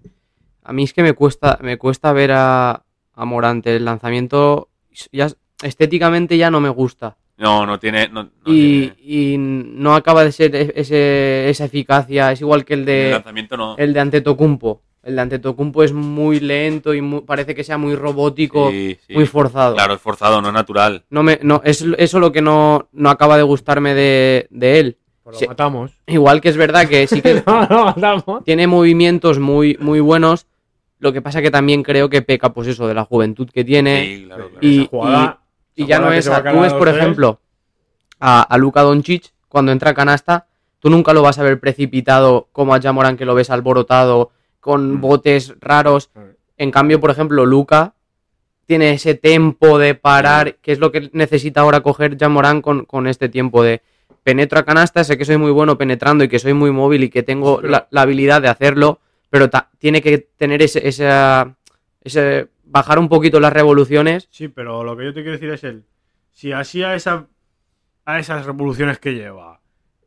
a 0.63 0.73
mí 0.73 0.83
es 0.83 0.93
que 0.93 1.03
me 1.03 1.13
cuesta, 1.13 1.57
me 1.61 1.77
cuesta 1.77 2.11
ver 2.13 2.31
a, 2.33 2.83
a 3.13 3.25
Morant. 3.25 3.65
El 3.67 3.85
lanzamiento 3.85 4.69
ya 5.11 5.27
estéticamente 5.63 6.37
ya 6.37 6.51
no 6.51 6.59
me 6.59 6.69
gusta. 6.69 7.17
No, 7.37 7.65
no 7.65 7.79
tiene, 7.79 8.07
no, 8.07 8.23
no 8.23 8.29
y, 8.45 8.87
tiene- 8.89 8.95
y 9.01 9.37
no 9.37 9.93
acaba 9.95 10.23
de 10.23 10.31
ser 10.31 10.55
e- 10.55 10.73
ese, 10.75 11.49
esa 11.49 11.65
eficacia. 11.65 12.31
Es 12.31 12.41
igual 12.41 12.63
que 12.63 12.75
el 12.75 12.79
el 12.81 12.85
de 12.85 13.11
lanzamiento 13.11 13.57
no. 13.57 13.75
el 13.77 13.93
de 13.93 13.99
Antetokounmpo. 13.99 14.81
El 15.03 15.15
de 15.17 15.21
Antetokounmpo 15.21 15.83
es 15.83 15.91
muy 15.93 16.39
lento 16.39 16.93
y 16.93 17.01
muy- 17.01 17.21
parece 17.21 17.53
que 17.53 17.63
sea 17.63 17.77
muy 17.77 17.95
robótico, 17.95 18.71
Sí, 18.71 18.97
sí. 19.05 19.13
muy 19.13 19.25
forzado. 19.27 19.75
Claro, 19.75 19.93
es 19.95 20.01
forzado, 20.01 20.41
no 20.41 20.47
es 20.47 20.53
natural. 20.53 21.03
No 21.09 21.23
me, 21.23 21.37
no, 21.43 21.61
es 21.63 21.85
eso 21.97 22.19
lo 22.19 22.31
que 22.31 22.41
no, 22.41 22.87
no 22.93 23.09
acaba 23.09 23.37
de 23.37 23.43
gustarme 23.43 23.93
de, 23.93 24.47
de 24.49 24.79
él. 24.79 24.97
Pues 25.25 25.37
Sí. 25.39 25.45
lo 25.45 25.49
matamos. 25.49 25.91
Igual 26.05 26.39
que 26.39 26.49
es 26.49 26.55
verdad 26.57 26.87
que 26.87 27.07
sí 27.07 27.19
que 27.21 27.41
No, 27.47 27.61
lo 27.67 27.85
matamos. 27.85 28.43
tiene 28.45 28.67
movimientos 28.67 29.39
muy, 29.39 29.75
muy 29.81 29.99
buenos. 29.99 30.45
Lo 30.99 31.11
que 31.13 31.21
pasa 31.21 31.41
que 31.41 31.49
también 31.49 31.81
creo 31.81 32.09
que 32.09 32.21
peca, 32.21 32.53
pues 32.53 32.67
eso, 32.67 32.87
de 32.87 32.93
la 32.93 33.05
juventud 33.05 33.49
que 33.51 33.63
tiene. 33.65 34.05
Sí, 34.05 34.23
claro, 34.27 34.49
claro. 34.51 34.59
y, 34.61 34.79
Esa 34.81 34.89
jugada- 34.89 35.39
y- 35.75 35.85
ya 35.87 35.99
no 35.99 36.11
es. 36.11 36.25
Tú 36.25 36.59
ves, 36.61 36.73
por 36.73 36.83
tres. 36.87 36.97
ejemplo, 36.97 37.39
a, 38.19 38.41
a 38.43 38.57
Luka 38.59 38.81
Doncic, 38.83 39.33
cuando 39.49 39.71
entra 39.71 39.89
a 39.91 39.93
canasta, 39.95 40.45
tú 40.79 40.89
nunca 40.91 41.11
lo 41.11 41.23
vas 41.23 41.39
a 41.39 41.43
ver 41.43 41.59
precipitado 41.59 42.47
como 42.51 42.75
a 42.75 42.79
Jamoran, 42.81 43.17
que 43.17 43.25
lo 43.25 43.33
ves 43.33 43.49
alborotado, 43.49 44.31
con 44.59 44.93
Mm. 44.95 45.01
botes 45.01 45.55
raros. 45.59 46.11
En 46.57 46.69
cambio, 46.69 46.99
por 46.99 47.09
ejemplo, 47.09 47.45
Luca 47.47 47.93
tiene 48.67 48.91
ese 48.91 49.15
tempo 49.15 49.77
de 49.79 49.95
parar, 49.95 50.55
que 50.61 50.71
es 50.71 50.79
lo 50.79 50.91
que 50.91 51.09
necesita 51.13 51.61
ahora 51.61 51.81
coger 51.81 52.15
Jamoran 52.17 52.61
con, 52.61 52.85
con 52.85 53.07
este 53.07 53.27
tiempo 53.27 53.63
de 53.63 53.81
penetro 54.25 54.57
a 54.57 54.65
canasta, 54.65 55.03
sé 55.03 55.19
que 55.19 55.23
soy 55.23 55.37
muy 55.37 55.51
bueno 55.51 55.77
penetrando 55.77 56.23
y 56.23 56.27
que 56.27 56.39
soy 56.39 56.53
muy 56.55 56.71
móvil 56.71 57.03
y 57.03 57.09
que 57.09 57.21
tengo 57.21 57.57
Pero- 57.57 57.69
la, 57.69 57.87
la 57.91 58.01
habilidad 58.01 58.41
de 58.41 58.47
hacerlo, 58.47 58.99
pero 59.29 59.51
ta- 59.51 59.69
tiene 59.77 60.01
que 60.01 60.17
tener 60.17 60.63
ese, 60.63 60.87
esa- 60.87 61.55
ese- 62.01 62.47
bajar 62.63 62.97
un 62.97 63.07
poquito 63.07 63.39
las 63.39 63.53
revoluciones. 63.53 64.27
Sí, 64.31 64.47
pero 64.47 64.83
lo 64.83 64.97
que 64.97 65.05
yo 65.05 65.13
te 65.13 65.21
quiero 65.21 65.33
decir 65.33 65.51
es 65.51 65.63
el. 65.63 65.83
Si 66.31 66.51
así 66.51 66.81
a, 66.81 66.95
esa, 66.95 67.27
a 68.03 68.19
esas 68.19 68.47
revoluciones 68.47 68.97
que 68.97 69.13
lleva, 69.13 69.59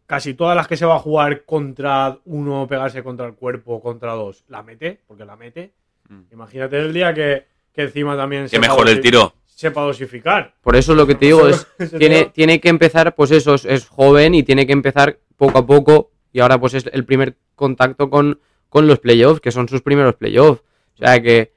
casi 0.06 0.34
todas 0.34 0.56
las 0.56 0.66
que 0.66 0.76
se 0.76 0.84
va 0.84 0.96
a 0.96 1.00
jugar 1.00 1.44
contra 1.44 2.18
uno, 2.24 2.66
pegarse 2.66 3.04
contra 3.04 3.24
el 3.26 3.34
cuerpo, 3.34 3.80
contra 3.80 4.14
dos, 4.14 4.42
la 4.48 4.64
mete, 4.64 4.98
porque 5.06 5.24
la 5.24 5.36
mete. 5.36 5.72
Mm. 6.08 6.22
Imagínate 6.32 6.76
el 6.80 6.92
día 6.92 7.14
que, 7.14 7.46
que 7.72 7.82
encima 7.82 8.16
también 8.16 8.42
Que 8.42 8.48
sepa 8.48 8.62
mejor 8.62 8.88
el 8.88 9.00
tiro. 9.00 9.32
Sepa 9.58 9.80
dosificar. 9.82 10.54
Por 10.62 10.76
eso 10.76 10.94
lo 10.94 11.04
que 11.04 11.16
te 11.16 11.26
digo 11.26 11.48
es, 11.48 11.66
tiene, 11.98 12.26
tiene 12.26 12.60
que 12.60 12.68
empezar, 12.68 13.16
pues 13.16 13.32
eso, 13.32 13.54
es, 13.54 13.64
es 13.64 13.88
joven 13.88 14.36
y 14.36 14.44
tiene 14.44 14.68
que 14.68 14.72
empezar 14.72 15.18
poco 15.36 15.58
a 15.58 15.66
poco 15.66 16.12
y 16.32 16.38
ahora 16.38 16.60
pues 16.60 16.74
es 16.74 16.84
el 16.92 17.04
primer 17.04 17.36
contacto 17.56 18.08
con, 18.08 18.38
con 18.68 18.86
los 18.86 19.00
playoffs, 19.00 19.40
que 19.40 19.50
son 19.50 19.68
sus 19.68 19.82
primeros 19.82 20.14
playoffs. 20.14 20.62
O 20.94 20.98
sea 20.98 21.20
que 21.20 21.50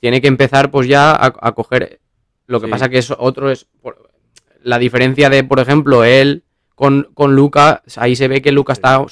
tiene 0.00 0.22
que 0.22 0.28
empezar 0.28 0.70
pues 0.70 0.88
ya 0.88 1.10
a, 1.12 1.26
a 1.42 1.52
coger... 1.52 2.00
Lo 2.46 2.58
que 2.58 2.68
Sí. 2.68 2.70
pasa 2.72 2.88
que 2.88 2.96
es 2.96 3.10
otro 3.10 3.50
es... 3.50 3.66
por- 3.82 4.10
la 4.62 4.78
diferencia 4.78 5.28
de, 5.28 5.44
por 5.44 5.60
ejemplo, 5.60 6.04
él 6.04 6.44
con, 6.74 7.10
con 7.12 7.36
Luca, 7.36 7.82
ahí 7.96 8.16
se 8.16 8.28
ve 8.28 8.40
que 8.40 8.50
Luca 8.52 8.72
está, 8.72 9.04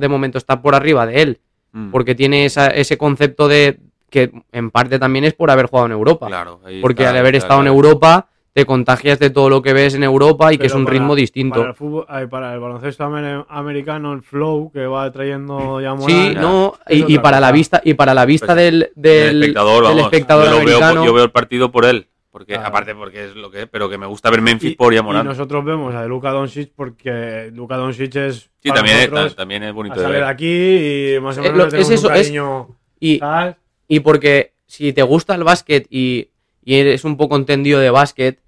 de 0.00 0.08
momento 0.08 0.38
está 0.38 0.60
por 0.60 0.74
arriba 0.74 1.06
de 1.06 1.22
él, 1.22 1.40
Mm, 1.72 1.90
porque 1.92 2.14
tiene 2.16 2.46
esa- 2.46 2.68
ese 2.68 2.96
concepto 2.98 3.46
de 3.46 3.78
que 4.16 4.32
en 4.52 4.70
parte 4.70 4.98
también 4.98 5.24
es 5.26 5.34
por 5.34 5.50
haber 5.50 5.66
jugado 5.66 5.86
en 5.86 5.92
Europa. 5.92 6.26
Claro, 6.28 6.60
porque 6.80 7.02
está, 7.02 7.10
al 7.10 7.18
haber 7.18 7.36
estado 7.36 7.60
en. 7.60 7.66
Europa, 7.66 8.28
te 8.54 8.64
contagias 8.64 9.18
de 9.18 9.28
todo 9.28 9.50
lo 9.50 9.60
que 9.60 9.74
ves 9.74 9.94
en 9.94 10.02
Europa 10.02 10.50
y 10.50 10.56
que 10.56 10.66
es 10.68 10.72
un 10.72 10.84
para- 10.84 10.94
ritmo 10.94 11.14
distinto. 11.14 11.58
Para 11.58 11.68
el, 11.70 11.74
fútbol, 11.76 12.06
para 12.30 12.54
el 12.54 12.60
baloncesto 12.60 13.04
amer- 13.04 13.44
americano, 13.50 14.14
el 14.14 14.22
flow 14.22 14.70
que 14.72 14.86
va 14.86 15.12
trayendo 15.12 15.78
ya 15.82 15.94
Sí, 15.98 16.30
Morán, 16.30 16.34
no, 16.40 16.74
es 16.86 16.98
y, 17.06 17.14
y 17.14 17.18
para 17.18 17.38
la 17.40 17.52
vista, 17.52 17.82
y 17.84 17.92
para 17.92 18.14
la 18.14 18.24
vista 18.24 18.46
Pues, 18.54 18.56
del, 18.56 18.90
del, 18.94 19.28
El 19.28 19.42
espectador, 19.42 19.74
del 19.86 19.96
vamos, 19.96 20.02
espectador 20.04 20.44
yo, 20.46 20.50
lo 20.52 20.56
veo, 20.64 20.76
americano. 20.78 21.04
yo 21.04 21.12
veo 21.12 21.24
el 21.24 21.30
partido 21.32 21.70
por 21.70 21.84
él. 21.84 22.08
Porque, 22.30 22.52
Claro. 22.52 22.68
aparte 22.68 22.94
porque 22.94 23.24
es 23.26 23.34
lo 23.34 23.50
que 23.50 23.62
es, 23.62 23.66
pero 23.70 23.88
que 23.88 23.96
me 23.96 24.04
gusta 24.06 24.28
ver 24.30 24.42
Memphis 24.42 24.72
Y, 24.72 24.74
por 24.74 24.92
y 24.92 24.96
Yamorant. 24.96 25.26
nosotros 25.26 25.64
vemos 25.64 25.94
a 25.94 26.02
de 26.02 26.08
Luka 26.08 26.30
Doncic 26.30 26.70
porque 26.76 27.50
Luka 27.54 27.76
Doncic 27.78 28.14
es 28.16 28.50
Sí, 28.62 28.68
para 28.68 28.82
también, 28.82 29.14
es- 29.26 29.36
también 29.36 29.62
es 29.62 29.72
bonito 29.72 29.98
de 30.00 30.06
ver. 30.06 30.24
aquí 30.24 31.14
y 31.16 31.20
más 31.20 31.38
o 31.38 31.40
Eh, 31.40 31.44
menos 31.44 31.56
lo- 31.58 31.64
le 31.64 31.70
tenemos 31.70 31.90
es 31.90 31.98
eso, 31.98 32.08
un 32.08 32.14
es- 32.14 32.20
cariño 32.22 32.68
Y, 33.00 33.18
tal. 33.18 33.56
Y 33.88 34.00
porque 34.00 34.52
si 34.66 34.92
te 34.92 35.02
gusta 35.02 35.34
el 35.34 35.44
básquet 35.44 35.86
y, 35.90 36.30
y 36.64 36.76
eres 36.76 37.04
un 37.04 37.16
poco 37.16 37.36
entendido 37.36 37.80
de 37.80 37.90
básquet, 37.90 38.40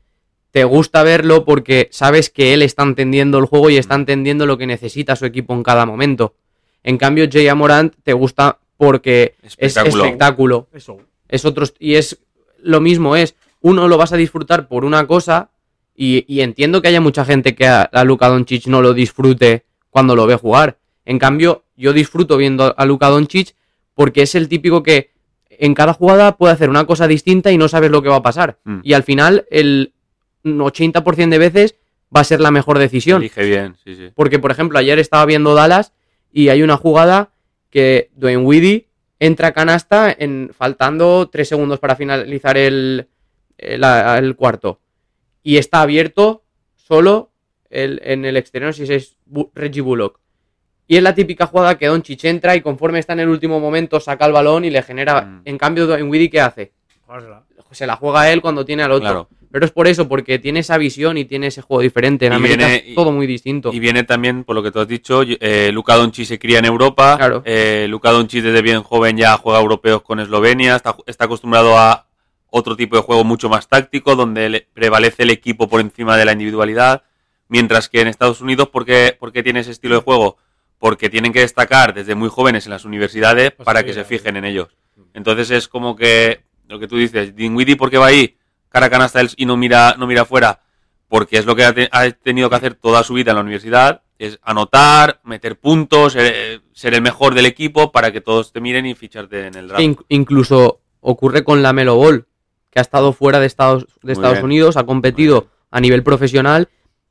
te 0.51 0.65
gusta 0.65 1.03
verlo 1.03 1.45
porque 1.45 1.89
sabes 1.93 2.31
que 2.31 2.55
él 2.55 2.63
está 2.63 2.83
entendiendo 2.83 3.39
el 3.39 3.45
juego 3.45 3.71
y 3.71 3.77
está 3.77 3.95
entendiendo 3.95 4.47
lo 4.47 4.59
que 4.59 4.67
necesita 4.67 5.17
su 5.17 5.27
equipo 5.27 5.55
en 5.55 5.63
cada 5.63 5.87
momento. 5.87 6.35
En 6.83 6.99
cambio, 6.99 7.29
Jay 7.31 7.53
Morant 7.55 7.95
te 8.03 8.13
gusta 8.13 8.59
porque 8.77 9.35
Espectáculo. 9.43 9.97
es 9.97 10.05
espectáculo. 10.05 10.69
Eso. 10.73 10.99
Es 11.29 11.45
otros, 11.45 11.75
y 11.79 11.95
es 11.97 12.19
lo 12.63 12.81
mismo, 12.81 13.15
es 13.17 13.35
uno 13.61 13.89
lo 13.89 13.99
vas 13.99 14.13
a 14.13 14.17
disfrutar 14.17 14.69
por 14.69 14.85
una 14.85 15.07
cosa 15.07 15.51
y, 15.95 16.25
y 16.33 16.41
entiendo 16.41 16.81
que 16.81 16.89
haya 16.89 17.01
mucha 17.01 17.25
gente 17.25 17.55
que 17.55 17.67
a, 17.67 17.83
a 17.83 18.05
Luka 18.05 18.29
Doncic 18.29 18.67
no 18.67 18.81
lo 18.81 18.95
disfrute 18.95 19.65
cuando 19.91 20.17
lo 20.17 20.27
ve 20.27 20.37
jugar. 20.37 20.79
En 21.05 21.19
cambio, 21.19 21.65
yo 21.77 21.93
disfruto 21.93 22.37
viendo 22.37 22.75
a 22.77 22.85
Luka 22.87 23.09
Doncic 23.09 23.55
porque 23.95 24.23
es 24.23 24.35
el 24.35 24.49
típico 24.49 24.83
que 24.83 25.11
en 25.59 25.75
cada 25.75 25.93
jugada 25.93 26.37
puede 26.37 26.53
hacer 26.55 26.71
una 26.71 26.87
cosa 26.87 27.07
distinta 27.09 27.51
y 27.53 27.59
no 27.59 27.69
sabes 27.69 27.91
lo 27.91 28.03
que 28.03 28.09
va 28.09 28.17
a 28.17 28.23
pasar. 28.23 28.59
Mm. 28.65 28.81
Y 28.83 28.93
al 28.95 29.03
final, 29.03 29.47
el 29.51 29.93
80% 30.45 31.29
de 31.29 31.39
veces 31.39 31.75
va 32.15 32.21
a 32.21 32.25
ser 32.25 32.41
la 32.41 32.51
mejor 32.51 32.79
decisión. 32.79 33.21
Elige 33.23 33.45
bien, 33.45 33.77
sí, 33.85 33.95
sí. 33.95 34.11
Porque, 34.15 34.39
por 34.39 34.51
ejemplo, 34.51 34.79
ayer 34.79 34.99
estaba 34.99 35.27
viendo 35.27 35.55
Dallas 35.55 35.93
y 36.33 36.49
hay 36.49 36.63
una 36.63 36.77
jugada 36.77 37.31
que 37.71 38.11
Dwayne 38.15 38.43
Weedy 38.45 38.87
entra 39.21 39.49
a 39.49 39.53
canasta 39.53 40.15
en, 40.17 40.51
faltando 40.57 41.29
tres 41.29 41.49
segundos 41.49 41.81
para 41.81 41.97
finalizar 41.97 42.57
el, 42.57 43.09
el, 43.59 43.85
el 43.85 44.37
cuarto. 44.37 44.81
Y 45.43 45.57
está 45.57 45.83
abierto 45.83 46.45
solo 46.77 47.31
el- 47.69 48.01
en 48.05 48.25
el 48.25 48.37
exterior, 48.37 48.73
si 48.73 48.85
es 48.93 49.17
Reggie 49.55 49.83
Bullock. 49.83 50.21
Y 50.89 50.97
es 50.97 51.03
la 51.03 51.15
típica 51.15 51.47
jugada 51.47 51.77
que 51.77 51.87
Doncic 51.87 52.25
entra 52.25 52.57
y 52.57 52.63
conforme 52.63 52.99
está 52.99 53.13
en 53.13 53.21
el 53.21 53.29
último 53.29 53.61
momento 53.61 54.01
saca 54.01 54.25
el 54.27 54.33
balón 54.33 54.65
y 54.65 54.71
le 54.71 54.83
genera... 54.83 55.21
Mm. 55.23 55.43
En 55.45 55.59
cambio, 55.59 55.87
Dwayne 55.87 56.09
Weedy, 56.09 56.31
¿qué 56.31 56.41
hace? 56.41 56.73
Jugársela. 57.07 57.43
Se 57.73 57.87
la 57.87 57.97
juega 57.97 58.33
él 58.33 58.41
cuando 58.41 58.65
tiene 58.65 58.83
al 58.83 58.93
otro. 58.93 59.03
Claro. 59.05 59.29
Pero 59.51 59.65
es 59.67 59.71
por 59.71 59.87
eso, 59.87 60.09
porque 60.09 60.39
tiene 60.39 60.61
esa 60.61 60.79
visión 60.79 61.19
y 61.19 61.27
tiene 61.27 61.49
ese 61.49 61.61
juego 61.61 61.83
diferente. 61.83 62.27
En 62.27 62.33
Y 62.33 62.37
América 62.37 62.67
viene- 62.67 62.85
es 62.89 62.95
todo 62.95 63.13
muy 63.13 63.27
distinto. 63.27 63.71
Y 63.73 63.79
viene 63.79 64.05
también, 64.05 64.45
por 64.45 64.55
lo 64.57 64.63
que 64.63 64.71
tú 64.71 64.81
has 64.81 64.89
dicho, 64.89 65.23
eh, 65.27 65.71
Luka 65.73 65.95
Doncic 65.97 66.25
se 66.27 66.39
cría 66.39 66.59
en 66.59 66.65
Europa. 66.65 67.17
Claro. 67.19 67.43
Eh, 67.45 67.87
Luka 67.89 68.11
Doncic 68.11 68.43
desde 68.43 68.63
bien 68.63 68.83
joven 68.83 69.17
ya 69.19 69.37
juega 69.37 69.61
europeos 69.61 70.01
con 70.03 70.21
Eslovenia. 70.21 70.77
Está, 70.77 70.97
está 71.07 71.27
acostumbrado 71.27 71.77
a 71.79 72.07
otro 72.51 72.77
tipo 72.77 72.97
de 72.97 73.03
juego 73.03 73.25
mucho 73.25 73.51
más 73.51 73.69
táctico, 73.69 74.17
donde 74.17 74.49
le- 74.49 74.67
prevalece 74.73 75.23
el 75.25 75.31
equipo 75.31 75.69
por 75.69 75.81
encima 75.83 76.17
de 76.17 76.25
la 76.25 76.33
individualidad. 76.33 77.03
Mientras 77.49 77.89
que 77.91 78.01
en 78.01 78.09
Estados 78.09 78.41
Unidos, 78.41 78.69
¿por 78.71 78.85
qué, 78.87 79.15
por 79.19 79.33
qué 79.33 79.43
tiene 79.43 79.61
ese 79.61 79.71
estilo 79.73 79.95
de 79.97 80.01
juego? 80.03 80.37
Porque 80.79 81.09
tienen 81.11 81.33
que 81.33 81.41
destacar 81.41 81.93
desde 81.95 82.15
muy 82.15 82.29
jóvenes 82.29 82.67
en 82.67 82.71
las 82.71 82.85
universidades 82.85 83.51
Pues 83.53 83.65
para 83.67 83.83
que 83.85 83.93
se 83.93 84.05
fijen 84.05 84.37
en 84.37 84.45
ellos. 84.45 84.69
Entonces 85.15 85.51
es 85.51 85.69
como 85.69 85.97
que 85.97 86.43
lo 86.69 86.79
que 86.79 86.87
tú 86.87 86.97
dices, 86.97 87.35
Dinwiddie, 87.35 87.77
¿por 87.77 87.91
qué 87.91 87.99
va 87.99 88.07
ahí? 88.07 88.37
Cara 88.69 88.89
canasta 88.91 89.21
y 89.37 89.47
no 89.47 89.57
mira, 89.57 89.95
no 89.99 90.07
mira 90.07 90.23
afuera 90.23 90.61
porque 91.09 91.39
es 91.39 91.47
lo 91.47 91.57
que 91.57 91.65
ha, 91.65 91.73
te- 91.73 91.89
ha 91.91 92.11
tenido 92.11 92.51
que 92.51 92.57
hacer 92.57 92.75
toda 92.75 93.03
su 93.03 93.15
vida 93.15 93.31
en 93.31 93.37
la 93.37 93.41
universidad, 93.41 94.03
es 94.19 94.39
anotar, 94.43 95.21
meter 95.25 95.59
puntos, 95.59 96.13
ser, 96.13 96.61
ser 96.75 96.93
el 96.93 97.01
mejor 97.01 97.35
del 97.35 97.47
equipo 97.47 97.91
para 97.93 98.13
que 98.13 98.21
todos 98.21 98.53
te 98.53 98.61
miren 98.61 98.85
y 98.85 98.95
ficharte 98.95 99.47
en 99.47 99.55
el 99.55 99.69
draft. 99.69 99.83
In- 99.83 99.97
incluso 100.11 100.81
ocurre 101.01 101.45
con 101.45 101.63
la 101.63 101.73
Melo 101.73 101.97
Ball, 101.97 102.27
que 102.71 102.79
ha 102.79 102.83
estado 102.83 103.15
fuera 103.15 103.41
de 103.41 103.47
Estados, 103.47 103.87
de 104.03 104.13
Estados. 104.13 104.43
Unidos, 104.43 104.77
ha 104.77 104.85
competido 104.85 105.49
a 105.71 105.81
nivel 105.81 106.03
profesional 106.03 106.69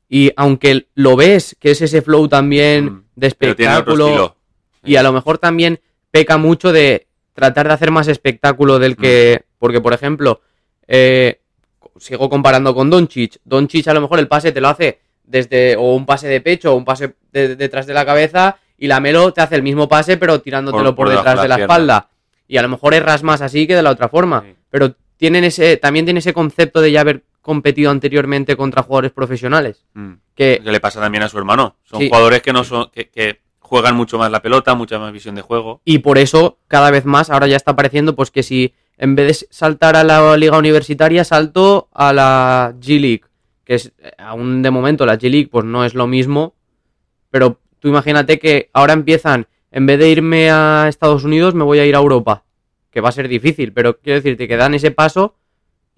y 0.08 0.32
aunque 0.36 0.86
lo 0.94 1.16
ves, 1.16 1.56
que 1.60 1.70
es 1.72 1.82
ese 1.82 2.02
flow 2.02 2.28
también 2.28 2.84
Mm, 2.86 3.02
de 3.16 3.26
espectáculo 3.26 4.36
y 4.84 4.96
a 4.96 5.02
lo 5.02 5.12
mejor 5.12 5.38
también 5.38 5.80
peca 6.10 6.38
mucho 6.38 6.72
de 6.72 7.06
tratar 7.34 7.68
de 7.68 7.74
hacer 7.74 7.90
más 7.90 8.08
espectáculo 8.08 8.78
del 8.78 8.96
que... 8.96 9.40
Mm. 9.40 9.44
Porque, 9.58 9.80
por 9.80 9.92
ejemplo, 9.92 10.40
eh, 10.86 11.40
sigo 11.98 12.30
comparando 12.30 12.74
con 12.74 12.90
Doncic. 12.90 13.38
Doncic 13.44 13.86
a 13.88 13.94
lo 13.94 14.00
mejor 14.00 14.18
el 14.20 14.28
pase 14.28 14.52
te 14.52 14.60
lo 14.60 14.68
hace 14.68 15.00
desde 15.24 15.76
o 15.76 15.94
un 15.94 16.06
pase 16.06 16.28
de 16.28 16.40
pecho 16.40 16.72
o 16.72 16.76
un 16.76 16.84
pase 16.84 17.14
de- 17.32 17.56
detrás 17.56 17.86
de 17.86 17.92
la 17.94 18.06
cabeza 18.06 18.56
y 18.78 18.86
la 18.86 19.00
Melo 19.00 19.32
te 19.32 19.40
hace 19.40 19.56
el 19.56 19.62
mismo 19.62 19.88
pase 19.88 20.16
pero 20.16 20.40
tirándotelo 20.40 20.94
por, 20.94 21.06
Por- 21.06 21.06
por 21.06 21.16
detrás 21.16 21.42
de 21.42 21.48
la 21.48 21.48
la 21.48 21.56
pierna. 21.56 21.74
espalda. 21.74 22.08
Y 22.46 22.56
a 22.56 22.62
lo 22.62 22.68
mejor 22.68 22.94
erras 22.94 23.22
más 23.24 23.42
así 23.42 23.66
que 23.66 23.74
de 23.76 23.82
la 23.82 23.90
otra 23.90 24.08
forma. 24.08 24.42
Sí. 24.46 24.54
Pero 24.70 24.94
tienen 25.16 25.42
ese, 25.44 25.76
también 25.76 26.04
tiene 26.06 26.20
ese 26.20 26.32
concepto 26.32 26.80
de 26.80 26.92
ya 26.92 27.00
haber 27.02 27.22
competido 27.48 27.90
anteriormente 27.90 28.56
contra 28.56 28.82
jugadores 28.82 29.10
profesionales. 29.10 29.86
Mm. 29.94 30.12
Que 30.34 30.60
Que 30.62 30.70
le 30.70 30.80
pasa 30.80 31.00
también 31.00 31.22
a 31.24 31.28
su 31.30 31.38
hermano. 31.38 31.76
Son 31.84 31.98
Sí. 31.98 32.08
jugadores 32.08 32.42
que 32.42 32.52
no 32.52 32.62
son 32.62 32.90
que, 32.92 33.08
que 33.08 33.40
juegan 33.58 33.96
mucho 33.96 34.18
más 34.18 34.30
la 34.30 34.42
pelota, 34.42 34.74
mucha 34.74 34.98
más 34.98 35.10
visión 35.12 35.34
de 35.34 35.40
juego. 35.42 35.80
Y 35.84 35.98
por 36.00 36.18
eso, 36.18 36.58
cada 36.68 36.90
vez 36.90 37.04
más, 37.06 37.30
ahora 37.30 37.46
ya 37.46 37.56
está 37.56 37.70
apareciendo, 37.72 38.14
pues 38.14 38.30
que 38.30 38.42
si 38.42 38.74
en 38.98 39.14
vez 39.14 39.26
de 39.40 39.46
saltar 39.50 39.96
a 39.96 40.04
la 40.04 40.36
liga 40.36 40.58
universitaria, 40.58 41.24
salto 41.24 41.88
a 41.92 42.12
la 42.12 42.74
G 42.80 43.00
League. 43.00 43.22
Que 43.64 43.74
es, 43.76 43.92
eh, 43.98 44.10
aún 44.18 44.60
de 44.62 44.70
momento, 44.70 45.06
la 45.06 45.16
G 45.18 45.30
League, 45.30 45.48
pues 45.50 45.64
no 45.64 45.84
es 45.86 45.94
lo 45.94 46.06
mismo. 46.06 46.54
Pero 47.30 47.60
tú 47.80 47.88
imagínate 47.88 48.38
que 48.38 48.68
ahora 48.74 48.92
empiezan, 48.92 49.46
en 49.70 49.86
vez 49.86 49.98
de 49.98 50.10
irme 50.10 50.50
a 50.50 50.86
Estados 50.88 51.24
Unidos, 51.24 51.54
me 51.54 51.64
voy 51.64 51.78
a 51.78 51.86
ir 51.86 51.94
a 51.94 51.98
Europa. 51.98 52.44
Que 52.90 53.00
va 53.00 53.10
a 53.10 53.12
ser 53.12 53.28
difícil, 53.28 53.72
pero 53.72 53.98
quiero 53.98 54.18
decirte 54.20 54.48
que 54.48 54.56
dan 54.56 54.74
ese 54.74 54.90
paso 54.90 55.34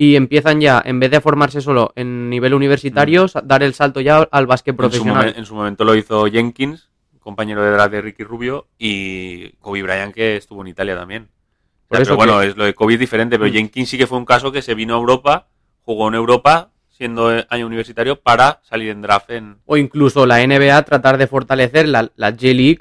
y 0.03 0.16
empiezan 0.16 0.62
ya, 0.62 0.80
en 0.82 0.98
vez 0.98 1.11
de 1.11 1.20
formarse 1.20 1.61
solo 1.61 1.92
en 1.94 2.30
nivel 2.30 2.55
universitario, 2.55 3.28
sa- 3.28 3.42
dar 3.42 3.62
el 3.62 3.74
salto 3.74 4.01
ya 4.01 4.26
al 4.30 4.46
básquet 4.46 4.72
En 4.72 4.76
su, 4.76 4.78
profesional. 4.78 5.34
en 5.36 5.44
su 5.44 5.55
momento 5.55 5.84
lo 5.84 5.94
hizo 5.94 6.24
Jenkins, 6.24 6.88
compañero 7.18 7.62
de 7.62 7.70
draft 7.72 7.92
de 7.92 8.01
Ricky 8.01 8.24
Rubio, 8.24 8.66
y 8.78 9.51
Kobe 9.61 9.82
Bryant 9.82 10.14
que 10.14 10.36
estuvo 10.38 10.62
en 10.62 10.68
Italia 10.68 10.96
también. 10.96 11.28
O 11.90 11.94
sea, 11.96 12.03
pero 12.05 12.16
bueno, 12.16 12.40
es 12.40 12.57
lo 12.57 12.64
de 12.64 12.72
Kobe 12.72 12.94
es 12.94 12.98
diferente, 12.98 13.38
pero 13.38 13.51
Mm. 13.51 13.53
Jenkins 13.53 13.90
sí 13.90 13.98
que 13.98 14.07
fue 14.07 14.16
un 14.16 14.24
caso 14.24 14.51
que 14.51 14.62
se 14.62 14.74
vino 14.74 14.94
a 14.94 14.98
Europa, 14.98 15.48
jugó 15.82 16.09
en 16.09 16.14
Europa, 16.14 16.70
siendo 16.88 17.36
eh, 17.36 17.46
año 17.51 17.66
universitario, 17.66 18.18
para 18.18 18.61
salir 18.62 18.88
en 18.88 19.03
draft 19.03 19.28
en... 19.30 19.59
o 19.66 19.76
incluso 19.76 20.24
la 20.24 20.38
NBA 20.46 20.82
tratar 20.84 21.18
de 21.18 21.26
fortalecer 21.26 21.86
la, 21.88 22.11
la 22.16 22.30
G-League 22.34 22.78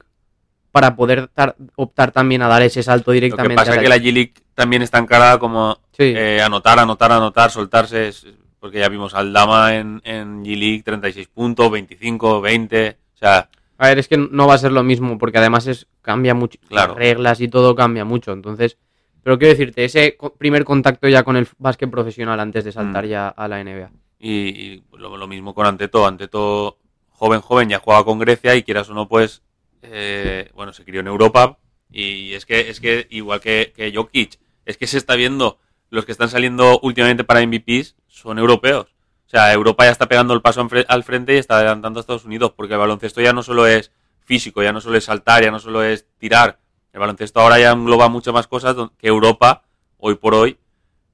para 0.71 0.95
poder 0.95 1.27
tar- 1.29 1.55
optar 1.75 2.11
también 2.11 2.41
a 2.41 2.47
dar 2.47 2.61
ese 2.61 2.83
salto 2.83 3.11
Lo 3.11 3.13
que 3.15 3.21
directamente. 3.21 3.55
pasa 3.55 3.75
es 3.75 3.79
que 3.81 3.89
la 3.89 3.97
G-League 3.97 4.33
también 4.53 4.81
está 4.81 4.97
encarada 4.99 5.39
como 5.39 5.77
Sí. 5.91 6.13
eh, 6.15 6.41
anotar, 6.41 6.79
anotar, 6.79 7.11
anotar, 7.11 7.49
soltarse, 7.51 8.11
porque 8.59 8.79
ya 8.79 8.89
vimos 8.89 9.13
al 9.15 9.33
Dama 9.33 9.75
en, 9.75 10.01
en 10.03 10.43
G-League 10.43 10.83
36 10.83 11.27
puntos, 11.27 11.71
25, 11.71 12.41
20, 12.41 12.97
o 13.15 13.17
sea, 13.17 13.49
A 13.81 13.87
ver, 13.87 13.97
es 13.99 14.07
que 14.09 14.17
no 14.17 14.45
va 14.45 14.55
a 14.55 14.57
ser 14.57 14.73
lo 14.73 14.83
mismo, 14.83 15.17
porque 15.17 15.37
además 15.37 15.65
es 15.65 15.87
cambia 16.01 16.33
mucho, 16.33 16.59
Claro. 16.67 16.89
las 16.89 16.97
reglas 16.97 17.39
y 17.41 17.47
todo 17.47 17.75
cambia 17.75 18.03
mucho. 18.03 18.33
Entonces, 18.33 18.77
pero 19.23 19.37
quiero 19.39 19.51
decirte, 19.53 19.85
ese 19.85 20.17
primer 20.37 20.65
contacto 20.65 21.07
ya 21.07 21.23
con 21.23 21.37
el 21.37 21.47
básquet 21.57 21.89
profesional 21.89 22.39
antes 22.41 22.65
de 22.65 22.71
saltar 22.73 23.05
Mm. 23.05 23.07
ya 23.07 23.27
a 23.29 23.47
la 23.47 23.59
NBA. 23.63 23.89
Y, 24.19 24.31
y 24.49 24.83
lo, 24.97 25.15
lo 25.15 25.27
mismo 25.27 25.53
con 25.55 25.65
Anteto. 25.65 26.05
Anteto, 26.05 26.77
joven, 27.11 27.39
joven, 27.39 27.69
ya 27.69 27.79
jugaba 27.79 28.03
con 28.03 28.19
Grecia 28.19 28.53
y 28.55 28.63
quieras 28.63 28.89
o 28.89 28.93
no, 28.93 29.07
pues, 29.07 29.41
eh, 29.81 30.51
bueno, 30.53 30.73
se 30.73 30.83
crió 30.85 31.01
en 31.01 31.07
Europa. 31.07 31.57
Y 31.91 32.33
es 32.33 32.45
que, 32.45 32.69
es 32.69 32.79
que 32.79 33.07
igual 33.09 33.41
que, 33.41 33.73
Jokic, 33.95 34.39
es 34.65 34.77
que 34.77 34.87
se 34.87 34.97
está 34.97 35.15
viendo, 35.15 35.59
los 35.89 36.05
que 36.05 36.11
están 36.11 36.29
saliendo 36.29 36.79
últimamente 36.81 37.23
para 37.23 37.41
MVPs 37.45 37.95
son 38.07 38.37
europeos. 38.37 38.87
O 39.25 39.29
sea, 39.29 39.51
Europa 39.53 39.85
ya 39.85 39.91
está 39.91 40.07
pegando 40.07 40.33
el 40.33 40.41
paso 40.41 40.67
al 40.87 41.03
frente 41.03 41.33
y 41.35 41.37
está 41.37 41.57
adelantando 41.57 41.99
a 41.99 42.01
Estados 42.01 42.25
Unidos, 42.25 42.53
porque 42.55 42.73
el 42.73 42.79
baloncesto 42.79 43.21
ya 43.21 43.33
no 43.33 43.43
solo 43.43 43.67
es 43.67 43.91
físico, 44.21 44.61
ya 44.61 44.71
no 44.73 44.81
solo 44.81 44.97
es 44.97 45.05
saltar, 45.05 45.43
ya 45.43 45.51
no 45.51 45.59
solo 45.59 45.83
es 45.83 46.07
tirar. 46.17 46.59
El 46.93 46.99
baloncesto 46.99 47.39
ahora 47.39 47.59
ya 47.59 47.71
engloba 47.71 48.09
muchas 48.09 48.33
más 48.33 48.47
cosas 48.47 48.75
que 48.97 49.07
Europa, 49.07 49.63
hoy 49.97 50.15
por 50.15 50.33
hoy, 50.33 50.57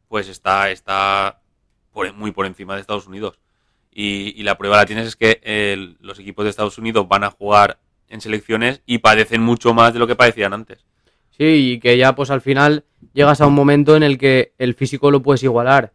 pues 0.08 0.28
está, 0.30 0.70
está 0.72 1.42
por- 1.92 2.14
muy 2.14 2.32
por 2.32 2.46
encima 2.46 2.76
de 2.76 2.82
Estados 2.82 3.08
Unidos. 3.08 3.40
Y, 3.92 4.44
la 4.44 4.58
prueba 4.58 4.76
la 4.78 4.86
tienes 4.86 5.08
es 5.08 5.16
que 5.16 5.96
los 6.02 6.20
equipos 6.20 6.44
de 6.44 6.50
Estados 6.50 6.78
Unidos 6.78 7.08
van 7.08 7.24
a 7.24 7.32
jugar 7.32 7.80
en 8.10 8.22
selecciones 8.22 8.82
y 8.86 9.00
padecen 9.00 9.42
mucho 9.42 9.74
más 9.74 9.94
de 9.94 10.00
lo 10.00 10.08
que 10.08 10.16
padecían 10.16 10.54
antes. 10.54 10.86
Sí, 11.32 11.44
y 11.74 11.80
que 11.80 11.98
ya 11.98 12.16
pues 12.16 12.30
al 12.32 12.42
final 12.42 12.86
llegas 13.14 13.42
a 13.42 13.48
un 13.48 13.54
momento 13.54 13.96
en 13.96 14.04
el 14.04 14.18
que 14.18 14.54
el 14.58 14.74
físico 14.74 15.12
lo 15.12 15.22
puedes 15.22 15.44
igualar. 15.44 15.92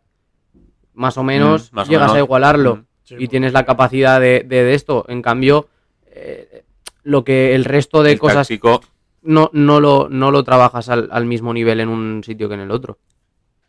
Más 0.95 1.17
o 1.17 1.23
menos 1.23 1.73
Mm, 1.73 1.77
más 1.77 1.89
o 1.89 1.91
llegas 1.91 2.09
menos. 2.09 2.17
a 2.17 2.25
igualarlo. 2.25 2.77
Mm. 2.77 2.85
Sí, 3.05 3.15
y 3.15 3.17
porque- 3.17 3.29
tienes 3.29 3.53
la 3.53 3.65
capacidad 3.65 4.21
de, 4.21 4.45
de- 4.47 4.65
de 4.65 4.75
esto. 4.75 5.05
En 5.09 5.23
cambio, 5.23 5.69
eh, 6.07 6.65
lo 7.03 7.25
que 7.25 7.55
el 7.55 7.65
resto 7.65 8.03
de 8.03 8.13
El 8.13 8.19
cosas 8.19 8.47
táctico, 8.49 8.83
no, 9.23 9.51
no, 9.55 9.81
lo, 9.81 10.09
no 10.11 10.31
lo 10.31 10.45
trabajas 10.45 10.89
al, 10.89 11.09
al 11.11 11.25
mismo 11.27 11.55
nivel 11.55 11.81
en 11.81 11.89
un 11.89 12.23
sitio 12.25 12.49
que 12.49 12.55
en 12.55 12.61
el 12.61 12.71
otro. 12.71 12.99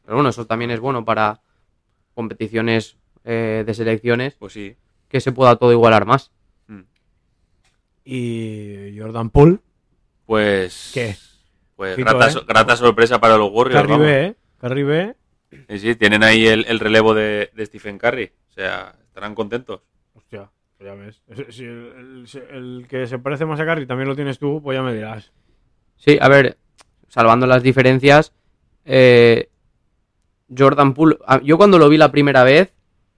Pero 0.04 0.16
bueno, 0.18 0.30
eso 0.30 0.46
también 0.46 0.72
es 0.72 0.80
bueno 0.80 1.06
para 1.06 1.40
competiciones 2.14 2.98
eh, 3.24 3.64
de 3.66 3.74
selecciones, 3.74 4.36
pues 4.36 4.54
sí. 4.54 4.76
que 5.08 5.22
se 5.22 5.32
pueda 5.32 5.56
todo 5.56 5.72
igualar 5.72 6.06
más. 6.06 6.32
Y 8.04 8.98
Jordan 9.00 9.30
Poole, 9.30 9.60
Pues. 10.26 10.92
¿Qué? 10.94 11.16
Pues 11.76 11.98
grata, 11.98 12.30
¿eh? 12.30 12.44
grata 12.48 12.76
sorpresa 12.76 13.20
para 13.20 13.38
los 13.38 13.52
Warriors. 13.52 13.88
vamos. 13.88 13.98
Carribe, 14.00 14.26
¿eh? 14.28 14.36
Carribe. 14.60 15.16
Sí, 15.70 15.80
sí, 15.80 15.96
tienen 15.96 16.24
ahí 16.24 16.48
el, 16.48 16.66
el 16.68 16.80
relevo 16.80 17.14
de, 17.14 17.52
de 17.54 17.66
Stephen 17.66 17.98
Curry. 17.98 18.32
O 18.50 18.54
sea, 18.54 18.96
estarán 19.08 19.34
contentos. 19.36 19.82
Hostia, 20.14 20.50
pues 20.78 20.88
ya 20.90 20.96
ves. 20.96 21.22
Si 21.54 21.64
el, 21.64 22.26
el- 22.34 22.56
el 22.56 22.88
que 22.88 23.08
se 23.08 23.20
parece 23.20 23.46
más 23.46 23.60
a 23.60 23.66
Carry 23.66 23.86
también 23.86 24.08
lo 24.10 24.16
tienes 24.16 24.38
tú, 24.40 24.62
pues 24.64 24.76
ya 24.78 24.84
me 24.84 24.94
dirás. 24.94 25.32
Sí, 25.98 26.18
a 26.22 26.28
ver, 26.30 26.58
salvando 27.08 27.46
las 27.48 27.64
diferencias, 27.64 28.34
eh, 28.86 29.50
Jordan 30.56 30.94
Poole, 30.94 31.18
yo 31.44 31.58
cuando 31.58 31.78
lo 31.80 31.90
vi 31.90 31.98
la 31.98 32.12
primera 32.12 32.44
vez 32.44 32.74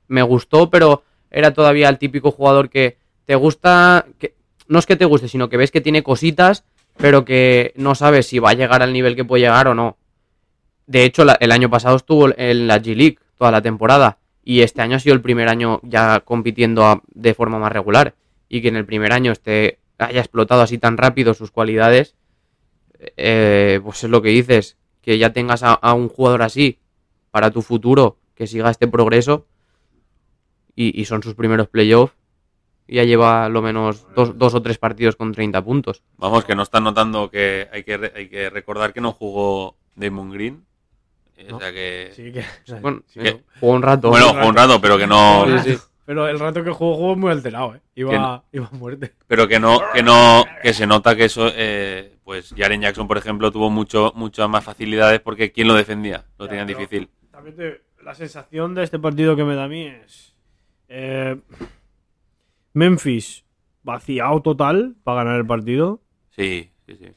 me 0.08 0.22
gustó, 0.22 0.70
pero 0.70 1.04
era 1.32 1.54
todavía 1.54 1.90
el 1.90 1.98
típico 1.98 2.32
jugador 2.32 2.70
que 2.70 2.98
te 3.26 3.36
gusta, 3.36 4.06
que 4.20 4.36
no 4.68 4.80
es 4.80 4.86
que 4.86 4.95
te 4.95 5.05
guste, 5.05 5.28
sino 5.28 5.49
que 5.49 5.57
ves 5.57 5.72
que 5.72 5.82
tiene 5.82 6.03
cositas, 6.03 6.64
pero 6.97 7.26
que 7.26 7.74
no 7.76 7.95
sabes 7.95 8.28
si 8.28 8.39
va 8.39 8.51
a 8.51 8.53
llegar 8.53 8.82
al 8.82 8.93
nivel 8.93 9.16
que 9.16 9.26
puede 9.26 9.43
llegar 9.43 9.68
o 9.68 9.76
no. 9.76 9.97
De 10.86 11.05
hecho, 11.05 11.26
el 11.39 11.51
año 11.51 11.70
pasado 11.70 11.95
estuvo 11.95 12.30
en 12.38 12.68
la 12.68 12.82
G 12.82 12.95
League 12.95 13.20
toda 13.38 13.51
la 13.51 13.61
temporada 13.61 14.18
y 14.43 14.61
este 14.61 14.82
año 14.82 14.97
ha 14.97 14.99
sido 14.99 15.16
el 15.16 15.22
primer 15.22 15.47
año 15.47 15.80
ya 15.84 16.20
compitiendo 16.20 17.01
de 17.14 17.34
forma 17.34 17.59
más 17.59 17.72
regular 17.72 18.16
y 18.49 18.61
que 18.61 18.68
en 18.68 18.76
el 18.76 18.86
primer 18.86 19.14
año 19.14 19.32
esté 19.32 19.80
haya 19.97 20.20
explotado 20.20 20.61
así 20.61 20.78
tan 20.78 20.97
rápido 20.97 21.34
sus 21.34 21.51
cualidades, 21.51 22.16
eh, 23.16 23.80
pues 23.84 24.03
es 24.03 24.09
lo 24.09 24.22
que 24.22 24.30
dices, 24.30 24.76
que 25.01 25.18
ya 25.18 25.32
tengas 25.32 25.61
a, 25.64 25.93
un 25.93 26.09
jugador 26.09 26.41
así 26.41 26.80
para 27.32 27.51
tu 27.51 27.61
futuro, 27.61 28.18
que 28.36 28.47
siga 28.47 28.70
este 28.70 28.88
progreso 28.88 29.45
y 30.76 31.05
son 31.05 31.22
sus 31.22 31.36
primeros 31.36 31.68
playoffs 31.68 32.16
y 32.94 32.98
ya 32.98 33.06
lleva 33.06 33.50
lo 33.50 33.64
menos 33.64 34.06
dos, 34.14 34.38
dos 34.38 34.54
o 34.54 34.62
tres 34.62 34.78
partidos 34.78 35.16
con 35.16 35.32
30 35.32 35.64
puntos. 35.64 36.04
Vamos, 36.18 36.46
que 36.46 36.54
no 36.54 36.62
están 36.62 36.84
notando 36.84 37.32
que 37.32 37.68
hay 37.74 37.84
que, 37.84 37.98
re- 37.98 38.14
hay 38.16 38.30
que 38.30 38.52
recordar 38.52 38.94
que 38.94 39.02
no 39.02 39.12
jugó 39.14 39.76
Damon 39.96 40.30
Green. 40.30 40.64
No. 41.50 41.58
O 41.58 41.60
sea 41.60 41.72
que. 41.74 42.12
Sí 42.16 42.32
que. 42.32 42.41
o 42.41 42.44
sea, 42.66 42.80
Bueno, 42.82 43.02
sí, 43.08 43.20
jugó 43.60 43.74
un 43.74 43.82
rato. 43.82 44.10
Bueno, 44.10 44.28
jugó 44.30 44.48
un 44.48 44.56
rato, 44.56 44.80
pero 44.80 45.00
que 45.00 45.08
no. 45.08 45.46
Sí, 45.64 45.72
sí. 45.72 45.78
Pero 46.06 46.28
el 46.28 46.39
rato 46.39 46.64
que 46.64 46.70
jugó, 46.70 46.96
jugó 46.96 47.16
muy 47.16 47.32
alterado, 47.32 47.74
¿eh? 47.74 47.82
Iba, 47.96 48.44
iba 48.52 48.68
a 48.72 48.76
muerte. 48.76 49.14
Pero 49.26 49.48
que 49.48 49.60
no, 49.60 49.80
que 49.91 50.04
no, 50.04 50.46
que 50.62 50.74
se 50.74 50.86
nota 50.86 51.16
que 51.16 51.26
eso, 51.26 51.50
eh, 51.56 52.18
pues 52.24 52.54
Jaren 52.56 52.82
Jackson, 52.82 53.08
por 53.08 53.18
ejemplo, 53.18 53.52
tuvo 53.52 53.72
mucho, 53.72 54.12
muchas 54.16 54.48
más 54.48 54.64
facilidades 54.64 55.20
porque 55.20 55.52
¿quién 55.52 55.68
lo 55.68 55.74
defendía? 55.74 56.26
Lo 56.38 56.46
Ya, 56.46 56.50
tenían 56.50 56.68
difícil. 56.68 57.10
También 57.32 57.56
te- 57.56 57.82
la 58.04 58.14
sensación 58.14 58.76
de 58.76 58.84
este 58.84 59.00
partido 59.00 59.36
que 59.36 59.46
me 59.46 59.56
da 59.56 59.64
a 59.64 59.68
mí 59.68 59.88
es. 59.88 60.36
eh, 60.89 61.38
Memphis 62.74 63.45
vaciado 63.84 64.41
total 64.41 64.95
para 65.03 65.24
ganar 65.24 65.39
el 65.39 65.45
partido. 65.45 66.01
Sí, 66.32 66.71
sí, 66.88 66.95
sí. 66.97 67.07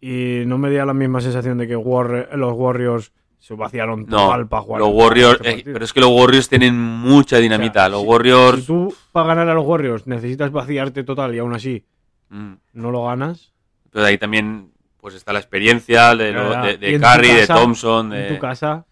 Y 0.00 0.46
no 0.46 0.58
me 0.58 0.70
da 0.72 0.84
la 0.86 0.94
misma 0.94 1.20
sensación 1.20 1.58
de 1.58 1.66
que 1.66 1.76
Warri- 1.76 2.30
los 2.36 2.52
Warriors 2.52 3.12
se 3.38 3.54
vaciaron 3.54 4.04
No, 4.06 4.26
total 4.26 4.48
para 4.48 4.62
jugar. 4.62 4.80
los 4.80 4.90
Warriors, 4.92 5.34
este 5.36 5.48
eh, 5.48 5.52
partido. 5.54 5.72
pero 5.72 5.84
es 5.84 5.92
que 5.92 6.00
los 6.00 6.10
Warriors 6.10 6.48
tienen 6.48 6.78
mucha 6.78 7.38
dinamita. 7.38 7.80
O 7.80 7.82
sea, 7.82 7.88
los 7.90 8.02
si- 8.02 8.06
Warriors, 8.08 8.60
Si 8.60 8.66
tú 8.66 8.94
para 9.12 9.26
ganar 9.28 9.48
a 9.48 9.54
los 9.54 9.64
Warriors 9.66 10.06
necesitas 10.06 10.50
vaciarte 10.52 11.04
total 11.04 11.34
y 11.34 11.38
aún 11.38 11.54
así 11.54 11.84
mm, 12.30 12.52
no 12.74 12.90
lo 12.90 13.04
ganas. 13.06 13.52
pero 13.90 14.04
ahí 14.04 14.18
también, 14.18 14.72
pues 15.00 15.14
está 15.14 15.32
la 15.32 15.38
experiencia 15.38 16.14
de, 16.14 16.32
lo- 16.32 16.62
de, 16.62 16.76
de 16.76 17.00
Curry, 17.00 17.28
de 17.32 17.46
Thompson, 17.46 18.12
En 18.12 18.28
tu 18.28 18.34
de, 18.34 18.40
casa. 18.40 18.84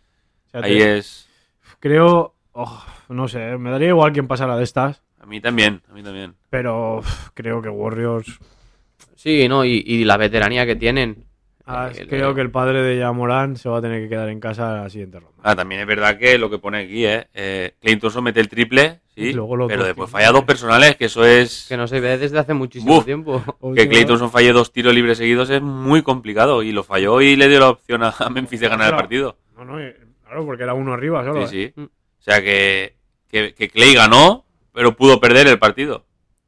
o 0.47 0.51
sea, 0.51 0.61
ahí 0.63 0.79
te- 0.79 0.99
es, 0.99 1.29
Creo. 1.81 2.35
oh, 2.53 2.85
no 3.11 3.29
sé, 3.29 3.59
me 3.59 3.71
daría 3.71 3.89
igual 3.89 4.13
quien 4.13 4.27
pasara 4.27 4.57
de 4.57 4.65
estas. 4.65 5.03
A 5.27 5.29
mí 5.29 5.41
también, 5.41 5.83
a 5.91 5.93
mí 5.93 6.05
también. 6.05 6.35
Pero 6.51 6.99
uf, 6.99 7.31
creo 7.35 7.61
que 7.61 7.69
Warriors. 7.69 8.39
Sí, 9.17 9.49
¿no? 9.49 9.65
Y, 9.65 9.83
y 9.85 10.05
la 10.05 10.17
veteranía 10.17 10.65
que 10.67 10.77
tienen. 10.77 11.25
ah, 11.65 11.91
Eh, 11.93 12.07
creo 12.09 12.33
que 12.33 12.43
el 12.43 12.51
padre 12.53 12.81
de 12.83 12.99
Yamorán 12.99 13.57
se 13.57 13.69
va 13.69 13.79
a 13.79 13.83
tener 13.83 14.03
que 14.03 14.09
quedar 14.09 14.29
en 14.29 14.39
casa 14.39 14.77
en 14.77 14.83
la 14.85 14.91
siguiente 14.91 15.19
ronda. 15.19 15.37
Ah, 15.43 15.57
también 15.57 15.81
es 15.81 15.87
verdad 15.89 16.17
que 16.17 16.39
lo 16.39 16.49
que 16.49 16.59
pone 16.59 16.79
aquí, 16.85 17.05
¿eh? 17.05 17.27
eh 17.35 17.75
Clay 17.81 17.97
Thompson 17.97 18.23
mete 18.23 18.39
el 18.39 18.49
triple, 18.49 19.01
Y 19.17 19.27
sí, 19.27 19.33
luego 19.33 19.57
los 19.57 19.69
pero 19.69 19.85
después 19.85 20.09
falla 20.09 20.31
dos 20.31 20.45
personales, 20.45 20.95
que 20.97 21.07
eso 21.07 21.25
es... 21.25 21.67
Que 21.69 21.77
no 21.77 21.89
se 21.89 21.99
ve 21.99 22.19
desde 22.19 22.39
hace 22.39 22.55
muchísimo 22.55 23.03
tiempo. 23.05 23.43
Que 23.75 23.89
Clay 23.89 24.05
Thompson 24.05 24.31
falle 24.31 24.53
dos 24.53 24.71
tiros 24.73 24.95
libres 24.95 25.19
seguidos 25.19 25.51
es 25.51 25.61
muy 25.61 26.03
complicado 26.03 26.63
y 26.63 26.71
lo 26.71 26.85
falló 26.85 27.21
y 27.21 27.35
le 27.35 27.49
dio 27.49 27.59
la 27.59 27.71
opción 27.71 28.05
a 28.05 28.11
a 28.17 28.31
Memphis 28.31 28.61
de 28.61 28.69
ganar 28.69 28.91
el 28.91 28.97
partido. 28.97 29.37
No, 29.57 29.65
no, 29.65 29.79
claro, 30.25 30.47
porque 30.47 30.63
era 30.63 30.75
uno 30.75 30.93
arriba 30.93 31.25
solo. 31.25 31.47
Sí, 31.49 31.65
eh. 31.65 31.73
sí. 31.77 31.83
O 31.83 32.23
sea 32.23 32.41
que, 32.43 32.95
que, 33.29 33.55
que 33.55 33.69
Clay 33.69 33.95
ganó, 33.95 34.46
pero 34.77 34.95
pudo 34.95 35.19
perder 35.19 35.47
el 35.47 35.59
partido. 35.59 36.05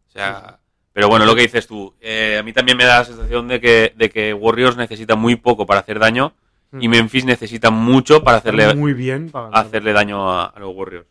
O 0.07 0.11
sea, 0.11 0.59
pero 0.93 1.09
bueno, 1.09 1.24
lo 1.24 1.35
que 1.35 1.41
dices 1.41 1.66
tú, 1.66 1.95
eh, 1.99 2.37
a 2.39 2.43
mí 2.43 2.53
también 2.53 2.76
me 2.76 2.85
da 2.85 2.99
la 2.99 3.05
sensación 3.07 3.49
de 3.49 3.59
que, 3.59 3.95
de 3.97 4.11
que 4.11 4.35
Warriors 4.35 4.76
necesita 4.76 5.16
muy 5.16 5.37
poco 5.37 5.64
para 5.64 5.81
hacer 5.81 5.99
daño 5.99 6.35
y 6.79 6.89
Mm. 6.89 6.91
Memphis 6.91 7.24
necesita 7.24 7.70
mucho 7.70 8.22
para 8.22 8.37
hacerle, 8.37 8.74
muy 8.74 8.93
bien 8.93 9.31
para 9.31 9.49
hacerle 9.59 9.95
daño 9.95 10.31
a, 10.31 10.45
a 10.45 10.61
los 10.61 10.76
Warriors. 10.76 11.07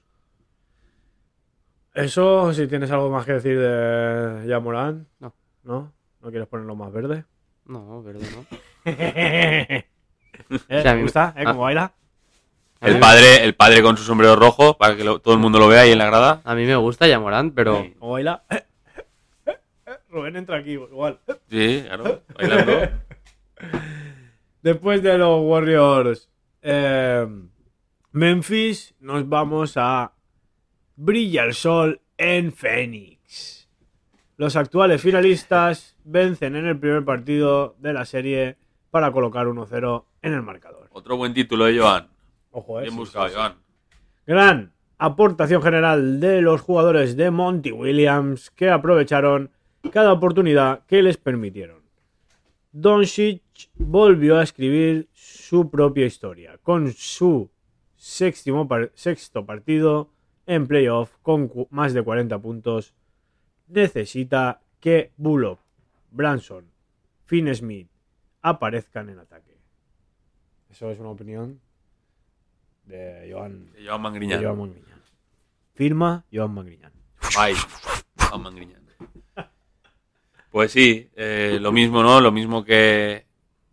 Eso, 1.96 2.54
si 2.54 2.68
tienes 2.68 2.92
algo 2.92 3.10
más 3.10 3.26
que 3.26 3.34
decir 3.34 3.58
de 3.60 4.46
Yamorán. 4.48 5.08
No. 5.20 5.34
¿No? 5.64 5.92
¿No 6.22 6.30
quieres 6.30 6.48
ponerlo 6.48 6.76
más 6.76 6.94
verde? 6.94 7.26
No, 7.66 8.04
verde, 8.04 8.28
¿no? 8.36 8.46
¿Eh? 8.86 9.86
¿Te 10.68 11.02
gusta? 11.02 11.34
¿Eh? 11.36 11.42
ah. 11.44 11.52
¿Cómo 11.52 11.62
baila? 11.62 11.92
El 12.82 13.00
padre, 13.00 13.44
el 13.44 13.56
padre 13.56 13.82
con 13.82 13.98
su 13.98 14.04
sombrero 14.04 14.36
rojo, 14.36 14.78
para 14.78 14.96
que 14.96 15.04
lo- 15.04 15.20
todo 15.20 15.34
el 15.34 15.40
mundo 15.40 15.60
lo 15.60 15.68
vea 15.68 15.82
ahí 15.82 15.92
en 15.92 15.98
la 15.98 16.06
grada. 16.06 16.42
A 16.44 16.54
mí 16.56 16.66
me 16.66 16.76
gusta 16.76 17.08
Yamorant, 17.08 17.54
pero 17.56 17.82
Sí. 17.84 17.96
¿Cómo 18.00 18.14
baila? 18.14 18.44
Rubén 20.10 20.36
entra 20.38 20.58
aquí, 20.58 20.72
igual. 20.72 21.20
Sí, 21.50 21.84
claro, 21.86 22.22
bailando. 22.36 22.90
Después 24.62 25.02
de 25.04 25.18
los 25.18 25.42
Warriors 25.44 26.30
eh, 26.62 27.26
Memphis, 28.12 28.96
nos 29.00 29.28
vamos 29.28 29.74
a 29.78 30.14
Brilla 30.96 31.44
el 31.44 31.54
Sol 31.54 32.02
en 32.18 32.52
Phoenix. 32.52 33.70
Los 34.38 34.56
actuales 34.56 35.02
finalistas 35.02 35.96
vencen 36.04 36.56
en 36.56 36.66
el 36.68 36.78
primer 36.80 37.04
partido 37.06 37.76
de 37.80 37.94
la 37.94 38.06
serie 38.06 38.58
para 38.92 39.12
colocar 39.12 39.48
1-0 39.48 40.06
en 40.22 40.34
el 40.34 40.42
marcador. 40.42 40.88
Otro 40.92 41.18
buen 41.18 41.34
título 41.34 41.66
de 41.66 41.78
Joan. 41.80 42.08
Ojo, 42.58 42.80
eh. 42.80 42.84
Bien 42.84 42.94
sí, 42.94 43.00
buscado, 43.00 43.26
sí, 43.28 43.32
sí. 43.34 43.38
Joan. 43.38 43.56
Gran 44.26 44.74
aportación 44.98 45.62
general 45.62 46.20
de 46.20 46.42
los 46.42 46.62
jugadores 46.62 47.16
de 47.16 47.30
Monty 47.30 47.72
Williams 47.72 48.50
que 48.50 48.70
aprovecharon 48.72 49.52
cada 49.92 50.12
oportunidad 50.12 50.86
que 50.88 51.04
les 51.04 51.18
permitieron. 51.18 51.84
Doncic 52.72 53.44
volvió 53.76 54.38
a 54.40 54.44
escribir 54.44 55.08
su 55.14 55.70
propia 55.70 56.06
historia 56.08 56.58
con 56.64 56.92
su 56.94 57.50
par- 58.68 58.92
sexto 58.96 59.46
partido 59.46 60.10
en 60.48 60.68
playoff 60.68 61.12
con 61.22 61.52
más 61.70 61.94
de 61.94 62.02
40 62.02 62.40
puntos. 62.40 62.94
Necesita 63.68 64.62
que 64.80 65.12
Bullock, 65.18 65.60
Branson, 66.12 66.66
Finn 67.26 67.54
Smith 67.54 67.90
aparezcan 68.42 69.10
en 69.10 69.20
ataque. 69.20 69.58
Eso 70.70 70.90
es 70.92 71.00
una 71.00 71.10
opinión 71.10 71.60
de 72.88 73.30
Joan 73.32 73.72
De 73.74 73.86
Joan 73.86 73.98
de 73.98 74.04
Mangriñán. 74.04 74.44
Joan 74.44 74.58
Mangriñán. 74.58 75.02
Firma 75.76 76.26
Joan 76.34 76.54
Mangriñán. 76.54 76.92
Ay, 77.38 77.54
Joan 78.18 78.42
Mangriñán. 78.42 78.78
Pues 80.50 80.72
sí, 80.72 81.10
eh, 81.16 81.60
lo 81.62 81.72
mismo, 81.72 82.02
¿no? 82.02 82.20
Lo 82.20 82.32
mismo 82.32 82.64
que, 82.64 83.26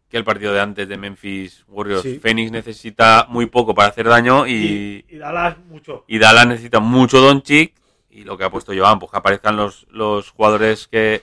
que 0.08 0.16
el 0.16 0.24
partido 0.24 0.52
de 0.52 0.60
antes 0.60 0.86
de 0.88 0.98
Memphis 0.98 1.64
Warriors. 1.68 2.02
Sí. 2.02 2.18
Phoenix 2.18 2.50
necesita 2.50 3.26
muy 3.28 3.46
poco 3.46 3.74
para 3.74 3.88
hacer 3.88 4.06
daño 4.06 4.46
y, 4.46 5.04
y 5.08 5.16
Dallas 5.16 5.56
mucho. 5.66 6.04
y 6.08 6.18
Dallas 6.18 6.46
necesita 6.46 6.80
mucho 6.80 7.20
Doncic 7.20 7.72
y 8.10 8.24
lo 8.24 8.36
que 8.36 8.44
ha 8.44 8.50
puesto 8.50 8.72
Joan, 8.76 8.98
pues 8.98 9.10
que 9.10 9.16
aparezcan 9.16 9.56
los, 9.56 9.86
los 9.90 10.30
jugadores 10.30 10.86
que 10.88 11.22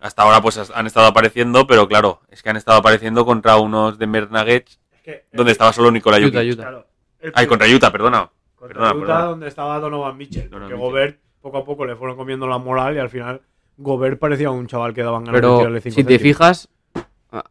hasta 0.00 0.22
ahora 0.22 0.42
pues 0.42 0.58
han 0.74 0.86
estado 0.86 1.06
apareciendo, 1.06 1.66
pero 1.66 1.86
claro, 1.86 2.20
es 2.28 2.42
que 2.42 2.50
han 2.50 2.56
estado 2.56 2.78
apareciendo 2.78 3.24
contra 3.24 3.58
unos 3.58 3.98
Denver 3.98 4.30
Nuggets 4.32 4.80
Es 4.94 5.00
que, 5.02 5.26
donde 5.32 5.52
estaba 5.52 5.72
solo 5.72 5.92
Nikola 5.92 6.18
Jokic. 6.18 6.56
Claro, 6.56 6.88
Ay, 7.34 7.46
contra 7.46 7.68
Utah, 7.68 7.90
perdona. 7.92 8.30
contra 8.54 8.68
perdona, 8.80 8.94
Utah, 8.94 9.00
perdona. 9.06 9.24
donde 9.26 9.48
estaba 9.48 9.78
Donovan 9.80 10.16
Mitchell. 10.16 10.48
Donovan 10.50 10.68
porque 10.70 10.74
Mitchell. 10.74 10.90
Gobert 10.90 11.20
poco 11.40 11.58
a 11.58 11.64
poco 11.64 11.84
le 11.86 11.96
fueron 11.96 12.16
comiendo 12.16 12.46
la 12.46 12.58
moral 12.58 12.94
y 12.96 12.98
al 12.98 13.08
final 13.10 13.40
Gobert 13.76 14.18
parecía 14.18 14.50
un 14.50 14.66
chaval 14.66 14.94
que 14.94 15.02
daban 15.02 15.24
ganas 15.24 15.40
de 15.40 15.40
Pero 15.40 15.58
tirarle 15.58 15.80
cinco 15.80 15.94
si 15.94 16.04
te 16.04 16.18
fijas, 16.18 16.68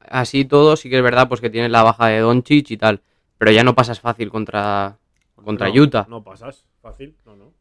así 0.08 0.46
todo, 0.46 0.76
sí 0.78 0.90
que 0.90 0.98
es 0.98 1.04
verdad 1.04 1.28
pues 1.28 1.42
que 1.42 1.50
tienes 1.50 1.72
la 1.72 1.84
baja 1.84 2.08
de 2.08 2.20
Doncic 2.20 2.72
y 2.72 2.78
tal. 2.78 3.02
Pero 3.38 3.52
ya 3.52 3.64
no 3.64 3.74
pasas 3.76 4.00
fácil 4.00 4.30
contra, 4.30 4.98
contra 5.36 5.68
No, 5.70 5.82
Utah. 5.82 6.06
No 6.08 6.24
pasas, 6.24 6.66
fácil, 6.82 7.16
no, 7.26 7.36
no. 7.36 7.52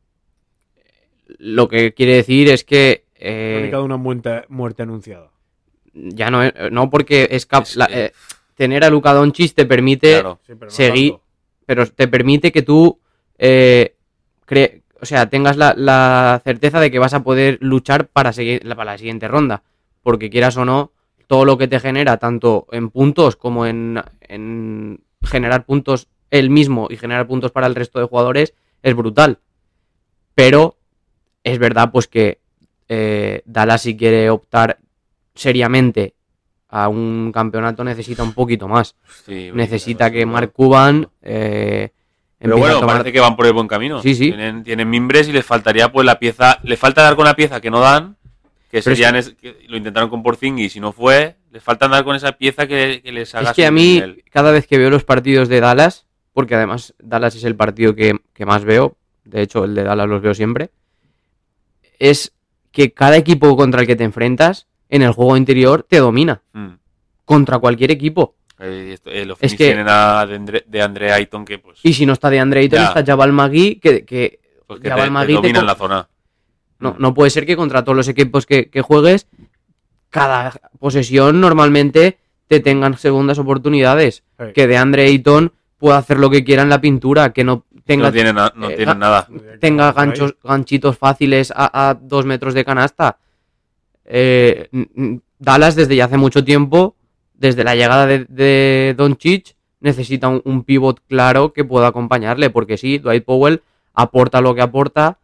lo 1.39 1.69
que 1.69 1.95
quiere 1.95 2.15
decir 2.17 2.49
es 2.51 2.65
que 2.65 3.05
eh, 3.15 3.55
Crónica 3.59 3.77
de 3.79 3.83
una 3.83 3.97
muerte, 3.97 4.45
muerte 4.49 4.83
anunciada. 4.83 5.31
ya 5.93 6.31
no 6.31 6.41
no 6.71 6.91
porque 6.91 7.29
es, 7.31 7.47
cap- 7.47 7.63
Es 7.65 7.77
la- 7.77 7.87
que- 7.87 8.05
eh, 8.07 8.13
tener 8.55 8.85
a 8.85 8.91
Luka 8.91 9.13
Doncic 9.15 9.55
te 9.55 9.65
permite 9.67 10.13
Claro. 10.13 10.39
Sí, 10.47 10.53
pero 10.55 10.67
no 10.67 10.71
Seguí- 10.71 11.11
tanto. 11.11 11.25
Pero 11.71 11.87
te 11.87 12.09
permite 12.09 12.51
que 12.51 12.63
tú 12.63 12.99
eh, 13.39 13.95
o 15.01 15.07
sea, 15.07 15.31
tengas 15.31 15.57
la, 15.57 15.73
la 15.77 16.41
certeza 16.43 16.81
de 16.81 16.91
que 16.91 16.99
vas 16.99 17.15
a 17.15 17.23
poder 17.23 17.59
luchar 17.61 18.09
para 18.09 18.33
seguir 18.33 18.63
para 18.75 18.91
la 18.91 18.99
siguiente 18.99 19.29
ronda. 19.29 19.63
Porque 20.03 20.31
quieras 20.31 20.57
o 20.57 20.65
no, 20.65 20.91
todo 21.29 21.45
lo 21.45 21.59
que 21.59 21.69
te 21.69 21.79
genera, 21.79 22.17
tanto 22.17 22.67
en 22.73 22.91
puntos 22.91 23.37
como 23.37 23.67
en, 23.67 24.03
en 24.23 25.05
generar 25.23 25.65
puntos 25.65 26.09
él 26.33 26.51
mismo 26.51 26.89
y 26.91 26.97
generar 26.97 27.29
puntos 27.29 27.53
para 27.53 27.69
el 27.69 27.77
resto 27.77 28.01
de 28.01 28.07
jugadores, 28.07 28.53
es 28.83 28.97
brutal. 28.97 29.39
Pero 30.35 30.77
es 31.45 31.61
verdad, 31.61 31.93
pues 31.93 32.09
que 32.09 32.41
eh, 32.89 33.43
Dallas, 33.45 33.83
si 33.83 33.97
quiere 33.97 34.29
optar 34.29 34.81
seriamente 35.37 36.15
a 36.71 36.89
un 36.89 37.33
campeonato, 37.33 37.83
necesita 37.85 38.23
un 38.23 38.33
poquito 38.33 38.69
más 38.69 38.95
Sí, 39.27 39.51
necesita 39.53 40.11
que. 40.11 40.25
Mark 40.25 40.53
Cuban 40.53 41.09
eh, 41.21 41.91
Pero 42.39 42.55
a 42.57 42.59
bueno, 42.59 42.81
tomar- 42.81 42.97
parece 42.99 43.13
que 43.13 43.21
van 43.21 43.35
por 43.37 43.47
el 43.47 43.53
buen 43.53 43.67
camino. 43.69 44.01
Sí, 44.03 44.15
sí. 44.15 44.29
Tienen, 44.29 44.63
tienen 44.63 44.89
mimbres 44.89 45.29
y 45.29 45.33
les 45.33 45.45
faltaría 45.45 45.91
pues 45.91 46.07
la 46.07 46.19
pieza. 46.19 46.59
Les 46.63 46.79
falta 46.79 47.03
dar 47.03 47.17
con 47.17 47.25
la 47.25 47.35
pieza 47.35 47.61
que 47.61 47.71
no 47.71 47.81
dan. 47.81 48.17
Que 48.71 48.81
serían 48.83 49.17
es- 49.17 49.31
que 49.35 49.57
lo 49.69 49.77
intentaron 49.77 50.09
con 50.11 50.23
Porzingis 50.23 50.67
y 50.67 50.71
si 50.71 50.81
no 50.81 50.93
fue. 50.93 51.37
Les 51.51 51.61
falta 51.63 51.89
dar 51.89 52.05
con 52.05 52.15
esa 52.15 52.33
pieza 52.33 52.69
que, 52.69 53.01
que 53.03 53.11
les 53.11 53.35
haga 53.35 53.51
Es 53.51 53.57
que 53.57 53.67
a 53.67 53.73
mí, 53.73 53.95
nivel. 53.95 54.25
cada 54.31 54.53
vez 54.53 54.69
que 54.69 54.79
veo 54.79 54.91
los 54.91 55.03
partidos 55.03 55.49
de 55.49 55.59
Dallas, 55.59 56.07
porque 56.33 56.55
además 56.55 56.95
Dallas 57.01 57.35
es 57.35 57.43
el 57.43 57.57
partido 57.57 57.97
que, 57.97 58.15
que 58.33 58.47
más 58.47 58.65
veo, 58.65 58.97
de 59.25 59.43
hecho 59.43 59.65
el 59.65 59.75
de 59.75 59.83
Dallas 59.83 60.09
los 60.09 60.23
veo 60.23 60.33
siempre, 60.35 60.71
es 61.99 62.33
que 62.71 62.93
cada 62.93 63.17
equipo 63.17 63.57
contra 63.57 63.81
el 63.81 63.87
que 63.89 63.97
te 63.97 64.05
enfrentas 64.05 64.69
en 64.91 65.03
el 65.03 65.13
juego 65.13 65.37
interior 65.37 65.83
te 65.89 65.99
domina, 65.99 66.43
Mm. 66.53 66.69
contra 67.25 67.59
cualquier 67.59 67.91
equipo. 67.93 68.35
Eh, 68.59 68.91
esto- 68.95 69.11
eh, 69.11 69.27
Es 69.41 69.53
que- 69.55 69.65
tienen 69.67 69.87
a 69.89 70.27
de 70.27 70.35
Andre, 70.37 70.65
de 70.67 70.83
Andre 70.83 71.13
Ayton 71.13 71.45
que 71.47 71.59
pues, 71.59 71.79
Y 71.83 71.95
si 71.95 72.05
no 72.05 72.13
está 72.13 72.29
de 72.29 72.41
Andre 72.41 72.61
Ayton, 72.61 72.79
Ya. 72.81 72.89
está 72.89 73.05
Jabal 73.05 73.33
Magui, 73.33 73.77
que, 73.77 74.05
que 74.05 74.41
pues 74.67 74.81
que 74.81 74.85
te, 74.85 74.91
Jabal 74.91 75.07
te 75.07 75.11
Magui 75.11 75.27
te 75.29 75.37
dominan 75.37 75.63
co- 75.63 75.67
la 75.67 75.75
zona. 75.75 76.09
No, 76.79 76.97
no 76.99 77.15
puede 77.15 77.31
ser 77.31 77.47
que 77.47 77.57
contra 77.57 77.83
todos 77.85 77.97
los 77.97 78.09
equipos 78.09 78.45
que, 78.47 78.69
que 78.69 78.83
juegues, 78.83 79.27
cada 80.11 80.53
posesión 80.79 81.41
normalmente 81.41 82.19
te 82.49 82.61
tengan 82.61 82.99
segundas 82.99 83.39
oportunidades. 83.39 84.25
Sí. 84.39 84.47
Que 84.55 84.67
de 84.67 84.77
Andre 84.77 85.05
Ayton 85.07 85.53
pueda 85.79 85.99
hacer 85.99 86.19
lo 86.19 86.29
que 86.31 86.45
quiera 86.45 86.63
en 86.63 86.69
la 86.69 86.81
pintura, 86.81 87.33
que 87.33 87.45
no 87.45 87.65
tenga, 87.85 88.07
no 88.09 88.13
tienen, 88.13 88.35
na- 88.35 88.53
no 88.57 88.69
eh, 88.71 88.85
nada. 88.85 89.27
tenga 89.61 89.93
ganchos, 89.93 90.35
ganchitos 90.43 90.99
fáciles 90.99 91.53
a, 91.55 91.91
a 91.91 91.95
dos 91.95 92.27
metros 92.27 92.53
de 92.55 92.65
canasta. 92.65 93.19
Eh, 94.13 94.69
Dallas 95.39 95.75
desde 95.77 95.97
ya 95.97 96.07
hace 96.07 96.17
mucho 96.17 96.45
tiempo, 96.45 96.97
desde 97.35 97.65
la 97.65 97.75
llegada 97.75 98.07
de, 98.07 98.25
de 98.29 98.95
Doncic, 98.97 99.55
necesita 99.81 100.29
un, 100.29 100.43
un 100.45 100.65
pivot 100.65 101.01
claro 101.09 101.53
que 101.53 101.65
pueda 101.65 101.87
acompañarle, 101.87 102.51
porque 102.51 102.77
sí, 102.77 102.99
Dwight 102.99 103.25
Powell 103.25 103.63
aporta 103.95 104.41
lo 104.41 104.55
que 104.55 104.61
aporta, 104.63 105.19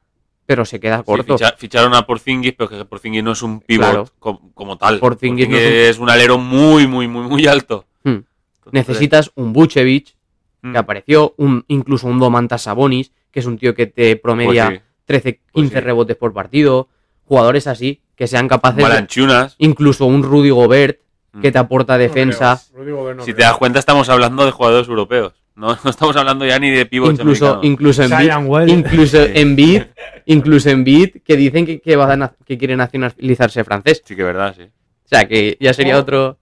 pero 0.47 0.65
se 0.65 0.79
queda 0.81 0.99
Sí, 0.99 1.05
corto. 1.05 1.37
ficha- 1.37 1.55
ficharon 1.59 1.95
a 1.95 2.07
Porzingis, 2.07 2.53
pero 2.57 2.69
que 2.71 2.85
Porzingis 2.85 3.23
no 3.25 3.33
es 3.33 3.43
un 3.43 3.61
pivot 3.61 3.87
Claro. 3.89 4.09
como 4.55 4.79
tal. 4.79 4.99
Porzingis 5.01 5.47
Porzingis, 5.47 5.71
no 5.71 5.77
es 5.77 5.99
un... 5.99 6.09
alero 6.11 6.39
muy, 6.39 6.87
muy, 6.87 7.09
muy, 7.09 7.27
muy 7.29 7.47
alto. 7.47 7.85
Hmm. 8.05 8.11
Entonces, 8.59 8.73
Necesitas 8.73 9.33
un 9.35 9.53
Vucevic 9.53 10.15
mm, 10.63 10.73
que 10.73 10.79
apareció, 10.79 11.35
un, 11.37 11.65
incluso 11.69 12.07
un 12.07 12.19
Domantas 12.19 12.63
Sabonis, 12.63 13.13
que 13.31 13.41
es 13.41 13.47
un 13.47 13.59
tío 13.59 13.75
que 13.75 13.87
te 13.87 14.17
promedia 14.17 14.67
pues 14.69 14.79
sí. 14.79 14.85
13, 15.07 15.41
Pues 15.53 15.65
15 15.65 15.75
sí. 15.75 15.81
rebotes 15.85 16.17
por 16.17 16.33
partido. 16.33 16.89
Jugadores 17.27 17.67
así, 17.67 18.01
que 18.15 18.27
sean 18.27 18.49
capaces 18.49 18.79
de, 18.79 18.83
Balanchunas. 18.85 19.55
incluso 19.59 20.07
un 20.07 20.23
Rudy 20.23 20.51
Gobert, 20.51 21.01
que 21.43 21.51
Mm. 21.51 21.53
te 21.53 21.59
aporta 21.59 21.99
defensa. 21.99 22.55
No 22.55 22.73
creo. 22.73 22.83
Rudy 22.85 22.93
Gobert 22.93 23.19
no 23.19 23.25
Si 23.25 23.35
te 23.35 23.43
das 23.43 23.57
cuenta, 23.59 23.79
estamos 23.79 24.09
hablando 24.09 24.45
de 24.47 24.53
jugadores 24.53 24.89
europeos. 24.89 25.35
No, 25.55 25.69
no 25.85 25.91
estamos 25.91 26.15
hablando 26.17 26.45
ya 26.47 26.59
ni 26.59 26.71
de 26.71 26.87
pivots 26.87 27.19
incluso, 27.19 27.61
incluso 27.63 28.03
en 28.05 28.47
Wells. 28.47 28.73
incluso 28.73 29.23
en 29.25 29.57
beat, 29.57 29.89
incluso 30.27 30.69
en 30.71 30.85
beat, 30.85 31.23
que 31.25 31.37
dicen 31.37 31.65
que, 31.67 31.81
que, 31.81 31.97
va 31.97 32.13
a 32.13 32.33
que 32.45 32.57
quiere 32.59 32.77
nacionalizarse 32.77 33.65
francés. 33.65 34.03
Sí 34.05 34.15
que 34.15 34.23
es 34.23 34.27
verdad, 34.27 34.55
sí. 34.57 34.63
O 34.65 35.09
sea, 35.09 35.27
que 35.27 35.57
ya 35.61 35.73
sería 35.75 35.97
Oh. 35.97 36.01
otro. 36.01 36.39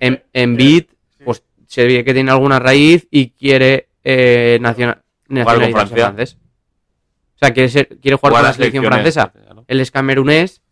En, 0.00 0.22
en 0.32 0.56
beat, 0.56 0.86
pues 1.24 1.42
se 1.66 1.86
ve 1.86 2.04
que 2.04 2.12
tiene 2.14 2.30
alguna 2.30 2.58
raíz 2.58 3.06
y 3.10 3.30
quiere 3.30 3.88
eh, 4.04 4.58
naciona- 4.60 5.00
nacionalizarse 5.28 5.94
francés. 5.94 6.36
O 7.36 7.38
sea, 7.38 7.52
quiere, 7.54 7.68
ser- 7.68 7.88
quiere 8.00 8.16
jugar, 8.16 8.32
con 8.34 8.42
la 8.42 8.52
selección 8.52 8.84
francesa. 8.84 9.32
¿No? 9.62 9.66
Él 9.68 9.80
es 9.80 9.90
camerunés, 9.90 10.62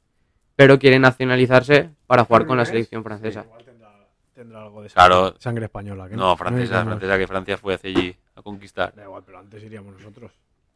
pero 0.57 0.79
quiere 0.79 0.99
nacionalizarse 0.99 1.91
para 2.07 2.25
jugar 2.25 2.47
con 2.47 2.59
la 2.59 2.65
selección 2.65 3.03
francesa. 3.03 3.43
Sí, 3.43 3.47
igual 3.49 3.65
tendrá, 3.65 3.89
tendrá 4.35 4.63
algo 4.63 4.83
de 4.83 4.89
Claro. 4.91 5.25
sangre, 5.27 5.41
sangre 5.41 5.65
española. 5.67 6.09
¿que 6.09 6.17
No, 6.17 6.37
francesa, 6.37 6.85
francesa, 6.85 7.19
que 7.19 7.27
Francia 7.27 7.57
fue 7.59 7.75
hacia 7.75 7.91
allí 7.91 8.17
a 8.35 8.43
conquistar. 8.43 8.95
Da 8.95 9.05
igual, 9.05 9.23
pero 9.25 9.39
antes 9.39 9.63
iríamos 9.63 9.95
nosotros. 9.95 10.33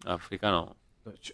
África 0.07 0.51
no. 0.51 0.77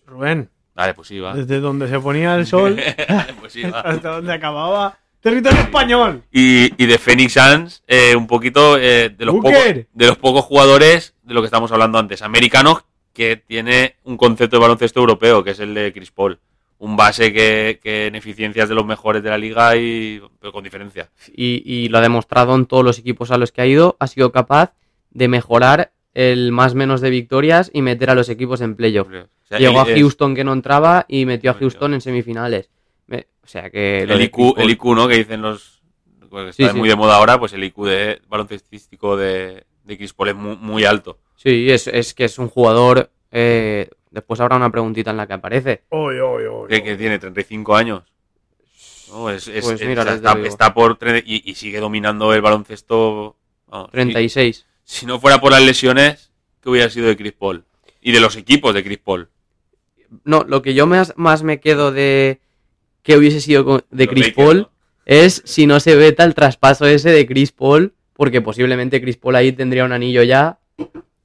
Rubén, 0.06 0.50
Vale, 0.74 0.94
pues 0.94 1.08
sí, 1.08 1.18
va. 1.20 1.34
desde 1.34 1.60
donde 1.60 1.88
se 1.88 1.98
ponía 2.00 2.34
el 2.36 2.46
sol 2.46 2.76
pues 3.40 3.52
sí, 3.52 3.62
va. 3.62 3.80
hasta 3.84 4.10
donde 4.16 4.32
acababa. 4.32 4.98
Territorio 5.20 5.60
español. 5.60 6.22
Y, 6.32 6.82
y 6.82 6.86
de 6.86 6.96
Phoenix 6.98 7.34
Suns, 7.34 7.82
eh, 7.86 8.16
un 8.16 8.26
poquito 8.26 8.78
eh, 8.78 9.10
de, 9.10 9.24
los 9.26 9.34
pocos, 9.34 9.52
de 9.52 10.06
los 10.06 10.16
pocos 10.16 10.44
jugadores 10.46 11.14
de 11.22 11.34
lo 11.34 11.42
que 11.42 11.44
estamos 11.46 11.70
hablando 11.72 11.98
antes, 11.98 12.22
americanos, 12.22 12.84
que 13.12 13.36
tiene 13.36 13.96
un 14.04 14.16
concepto 14.16 14.56
de 14.56 14.62
baloncesto 14.62 14.98
europeo, 15.00 15.44
que 15.44 15.50
es 15.50 15.60
el 15.60 15.74
de 15.74 15.92
Chris 15.92 16.10
Paul. 16.10 16.38
Un 16.82 16.96
base 16.96 17.32
que, 17.32 17.78
que 17.82 18.06
en 18.06 18.14
eficiencia 18.14 18.62
es 18.62 18.68
de 18.70 18.74
los 18.74 18.86
mejores 18.86 19.22
de 19.22 19.28
la 19.28 19.36
liga, 19.36 19.76
y, 19.76 20.20
pero 20.40 20.50
con 20.50 20.64
diferencia. 20.64 21.10
Y, 21.30 21.62
y 21.64 21.88
lo 21.88 21.98
ha 21.98 22.00
demostrado 22.00 22.54
en 22.54 22.64
todos 22.64 22.82
los 22.82 22.98
equipos 22.98 23.30
a 23.30 23.36
los 23.36 23.52
que 23.52 23.60
ha 23.60 23.66
ido. 23.66 23.96
Ha 24.00 24.06
sido 24.06 24.32
capaz 24.32 24.72
de 25.10 25.28
mejorar 25.28 25.92
el 26.14 26.52
más 26.52 26.74
menos 26.74 27.00
de 27.02 27.10
victorias 27.10 27.70
y 27.74 27.82
meter 27.82 28.08
a 28.10 28.14
los 28.14 28.30
equipos 28.30 28.62
en 28.62 28.76
playoff. 28.76 29.08
O 29.08 29.46
sea, 29.46 29.58
Llegó 29.58 29.80
a 29.82 29.84
es- 29.90 29.98
Houston 29.98 30.34
que 30.34 30.42
no 30.42 30.54
entraba 30.54 31.04
y 31.06 31.26
metió 31.26 31.50
a. 31.50 31.54
Houston 31.54 31.92
en 31.94 32.00
semifinales. 32.00 32.70
O 33.42 33.46
sea 33.46 33.68
que. 33.68 34.02
el 34.02 34.20
IQ, 34.22 34.58
el 34.58 34.70
IQ, 34.70 34.84
¿no? 34.94 35.06
Que 35.08 35.16
dicen 35.18 35.42
los. 35.42 35.82
está 36.48 36.72
sí. 36.72 36.78
muy 36.78 36.88
de 36.88 36.96
moda 36.96 37.16
ahora, 37.16 37.38
pues 37.38 37.52
el 37.52 37.62
IQ 37.64 37.84
de 37.84 38.22
baloncestístico 38.28 39.16
de, 39.16 39.64
de 39.84 39.96
Chris 39.98 40.14
Paul 40.14 40.28
es 40.30 40.34
muy, 40.36 40.56
muy 40.56 40.84
alto. 40.84 41.18
Sí, 41.36 41.70
es, 41.70 41.88
es 41.88 42.14
que 42.14 42.24
es 42.24 42.38
un 42.38 42.48
jugador. 42.48 43.10
eh, 43.32 43.90
después 44.10 44.40
habrá 44.40 44.56
una 44.56 44.70
preguntita 44.70 45.10
en 45.10 45.16
la 45.16 45.26
que 45.26 45.32
aparece. 45.34 45.82
Oy, 45.90 46.18
oy, 46.18 46.44
oy, 46.44 46.68
Que, 46.68 46.74
oy. 46.76 46.82
que 46.82 46.96
tiene 46.96 47.18
35 47.18 47.76
años. 47.76 48.02
No, 49.10 49.30
es, 49.30 49.48
es- 49.48 49.64
Pues 49.64 49.80
es- 49.80 49.88
mira, 49.88 50.02
está, 50.44 50.72
por. 50.74 50.98
Y, 51.24 51.42
y 51.50 51.54
sigue 51.54 51.80
dominando 51.80 52.32
el 52.32 52.40
baloncesto. 52.42 53.36
vamos, 53.66 53.86
si- 53.88 53.92
36. 53.92 54.66
Si, 54.84 55.06
no 55.06 55.18
fuera 55.20 55.40
por 55.40 55.52
las 55.52 55.62
lesiones, 55.62 56.32
¿qué 56.62 56.70
hubiera 56.70 56.90
sido 56.90 57.06
de 57.08 57.16
Chris 57.16 57.32
Paul? 57.32 57.64
Y 58.00 58.12
de 58.12 58.20
los 58.20 58.36
equipos 58.36 58.72
de 58.74 58.82
Chris 58.84 58.98
Paul. 58.98 59.28
No, 60.24 60.44
lo 60.44 60.62
que 60.62 60.74
yo 60.74 60.86
más, 60.86 61.12
más 61.16 61.42
me 61.42 61.60
quedo 61.60 61.92
de. 61.92 62.40
que 63.02 63.16
hubiese 63.16 63.40
sido 63.40 63.84
de 63.90 64.08
Chris 64.08 64.26
Lakers, 64.28 64.36
Paul 64.46 64.58
¿no? 64.58 64.70
es 65.06 65.42
si 65.44 65.66
no 65.66 65.80
se 65.80 65.94
veta 65.96 66.24
el 66.24 66.34
traspaso 66.34 66.86
ese 66.86 67.10
de 67.10 67.26
Chris 67.26 67.52
Paul, 67.52 67.94
porque 68.14 68.40
posiblemente 68.40 69.00
Chris 69.00 69.16
Paul 69.16 69.36
ahí 69.36 69.52
tendría 69.52 69.84
un 69.84 69.92
anillo 69.92 70.22
ya, 70.22 70.58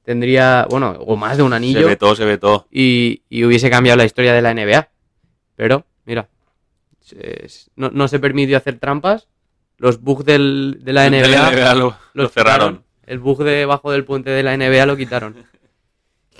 tendría, 0.06 0.66
bueno, 0.70 0.92
o 1.00 1.16
más 1.16 1.36
de 1.36 1.42
un 1.42 1.50
Se 1.50 1.56
anillo, 1.56 1.86
ve 1.86 1.96
todo, 1.96 2.14
se 2.14 2.24
ve 2.24 2.38
todo. 2.38 2.66
y, 2.70 3.22
y 3.28 3.44
hubiese 3.44 3.68
cambiado 3.68 3.98
la 3.98 4.04
historia 4.06 4.32
de 4.32 4.40
la 4.40 4.54
NBA. 4.54 4.88
Pero, 5.56 5.84
mira, 6.06 6.28
se- 7.00 7.46
no, 7.74 7.90
no 7.90 8.06
se 8.08 8.18
permitió 8.20 8.56
hacer 8.56 8.78
trampas, 8.78 9.28
los 9.78 10.00
bugs 10.00 10.24
del, 10.24 10.78
de 10.82 10.92
la 10.92 11.10
NBA, 11.10 11.74
lo, 11.74 11.80
lo 11.90 11.96
los 12.14 12.32
cerraron. 12.32 12.84
el 13.04 13.18
bug 13.18 13.42
debajo 13.42 13.90
del 13.90 14.04
puente 14.04 14.30
de 14.30 14.42
la 14.42 14.56
NBA 14.56 14.86
lo 14.86 14.96
quitaron. 14.96 15.34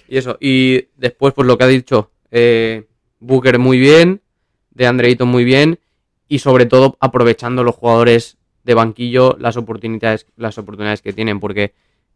Y 0.08 0.18
eso, 0.18 0.36
y 0.40 0.86
después, 0.96 1.34
pues 1.34 1.48
lo 1.48 1.58
que 1.58 1.64
ha 1.64 1.66
dicho, 1.66 2.12
eh, 2.30 2.86
Booker 3.18 3.58
muy 3.58 3.76
bien, 3.76 4.22
de 4.70 4.86
Ayton 4.86 5.26
muy 5.26 5.42
bien, 5.42 5.80
y 6.28 6.38
sobre 6.38 6.66
todo 6.66 6.96
aprovechando 7.00 7.64
los 7.64 7.74
jugadores 7.74 8.36
de 8.62 8.74
banquillo 8.74 9.36
las 9.40 9.56
oportunidades, 9.56 10.26
las 10.36 10.58
oportunidades 10.58 11.02
que 11.02 11.12
tienen, 11.12 11.40
porque 11.40 11.74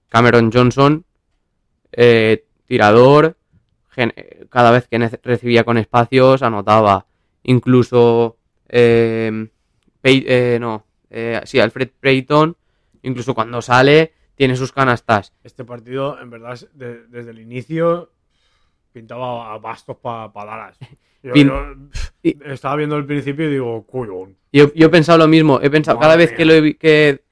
Cameron 0.09 0.53
Johnson, 0.53 1.05
eh, 1.93 2.45
tirador, 2.66 3.36
cada 4.49 4.70
vez 4.70 4.88
que 4.88 4.99
recibía 5.22 5.64
con 5.64 5.76
espacios, 5.78 6.43
anotaba. 6.43 7.07
Incluso, 7.43 8.38
eh, 8.68 9.49
Pey- 10.01 10.24
eh, 10.26 10.59
no, 10.61 10.86
eh, 11.11 11.41
sí, 11.45 11.59
Alfred 11.61 11.91
Payton, 12.01 12.57
incluso 13.03 13.34
cuando 13.34 13.61
sale, 13.61 14.12
tiene 14.36 14.57
sus 14.57 14.72
canastas. 14.72 15.32
Este 15.45 15.64
partido, 15.64 16.18
en 16.20 16.30
verdad, 16.30 16.55
es 16.55 16.68
de- 16.72 17.07
desde 17.09 17.32
el 17.32 17.41
inicio 17.41 18.11
pintaba 18.93 19.53
a 19.53 19.59
bastos 19.59 19.97
para 19.99 20.28
Dallas. 20.32 20.78
Yo, 21.22 21.34
Pin- 21.34 21.49
yo, 21.49 21.76
y- 22.22 22.38
estaba 22.47 22.76
viendo 22.76 22.97
el 22.97 23.05
principio 23.05 23.47
y 23.47 23.53
digo, 23.53 23.82
cuyón. 23.84 24.38
Yo, 24.53 24.72
yo 24.72 24.86
he 24.86 24.88
pensado 24.88 25.18
lo 25.18 25.28
mismo, 25.28 25.61
he 25.62 25.68
pensado, 25.68 25.99
cada 25.99 26.16
vez 26.16 26.32
que 26.32 26.47
lo 26.47 26.55
he 26.55 26.74
que 26.78 27.22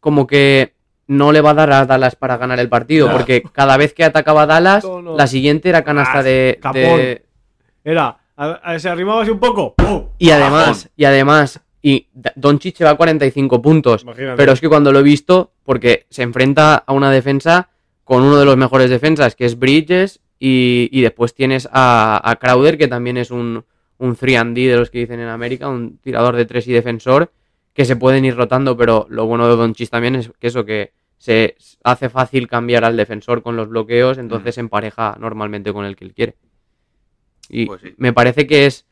como 0.00 0.26
que 0.26 0.74
no 1.08 1.32
le 1.32 1.40
va 1.40 1.50
a 1.50 1.54
dar 1.54 1.72
a 1.72 1.86
Dallas 1.86 2.16
para 2.16 2.36
ganar 2.36 2.58
el 2.60 2.68
partido, 2.68 3.10
porque 3.12 3.42
cada 3.52 3.76
vez 3.76 3.94
que 3.94 4.04
atacaba 4.04 4.42
a 4.42 4.46
Dallas, 4.46 4.84
No, 4.84 5.00
no. 5.02 5.16
la 5.16 5.26
siguiente 5.26 5.68
era 5.68 5.84
canasta 5.84 6.18
Ah, 6.18 6.22
de, 6.22 6.58
capón. 6.60 6.82
de- 6.82 7.24
Era 7.84 8.18
a- 8.36 8.50
a- 8.64 8.78
se 8.78 8.88
arrimaba 8.88 9.22
así 9.22 9.30
un 9.30 9.38
poco. 9.38 9.74
¡pum! 9.76 10.08
Y 10.18 10.30
además, 10.30 10.90
y 10.96 11.04
además, 11.04 11.60
y 11.82 12.08
Doncic 12.34 12.82
va 12.84 12.90
a 12.90 12.94
45 12.96 13.62
puntos. 13.62 14.02
Imagínate. 14.02 14.36
Pero 14.36 14.52
es 14.52 14.60
que 14.60 14.68
cuando 14.68 14.92
lo 14.92 14.98
he 14.98 15.02
visto, 15.04 15.52
porque 15.64 16.06
se 16.10 16.22
enfrenta 16.22 16.74
a 16.76 16.92
una 16.92 17.10
defensa 17.12 17.68
con 18.02 18.22
uno 18.22 18.36
de 18.38 18.44
los 18.44 18.56
mejores 18.56 18.90
defensas, 18.90 19.36
que 19.36 19.44
es 19.44 19.58
Bridges, 19.58 20.20
y, 20.38 20.88
y 20.92 21.00
después 21.02 21.34
tienes 21.34 21.68
a, 21.72 22.20
a 22.28 22.36
Crowder, 22.36 22.76
que 22.76 22.88
también 22.88 23.16
es 23.16 23.30
un, 23.30 23.64
un 23.98 24.16
3D 24.16 24.68
de 24.68 24.76
los 24.76 24.90
que 24.90 24.98
dicen 24.98 25.20
en 25.20 25.28
América, 25.28 25.68
un 25.68 25.98
tirador 25.98 26.34
de 26.36 26.44
tres 26.44 26.66
y 26.68 26.72
defensor, 26.72 27.30
que 27.76 27.84
se 27.84 27.94
pueden 27.94 28.24
ir 28.24 28.34
rotando, 28.34 28.74
pero 28.76 29.06
lo 29.10 29.26
bueno 29.26 29.46
de 29.48 29.54
Doncic 29.54 29.90
también 29.90 30.16
es 30.16 30.32
que 30.40 30.46
eso, 30.46 30.64
que 30.64 30.92
se 31.18 31.56
hace 31.84 32.08
fácil 32.08 32.48
cambiar 32.48 32.84
al 32.84 32.96
defensor 32.96 33.42
con 33.42 33.54
los 33.54 33.68
bloqueos, 33.68 34.16
entonces 34.18 34.54
se 34.54 34.60
empareja 34.62 35.16
normalmente 35.20 35.72
con 35.74 35.84
el 35.84 35.94
que 35.94 36.06
él 36.06 36.14
quiere. 36.14 36.36
Y 37.50 37.66
Pues 37.66 37.82
sí. 37.82 37.94
me 37.98 38.12
parece 38.14 38.46
que 38.46 38.64
es 38.66 38.86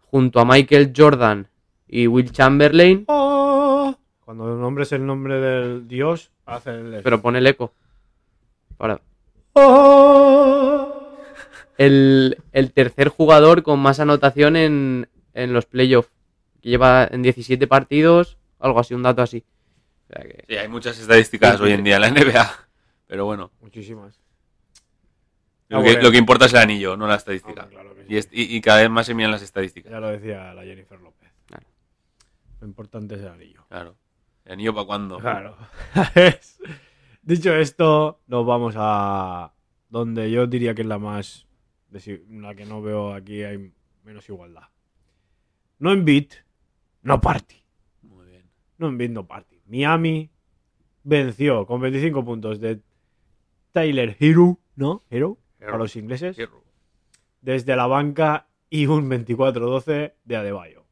junto 0.00 0.40
a 0.40 0.44
Michael 0.46 0.92
Jordan 0.96 1.46
y 1.86 2.06
Will 2.06 2.32
Chamberlain, 2.32 3.04
Oh. 3.06 3.94
Cuando 4.24 4.56
nombres 4.56 4.92
el 4.92 5.04
nombre 5.04 5.38
del 5.38 5.86
dios, 5.86 6.30
hacen 6.46 6.94
el. 6.94 7.02
pero 7.02 7.20
pone 7.20 7.38
el 7.38 7.46
eco. 7.46 7.74
Para, 8.78 9.00
Oh. 9.52 10.88
el, 11.76 12.38
el 12.52 12.72
tercer 12.72 13.08
jugador 13.08 13.62
con 13.62 13.78
más 13.80 14.00
anotación 14.00 14.56
en, 14.56 15.08
en 15.34 15.52
los 15.52 15.66
playoffs. 15.66 16.10
Que 16.62 16.70
lleva 16.70 17.06
en 17.10 17.20
17 17.22 17.66
partidos, 17.66 18.38
algo 18.58 18.80
así, 18.80 18.94
un 18.94 19.02
dato 19.02 19.20
así. 19.20 19.44
O 20.08 20.14
sea 20.14 20.22
que- 20.22 20.44
Sí, 20.48 20.56
hay 20.56 20.68
muchas 20.68 20.98
estadísticas 20.98 21.60
hoy 21.60 21.72
en 21.72 21.84
día 21.84 21.96
en 21.96 22.00
la 22.02 22.08
NBA. 22.08 22.50
Pero 23.06 23.24
bueno, 23.26 23.50
Muchísimas. 23.60 24.18
lo, 25.68 25.78
Ah, 25.78 25.82
que, 25.82 25.88
bueno. 25.90 26.02
lo 26.02 26.10
que 26.12 26.16
importa 26.18 26.46
es 26.46 26.52
el 26.54 26.60
anillo, 26.60 26.96
no 26.96 27.06
la 27.06 27.16
estadística. 27.16 27.66
Claro 27.68 27.94
sí. 27.94 28.02
Y, 28.08 28.16
es- 28.16 28.28
y- 28.32 28.56
y 28.56 28.60
cada 28.60 28.80
vez 28.80 28.90
más 28.90 29.06
se 29.06 29.14
miran 29.14 29.30
las 29.32 29.42
estadísticas. 29.42 29.90
Ya 29.92 30.00
lo 30.00 30.08
decía 30.08 30.54
la 30.54 30.62
Jennifer 30.62 30.98
López. 31.00 31.30
Claro. 31.46 31.66
Lo 32.60 32.66
importante 32.66 33.16
es 33.16 33.20
el 33.20 33.28
anillo. 33.28 33.66
Claro. 33.68 33.96
¿El 34.44 34.52
anillo 34.52 34.74
para 34.74 34.86
cuándo? 34.86 35.18
Claro. 35.18 35.56
Dicho 37.22 37.54
esto, 37.54 38.20
nos 38.26 38.44
vamos 38.46 38.74
a 38.76 39.52
donde 39.88 40.30
yo 40.30 40.46
diría 40.46 40.74
que 40.74 40.82
es 40.82 40.88
la 40.88 40.98
más. 40.98 41.46
La 41.90 42.54
que 42.54 42.64
no 42.64 42.80
veo 42.82 43.12
aquí 43.14 43.42
hay 43.42 43.72
menos 44.02 44.28
igualdad. 44.28 44.62
No 45.78 45.92
en 45.92 46.04
beat, 46.04 46.32
no 47.02 47.20
party. 47.20 47.56
Muy 48.02 48.26
bien. 48.26 48.50
No 48.78 48.90
no 48.90 49.26
party. 49.26 49.60
Miami 49.66 50.30
venció 51.04 51.66
con 51.66 51.80
25 51.80 52.24
puntos 52.24 52.60
de 52.60 52.80
Tyler 53.72 54.16
Hero, 54.18 54.58
¿no? 54.76 55.02
Hero, 55.10 55.38
para 55.58 55.78
los 55.78 55.96
ingleses. 55.96 56.36
Hierro. 56.36 56.62
desde 57.40 57.74
la 57.74 57.86
banca 57.86 58.48
y 58.70 58.86
un 58.86 59.10
24-12 59.10 60.14
de 60.24 60.36
Adebayo. 60.36 60.86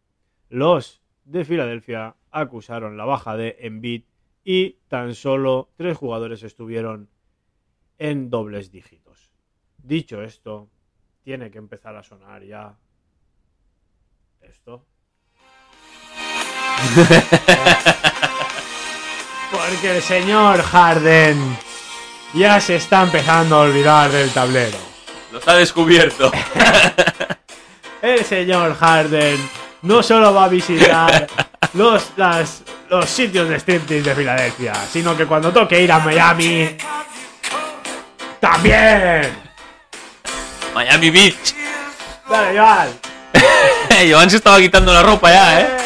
Los 0.49 1.01
de 1.25 1.45
Filadelfia 1.45 2.17
acusaron 2.31 2.97
la 2.97 3.05
baja 3.05 3.37
de 3.37 3.57
Embiid 3.61 4.05
y 4.45 4.79
tan 4.89 5.15
solo 5.15 5.71
tres 5.77 5.97
jugadores 5.97 6.43
estuvieron 6.43 7.09
en 7.99 8.31
dobles 8.31 8.71
dígitos. 8.73 9.31
Dicho 9.79 10.23
esto, 10.23 10.71
tiene 11.23 11.51
que 11.51 11.59
empezar 11.59 11.97
a 11.97 12.03
sonar 12.03 12.43
ya 12.43 12.79
esto. 14.41 14.87
Porque 19.51 19.97
el 19.97 20.03
señor 20.03 20.62
Harden 20.62 21.59
ya 22.35 22.61
se 22.61 22.76
está 22.76 23.03
empezando 23.03 23.57
a 23.57 23.61
olvidar 23.61 24.11
del 24.11 24.31
tablero. 24.31 24.78
Los 25.33 25.47
ha 25.49 25.55
descubierto. 25.55 26.31
El 28.03 28.24
señor 28.24 28.76
Harden 28.78 29.37
no 29.83 30.03
solo 30.03 30.33
va 30.33 30.45
a 30.45 30.49
visitar 30.49 31.26
los, 31.74 32.03
las- 32.16 32.62
los 32.89 33.09
sitios 33.09 33.49
de 33.49 33.57
striptease 33.61 34.03
de 34.09 34.14
Filadelfia, 34.14 34.72
sino 34.91 35.14
que 35.16 35.26
cuando 35.26 35.53
toque 35.53 35.81
ir 35.83 35.93
a 35.93 35.99
Miami, 36.01 36.76
también. 38.41 39.31
Miami 40.74 41.11
Beach. 41.11 41.55
Dale, 42.28 42.59
Joan. 42.59 42.89
Joan 44.11 44.31
se 44.31 44.37
estaba 44.39 44.59
quitando 44.59 44.93
la 44.95 45.03
ropa 45.03 45.31
ya, 45.31 45.61
¿eh? 45.61 45.76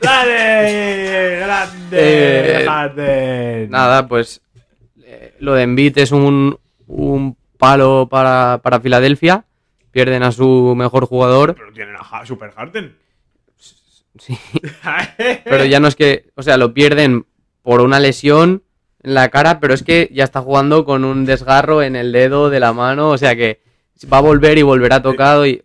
Dale, 0.00 1.36
grande 1.40 1.88
Eh, 1.92 2.64
Harden. 2.66 3.70
Nada, 3.70 4.08
pues 4.08 4.40
eh, 5.02 5.34
lo 5.38 5.54
de 5.54 5.62
Embiid 5.62 5.98
es 5.98 6.12
un, 6.12 6.58
un 6.86 7.36
palo 7.58 8.08
para, 8.10 8.60
para 8.62 8.80
Filadelfia. 8.80 9.44
Pierden 9.90 10.22
a 10.22 10.32
su 10.32 10.74
mejor 10.76 11.06
jugador. 11.06 11.54
Pero 11.54 11.72
tienen 11.72 11.96
a 11.96 12.26
Super 12.26 12.52
Harden. 12.52 12.96
Sí. 14.18 14.38
Pero 15.44 15.64
ya 15.64 15.80
no 15.80 15.88
es 15.88 15.96
que, 15.96 16.30
o 16.34 16.42
sea, 16.42 16.56
lo 16.56 16.74
pierden 16.74 17.26
por 17.62 17.80
una 17.80 18.00
lesión 18.00 18.62
en 19.02 19.14
la 19.14 19.28
cara, 19.30 19.60
pero 19.60 19.74
es 19.74 19.82
que 19.82 20.10
ya 20.12 20.24
está 20.24 20.40
jugando 20.42 20.84
con 20.84 21.04
un 21.04 21.24
desgarro 21.24 21.82
en 21.82 21.96
el 21.96 22.12
dedo 22.12 22.50
de 22.50 22.60
la 22.60 22.72
mano, 22.72 23.10
o 23.10 23.18
sea 23.18 23.34
que 23.34 23.60
va 24.12 24.18
a 24.18 24.22
volver 24.22 24.58
y 24.58 24.62
volverá 24.62 25.02
tocado 25.02 25.46
y, 25.46 25.62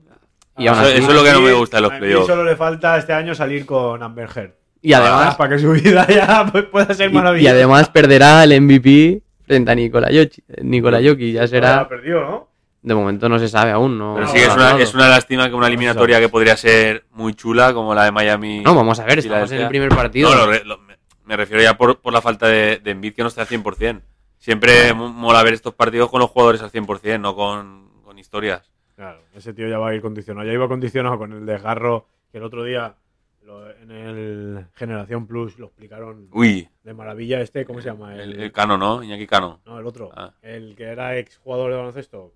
y 0.57 0.67
aún 0.67 0.77
Eso- 0.79 0.87
así- 0.87 0.97
eso 0.99 1.09
es 1.09 1.15
lo 1.15 1.23
que 1.23 1.31
no 1.31 1.41
me 1.41 1.53
gusta 1.53 1.77
de 1.77 1.81
los 1.81 1.91
A 1.91 1.93
mí 1.95 1.99
playoffs. 1.99 2.27
solo 2.27 2.43
le 2.43 2.55
falta 2.55 2.97
este 2.97 3.13
año 3.13 3.33
salir 3.35 3.65
con 3.65 4.01
Amber 4.01 4.29
Heard. 4.35 4.51
y 4.81 4.93
además, 4.93 5.35
para 5.35 5.55
que 5.55 5.61
su 5.61 5.71
vida 5.71 6.05
ya 6.07 6.45
pues, 6.51 6.65
pueda 6.65 6.93
ser 6.93 7.09
y, 7.09 7.13
y 7.13 7.15
maravillosa. 7.15 7.51
además 7.53 7.89
perderá 7.89 8.43
el 8.43 8.61
MVP 8.61 9.21
frente 9.45 9.71
a 9.71 9.75
Nikola 9.75 10.07
Jokic, 10.11 10.43
Nikola 10.61 10.97
Jokic, 11.03 11.33
ya 11.33 11.41
Ya 11.41 11.47
será, 11.47 11.87
perdió, 11.89 12.19
¿no? 12.21 12.47
de 12.81 12.93
momento 12.93 13.27
no 13.27 13.39
se 13.39 13.47
sabe 13.47 13.71
aún, 13.71 13.97
no. 13.97 14.13
Pero 14.15 14.27
sí 14.27 14.33
que 14.33 14.45
es 14.45 14.53
una, 14.55 14.73
no, 14.73 14.77
es 14.77 14.93
una 14.93 15.09
lástima 15.09 15.49
que 15.49 15.55
una 15.55 15.67
eliminatoria 15.67 16.19
que 16.19 16.29
podría 16.29 16.55
ser 16.55 17.05
muy 17.13 17.33
chula, 17.33 17.73
como 17.73 17.95
la 17.95 18.03
de 18.05 18.11
Miami. 18.11 18.59
No, 18.61 18.75
vamos 18.75 18.99
a 18.99 19.05
ver, 19.05 19.17
estamos 19.19 19.51
en 19.51 19.61
el 19.61 19.67
primer 19.69 19.89
partido. 19.89 20.29
No, 20.29 20.35
lo 20.35 20.51
re- 20.51 20.63
lo- 20.63 20.79
me- 21.25 21.35
refiero 21.35 21.63
ya 21.63 21.75
por, 21.75 21.99
por 21.99 22.13
la 22.13 22.21
falta 22.21 22.47
de, 22.47 22.77
de 22.83 22.91
Embiid 22.91 23.13
que 23.15 23.23
no 23.23 23.29
está 23.29 23.41
al 23.41 23.47
100%. 23.47 24.01
Siempre 24.37 24.93
mo- 24.93 25.09
mola 25.09 25.41
ver 25.41 25.53
estos 25.55 25.73
partidos 25.73 26.11
con 26.11 26.19
los 26.19 26.29
jugadores 26.29 26.61
al 26.61 26.71
100%, 26.71 27.19
no 27.19 27.35
con, 27.35 27.89
con 28.03 28.19
historias. 28.19 28.69
Claro, 28.95 29.21
ese 29.33 29.53
tío 29.53 29.67
ya 29.67 29.77
va 29.77 29.89
a 29.89 29.95
ir 29.95 30.01
condicionado. 30.01 30.47
Ya 30.47 30.53
iba 30.53 30.67
condicionado 30.67 31.17
con 31.17 31.33
el 31.33 31.45
desgarro 31.45 32.07
que 32.31 32.37
el 32.37 32.43
otro 32.43 32.63
día 32.63 32.95
lo- 33.43 33.69
en 33.69 33.91
el 33.91 34.65
Generación 34.73 35.27
Plus 35.27 35.59
lo 35.59 35.67
explicaron 35.67 36.29
Uy, 36.31 36.67
de 36.83 36.93
maravilla. 36.93 37.41
Este, 37.41 37.65
¿cómo 37.65 37.81
se 37.81 37.89
llama? 37.89 38.15
el, 38.15 38.39
el 38.41 38.51
Cano, 38.51 38.77
¿no? 38.77 39.03
Iñaki 39.03 39.27
Cano. 39.27 39.61
No, 39.65 39.79
el 39.79 39.85
otro. 39.85 40.11
Ah. 40.15 40.33
El 40.41 40.75
que 40.75 40.83
era 40.85 41.17
ex 41.17 41.37
jugador 41.37 41.71
de 41.71 41.77
baloncesto, 41.77 42.33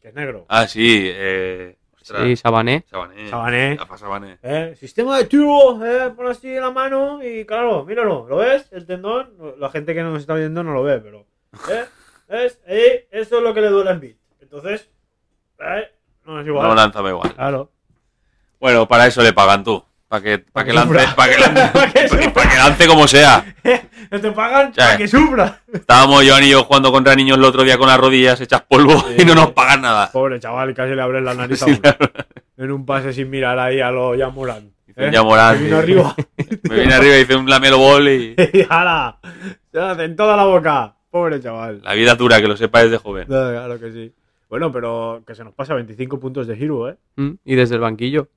que 0.00 0.08
es 0.08 0.14
negro. 0.14 0.44
Ah, 0.48 0.66
sí. 0.68 1.08
Eh, 1.08 1.76
ostras, 1.94 2.22
Sí, 2.24 2.36
Sabané. 2.36 2.84
Sabané. 2.88 3.28
Sabané. 3.96 4.38
¿Eh? 4.42 4.74
Sistema 4.76 5.16
de 5.18 5.24
tubo, 5.24 5.84
¿eh? 5.84 6.12
Pon 6.14 6.26
así 6.28 6.54
la 6.54 6.70
mano 6.70 7.24
y 7.24 7.44
claro, 7.46 7.84
míralo, 7.84 8.26
¿lo 8.28 8.36
ves? 8.36 8.68
El 8.70 8.86
tendón, 8.86 9.34
la 9.58 9.70
gente 9.70 9.94
que 9.94 10.02
nos 10.02 10.20
está 10.20 10.34
viendo 10.34 10.62
no 10.62 10.72
lo 10.74 10.82
ve, 10.84 11.00
pero. 11.00 11.26
¿Eh? 11.70 11.84
¿Ves? 12.28 12.60
Ahí, 12.68 13.06
eso 13.10 13.38
es 13.38 13.42
lo 13.42 13.52
que 13.54 13.62
le 13.62 13.68
duele 13.70 13.90
a 13.90 13.94
Embiid. 13.94 14.16
Entonces, 14.40 14.90
¿eh? 15.60 15.90
No 16.26 16.40
es 16.40 16.46
igual. 16.46 16.68
No 16.68 16.74
lanzaba 16.74 17.10
igual. 17.10 17.34
Claro. 17.34 17.70
Bueno, 18.60 18.86
para 18.88 19.06
eso 19.06 19.22
le 19.22 19.32
pagan 19.32 19.62
tú. 19.64 19.82
Para 20.08 20.22
que, 20.22 20.38
para 20.38 20.64
que 20.66 20.72
lance, 20.72 21.08
para 21.16 21.32
que, 21.32 21.38
lance, 21.40 21.62
que 21.72 21.78
para 21.78 21.92
que- 21.92 22.08
sufra. 22.08 22.32
para 22.32 22.50
que 22.50 22.56
lance 22.56 22.86
como 22.86 23.08
sea. 23.08 23.44
Que 24.08 24.20
te 24.20 24.30
pagan 24.30 24.72
para 24.72 24.96
que 24.96 25.08
sufra. 25.08 25.62
Estábamos 25.72 26.24
Joan 26.28 26.44
y 26.44 26.50
yo 26.50 26.62
jugando 26.62 26.92
contra 26.92 27.16
niños 27.16 27.38
el 27.38 27.42
otro 27.44 27.64
día 27.64 27.76
con 27.76 27.88
las 27.88 27.98
rodillas 27.98 28.40
hechas 28.40 28.62
polvo 28.62 29.04
y 29.18 29.24
no 29.24 29.34
nos 29.34 29.50
pagan 29.50 29.80
nada. 29.82 30.12
Pobre 30.12 30.38
chaval, 30.38 30.72
casi 30.74 30.94
le 30.94 31.02
abres 31.02 31.24
la 31.24 31.34
nariz 31.34 31.60
a 31.64 31.66
uno. 31.66 31.80
En 32.56 32.70
un 32.70 32.86
pase 32.86 33.12
sin 33.12 33.28
mirar 33.28 33.58
ahí 33.58 33.80
a 33.80 33.90
lo 33.90 34.14
ya 34.14 34.28
Morán. 34.28 34.70
Dice 34.86 35.10
ya 35.10 35.24
Morán, 35.24 35.58
Que 35.58 35.64
vino 35.64 35.76
sí. 35.76 35.82
arriba. 35.82 36.14
Me 36.68 36.74
viene 36.76 36.94
arriba 36.94 37.16
y 37.16 37.20
hice 37.22 37.34
un 37.34 37.50
lamelo 37.50 37.78
bol 37.78 38.08
y 38.08 38.36
y 38.38 38.66
¡hala! 38.68 39.18
Se 39.72 39.78
lo 39.78 39.86
hace 39.86 40.04
en 40.04 40.14
toda 40.14 40.36
la 40.36 40.44
boca. 40.44 40.94
Pobre 41.10 41.40
chaval. 41.40 41.80
la 41.82 41.94
vida 41.94 42.14
dura, 42.14 42.40
que 42.40 42.46
lo 42.46 42.56
sepa 42.56 42.84
desde 42.84 42.98
joven. 42.98 43.26
No, 43.28 43.50
claro 43.50 43.80
que 43.80 43.90
sí. 43.90 44.14
Bueno, 44.48 44.70
pero 44.72 45.22
que 45.26 45.34
se 45.34 45.44
nos 45.44 45.54
pasa 45.54 45.74
25 45.74 46.20
puntos 46.20 46.46
de 46.46 46.54
Hero, 46.54 46.88
¿eh? 46.88 46.96
Mm, 47.16 47.30
Y 47.44 47.54
desde 47.56 47.74
el 47.74 47.80
banquillo. 47.80 48.28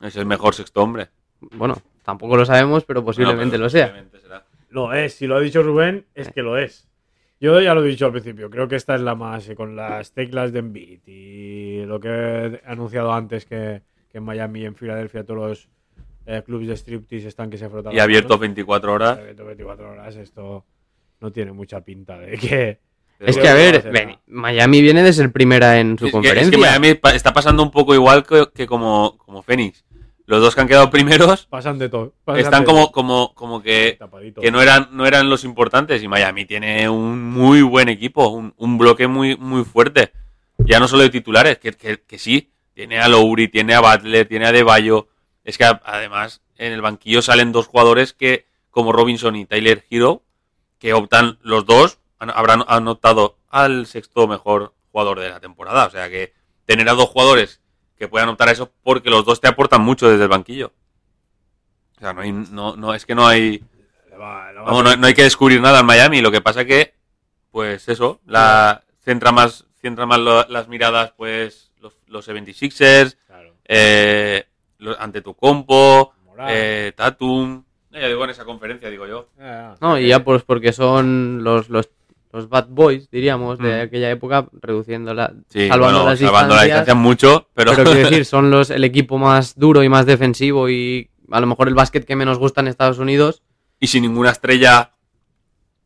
Es 0.00 0.16
el 0.16 0.26
mejor 0.26 0.54
sexto 0.54 0.82
hombre. 0.82 1.08
Bueno, 1.40 1.76
tampoco 2.04 2.36
lo 2.36 2.44
sabemos, 2.44 2.84
pero 2.84 3.04
posiblemente 3.04 3.44
No, 3.44 3.50
pero 3.52 3.62
lo 3.64 3.70
sea. 3.70 4.06
será. 4.20 4.44
Lo 4.70 4.92
es, 4.92 5.14
si 5.14 5.26
lo 5.26 5.36
ha 5.36 5.40
dicho 5.40 5.62
Rubén, 5.62 6.06
es 6.14 6.30
que 6.30 6.42
lo 6.42 6.56
es. 6.58 6.86
Yo 7.40 7.60
ya 7.60 7.74
lo 7.74 7.84
he 7.84 7.88
dicho 7.88 8.06
al 8.06 8.12
principio, 8.12 8.50
creo 8.50 8.66
que 8.68 8.76
esta 8.76 8.94
es 8.96 9.00
la 9.00 9.14
más, 9.14 9.48
eh, 9.48 9.54
con 9.54 9.76
las 9.76 10.12
teclas 10.12 10.52
de 10.52 10.58
Embiid 10.58 11.00
y 11.06 11.84
lo 11.86 12.00
que 12.00 12.08
he 12.08 12.62
anunciado 12.66 13.12
antes 13.12 13.46
que, 13.46 13.82
que 14.10 14.18
en 14.18 14.24
Miami 14.24 14.60
y 14.60 14.64
en 14.66 14.74
Filadelfia 14.74 15.24
todos 15.24 15.38
los 15.48 15.68
eh, 16.26 16.42
clubes 16.44 16.66
de 16.66 16.76
striptease 16.76 17.28
están 17.28 17.48
que 17.48 17.56
se 17.56 17.68
frotan 17.68 17.92
Y 17.92 17.96
las 17.96 18.04
abierto 18.04 18.30
manos. 18.30 18.40
24 18.40 18.92
horas. 18.92 19.18
Abierto 19.18 19.44
24 19.44 19.90
horas, 19.90 20.16
esto 20.16 20.64
no 21.20 21.30
tiene 21.32 21.52
mucha 21.52 21.80
pinta 21.80 22.18
de 22.18 22.36
que... 22.38 22.80
Es 23.20 23.36
que, 23.36 23.48
a 23.48 23.54
ver, 23.54 23.90
ven. 23.90 24.16
Miami 24.26 24.80
viene 24.80 25.02
de 25.02 25.12
ser 25.12 25.32
primera 25.32 25.78
en 25.80 25.98
su 25.98 26.06
Es 26.06 26.12
que, 26.12 26.18
es 26.18 26.22
conferencia. 26.22 26.50
que 26.50 26.56
Miami 26.58 26.94
pa- 26.94 27.14
está 27.14 27.32
pasando 27.32 27.62
un 27.62 27.70
poco 27.70 27.94
igual 27.94 28.24
que, 28.24 28.48
que 28.54 28.66
como, 28.66 29.16
como 29.18 29.42
Phoenix. 29.42 29.84
Los 30.26 30.40
dos 30.42 30.54
que 30.54 30.60
han 30.60 30.68
quedado 30.68 30.90
primeros 30.90 31.46
Pasan 31.46 31.78
de 31.78 31.88
todo. 31.88 32.12
pasan 32.24 32.40
están 32.44 32.60
de 32.60 32.66
como, 32.66 32.92
como, 32.92 33.34
como 33.34 33.62
que, 33.62 33.96
tapadito. 33.98 34.40
que 34.42 34.50
no, 34.50 34.60
eran, 34.60 34.88
no 34.92 35.06
eran 35.06 35.30
los 35.30 35.42
importantes. 35.44 36.02
Y 36.02 36.08
Miami 36.08 36.44
tiene 36.44 36.88
un 36.88 37.24
muy 37.30 37.62
buen 37.62 37.88
equipo, 37.88 38.28
un, 38.28 38.52
un 38.58 38.76
bloque 38.78 39.08
muy, 39.08 39.36
muy 39.36 39.64
fuerte. 39.64 40.12
Ya 40.58 40.78
no 40.80 40.86
solo 40.86 41.02
de 41.04 41.10
titulares, 41.10 41.58
que, 41.58 41.72
que, 41.72 42.00
que 42.06 42.18
sí, 42.18 42.50
tiene 42.74 42.98
a 43.00 43.08
Lowry, 43.08 43.48
tiene 43.48 43.74
a 43.74 43.80
Butler, 43.80 44.28
tiene 44.28 44.46
a 44.46 44.52
Deballo. 44.52 45.08
Es 45.44 45.56
que 45.56 45.64
a- 45.64 45.80
además 45.84 46.42
en 46.58 46.72
el 46.72 46.82
banquillo 46.82 47.22
salen 47.22 47.50
dos 47.50 47.66
jugadores 47.66 48.12
que, 48.12 48.44
como 48.70 48.92
Robinson 48.92 49.34
y 49.34 49.46
Tyler 49.46 49.84
Hero, 49.90 50.22
que 50.78 50.92
optan 50.92 51.38
los 51.42 51.64
dos, 51.64 51.98
habrán 52.20 52.64
anotado 52.68 53.38
al 53.48 53.86
sexto 53.86 54.26
mejor 54.28 54.74
jugador 54.92 55.20
de 55.20 55.30
la 55.30 55.40
temporada. 55.40 55.86
O 55.86 55.90
sea 55.90 56.08
que 56.08 56.32
tener 56.66 56.88
a 56.88 56.92
dos 56.94 57.08
jugadores 57.08 57.60
que 57.96 58.08
puedan 58.08 58.28
optar 58.28 58.48
a 58.48 58.52
eso 58.52 58.72
porque 58.82 59.10
los 59.10 59.24
dos 59.24 59.40
te 59.40 59.48
aportan 59.48 59.82
mucho 59.82 60.08
desde 60.08 60.22
el 60.24 60.28
banquillo. 60.28 60.72
O 61.96 62.00
sea, 62.00 62.12
no 62.12 62.20
hay, 62.20 62.32
no, 62.32 62.76
no, 62.76 62.94
es 62.94 63.04
que 63.06 63.14
no 63.14 63.26
hay, 63.26 63.62
va- 64.12 64.52
va 64.52 64.62
Vamos, 64.62 64.84
no, 64.84 64.96
no 64.96 65.06
hay 65.06 65.14
que 65.14 65.24
descubrir 65.24 65.60
nada 65.60 65.80
en 65.80 65.86
Miami. 65.86 66.20
Lo 66.20 66.30
que 66.30 66.40
pasa 66.40 66.64
que, 66.64 66.94
pues 67.50 67.88
eso, 67.88 68.20
la 68.26 68.84
centra 69.00 69.32
más, 69.32 69.64
centra 69.80 70.06
más 70.06 70.18
lo- 70.20 70.46
las 70.48 70.68
miradas, 70.68 71.12
pues 71.16 71.72
los, 71.80 71.96
los 72.06 72.28
76ers, 72.28 73.16
Claro. 73.26 73.54
eh, 73.64 74.46
ante 74.98 75.22
tu 75.22 75.34
compo, 75.34 76.12
eh, 76.48 76.92
Tatum. 76.94 77.64
Eh, 77.92 78.06
digo 78.06 78.22
en 78.24 78.30
esa 78.30 78.44
conferencia, 78.44 78.88
digo 78.90 79.06
yo. 79.08 79.28
No, 79.80 79.98
y 79.98 80.06
ya 80.08 80.22
pues 80.22 80.44
porque 80.44 80.72
son 80.72 81.42
los, 81.42 81.68
los, 81.68 81.88
los 82.32 82.48
bad 82.48 82.66
boys, 82.68 83.10
diríamos, 83.10 83.58
de 83.58 83.78
Mm. 83.78 83.86
aquella 83.86 84.10
época, 84.10 84.48
reduciendo 84.60 85.14
la, 85.14 85.32
Sí, 85.48 85.68
salvando 85.68 85.98
bueno, 86.00 86.10
las 86.10 86.18
salvando 86.18 86.54
la 86.54 86.62
distancia 86.64 86.94
mucho, 86.94 87.48
pero, 87.54 87.72
Pero 87.74 87.90
quiero 87.90 88.08
decir, 88.08 88.24
son 88.26 88.50
los, 88.50 88.70
el 88.70 88.84
equipo 88.84 89.18
más 89.18 89.58
duro 89.58 89.82
y 89.82 89.88
más 89.88 90.04
defensivo 90.06 90.68
y 90.68 91.10
a 91.30 91.40
lo 91.40 91.46
mejor 91.46 91.68
el 91.68 91.74
básquet 91.74 92.04
que 92.04 92.16
menos 92.16 92.38
gusta 92.38 92.60
en 92.60 92.68
Estados 92.68 92.98
Unidos. 92.98 93.42
y 93.80 93.86
sin 93.86 94.02
ninguna 94.02 94.30
estrella 94.30 94.92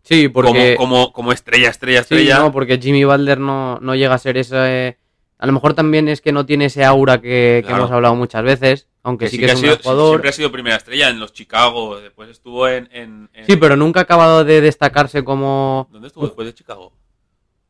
Sí, 0.04 0.28
porque... 0.28 0.74
como, 0.76 0.96
como, 0.96 1.12
como 1.12 1.32
estrella, 1.32 1.70
estrella, 1.70 1.98
Sí, 2.02 2.14
estrella. 2.16 2.38
no, 2.40 2.50
porque 2.52 2.78
Jimmy 2.78 3.04
Butler 3.04 3.38
no, 3.38 3.78
no 3.80 3.94
llega 3.94 4.14
a 4.14 4.18
ser 4.18 4.36
ese... 4.36 4.98
A 5.42 5.46
lo 5.46 5.52
mejor 5.52 5.74
también 5.74 6.08
es 6.08 6.20
que 6.20 6.30
no 6.30 6.46
tiene 6.46 6.66
ese 6.66 6.84
aura 6.84 7.20
que, 7.20 7.58
que 7.62 7.62
Claro. 7.66 7.78
hemos 7.78 7.90
hablado 7.90 8.14
muchas 8.14 8.44
veces, 8.44 8.86
aunque 9.02 9.24
que 9.24 9.30
sí 9.30 9.36
sí 9.38 9.40
que, 9.42 9.46
es 9.46 9.54
un 9.56 9.60
sido, 9.62 9.76
jugador. 9.82 10.08
siempre 10.10 10.30
ha 10.30 10.32
sido 10.32 10.52
primera 10.52 10.76
estrella 10.76 11.08
en 11.10 11.18
los 11.18 11.32
Chicago, 11.32 11.98
después 12.00 12.28
estuvo 12.30 12.68
en... 12.68 12.88
en- 12.92 13.28
en- 13.34 13.46
Sí, 13.46 13.56
pero 13.56 13.74
nunca 13.74 13.98
ha 13.98 14.02
acabado 14.04 14.44
de 14.44 14.60
destacarse 14.60 15.24
como... 15.24 15.88
¿Dónde 15.90 16.06
estuvo 16.06 16.26
después 16.26 16.46
de 16.46 16.54
Chicago? 16.54 16.92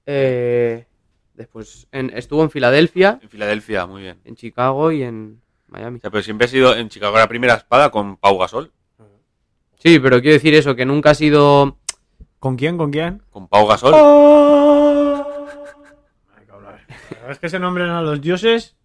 eh, 0.05 0.85
después 1.35 1.87
en- 1.93 2.13
estuvo 2.15 2.43
en 2.43 2.51
Filadelfia, 2.51 3.19
En 3.23 3.31
Filadelfia, 3.31 3.87
muy 3.87 4.03
bien. 4.03 4.19
en 4.25 4.37
Chicago 4.37 4.93
y 4.93 5.03
en 5.05 5.41
Miami. 5.69 5.97
O 5.97 6.01
sea, 6.03 6.11
pero 6.11 6.23
siempre 6.23 6.45
ha 6.45 6.49
sido 6.49 6.77
en 6.77 6.91
Chicago 6.91 7.17
la 7.17 7.29
primera 7.29 7.55
espada 7.55 7.91
con 7.91 8.17
Pau 8.19 8.37
Gasol. 8.39 8.71
Sí, 9.79 9.99
pero 9.99 10.21
quiero 10.21 10.35
decir 10.35 10.55
eso, 10.55 10.77
que 10.77 10.85
nunca 10.85 11.11
ha 11.11 11.15
sido... 11.15 11.79
¿Con 12.39 12.57
quién? 12.57 12.77
¿Con 12.77 12.91
quién? 12.91 13.23
Con 13.31 13.49
Pau 13.49 13.67
Gasol. 13.67 13.95
Ay, 13.95 14.01
vez 17.29 17.39
que 17.39 17.49
se 17.49 17.59
nombren 17.59 17.89
a 17.91 18.03
los 18.03 18.21
dioses, 18.21 18.77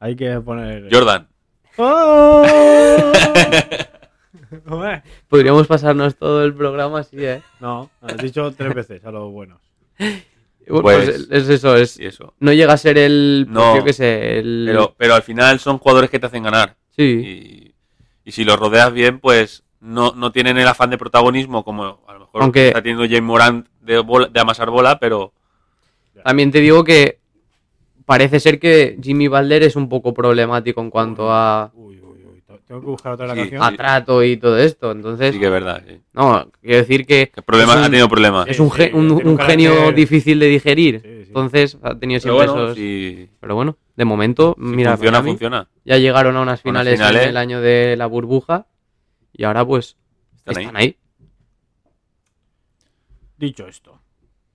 hay 0.00 0.16
que 0.16 0.40
poner. 0.40 0.88
Jordan. 0.92 1.28
Hombre. 4.68 5.02
Podríamos 5.28 5.66
pasarnos 5.66 6.16
todo 6.16 6.44
el 6.44 6.54
programa 6.54 7.00
así, 7.00 7.16
¿eh? 7.24 7.42
No, 7.60 7.90
has 8.00 8.16
dicho 8.18 8.52
tres 8.52 8.74
veces 8.74 9.04
a 9.04 9.10
los 9.10 9.30
buenos. 9.32 9.60
Bueno, 10.68 10.82
Pues- 10.82 11.28
pues 11.28 11.42
es 11.44 11.48
eso, 11.48 11.76
es... 11.76 11.96
Eso. 12.00 12.34
No 12.40 12.52
llega 12.52 12.72
a 12.72 12.76
ser 12.76 12.98
el... 12.98 13.44
pues, 13.46 13.54
No. 13.54 13.76
yo 13.76 13.84
qué 13.84 13.92
sé, 13.92 14.40
el... 14.40 14.64
Pero, 14.66 14.96
pero 14.98 15.14
al 15.14 15.22
final 15.22 15.60
son 15.60 15.78
jugadores 15.78 16.10
que 16.10 16.18
te 16.18 16.26
hacen 16.26 16.42
ganar. 16.42 16.74
Sí, 16.90 17.04
Y, 18.24 18.28
y 18.28 18.32
si 18.32 18.42
los 18.42 18.58
rodeas 18.58 18.92
bien, 18.92 19.20
pues 19.20 19.62
no, 19.78 20.10
no 20.16 20.32
tienen 20.32 20.58
el 20.58 20.66
afán 20.66 20.90
de 20.90 20.98
protagonismo 20.98 21.62
como 21.62 22.02
a 22.08 22.14
lo 22.14 22.18
mejor 22.18 22.42
Aunque- 22.42 22.66
está 22.66 22.82
teniendo 22.82 23.04
James 23.04 23.22
Morant 23.22 23.68
de, 23.80 24.00
bola- 24.00 24.26
de 24.26 24.40
amasar 24.40 24.68
bola, 24.70 24.98
pero 24.98 25.32
también 26.24 26.50
te 26.50 26.58
digo 26.58 26.82
que 26.82 27.20
parece 28.06 28.40
ser 28.40 28.58
que 28.58 28.98
Jimmy 29.02 29.28
Butler 29.28 29.62
es 29.64 29.76
un 29.76 29.88
poco 29.90 30.14
problemático 30.14 30.80
en 30.80 30.88
cuanto 30.90 31.30
a, 31.30 31.70
Uy, 31.74 32.00
uy, 32.00 32.24
uy. 32.24 32.42
Tengo 32.66 32.80
que 32.80 32.86
buscar 32.86 33.12
otra 33.12 33.30
Sí, 33.32 33.36
canción. 33.40 33.62
a 33.62 33.76
trato 33.76 34.22
y 34.24 34.38
todo 34.38 34.56
esto. 34.58 34.90
Entonces, 34.92 35.34
sí 35.34 35.38
que 35.38 35.44
es 35.46 35.50
verdad. 35.52 35.82
sí. 35.86 36.00
no, 36.14 36.50
quiero 36.62 36.78
decir 36.78 37.06
que 37.06 37.28
Que 37.28 37.42
problemas, 37.42 37.74
es 37.76 37.80
un- 37.80 37.84
ha 37.86 37.90
tenido 37.90 38.08
problemas. 38.08 38.48
es 38.48 38.58
un, 38.60 38.70
Sí, 38.72 38.90
un- 38.92 39.38
genio 39.38 39.92
difícil 39.92 40.38
de 40.40 40.46
digerir. 40.46 41.00
Sí, 41.00 41.08
sí. 41.08 41.24
Entonces, 41.28 41.76
ha 41.82 41.94
tenido 41.96 42.20
pero 42.22 42.38
siempre 42.38 42.52
bueno, 42.54 42.72
esos... 42.72 43.28
Pero 43.40 43.54
bueno, 43.54 43.76
de 43.94 44.04
momento, 44.04 44.54
mira, 44.58 44.92
funciona, 44.96 45.18
Miami 45.18 45.30
funciona. 45.32 45.68
ya 45.84 45.98
llegaron 45.98 46.36
a 46.36 46.40
unas 46.40 46.48
A 46.64 46.68
unas 46.68 46.82
finales, 46.84 46.94
finales. 46.94 47.22
en 47.24 47.28
el 47.28 47.36
año 47.36 47.60
de 47.60 47.94
la 47.96 48.06
burbuja 48.06 48.66
y 49.32 49.44
ahora 49.44 49.64
pues 49.64 49.96
Están 50.38 50.56
ahí. 50.56 50.62
están 50.64 50.76
ahí. 50.76 50.96
Dicho 53.38 53.66
esto, 53.68 54.00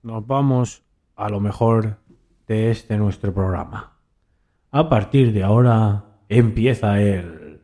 nos 0.02 0.26
vamos 0.26 0.82
a 1.16 1.28
lo 1.28 1.40
mejor 1.40 1.98
de 2.46 2.70
este 2.70 2.96
nuestro 2.96 3.32
programa. 3.32 3.92
A 4.70 4.88
partir 4.88 5.32
de 5.32 5.42
ahora 5.42 6.04
empieza 6.28 7.00
el 7.00 7.60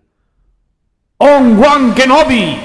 On 1.18 1.62
One 1.62 1.94
Kenobi. 1.94 2.56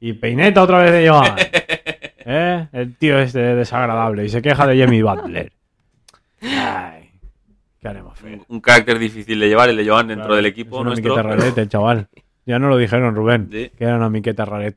Y 0.00 0.12
peineta 0.14 0.62
otra 0.62 0.78
vez 0.78 0.92
de 0.92 1.08
Joan. 1.08 1.36
¿Eh? 2.30 2.68
El 2.72 2.96
tío 2.96 3.18
este 3.18 3.40
desagradable 3.40 4.24
y 4.24 4.28
se 4.28 4.42
queja 4.42 4.66
de 4.66 4.76
Jimmy 4.76 5.02
Butler. 5.02 5.52
Ay, 6.42 7.10
¿qué 7.80 7.88
haremos, 7.88 8.18
Fer? 8.18 8.40
Un, 8.48 8.60
carácter 8.60 8.98
difícil 8.98 9.40
de 9.40 9.48
llevar, 9.48 9.70
el 9.70 9.76
de 9.76 9.88
Joan 9.88 10.08
dentro 10.08 10.26
Claro, 10.26 10.36
del 10.36 10.46
es 10.46 10.52
equipo 10.52 10.76
una 10.76 10.90
nuestro. 10.90 11.14
miqueta 11.14 11.28
rarete, 11.28 11.60
el 11.62 11.68
chaval. 11.68 12.08
Ya 12.46 12.58
no 12.58 12.68
lo 12.68 12.76
dijeron, 12.76 13.14
Rubén. 13.14 13.48
Sí. 13.50 13.70
Que 13.76 13.84
era 13.84 13.96
una 13.96 14.08
miqueta 14.08 14.44
raret. 14.44 14.76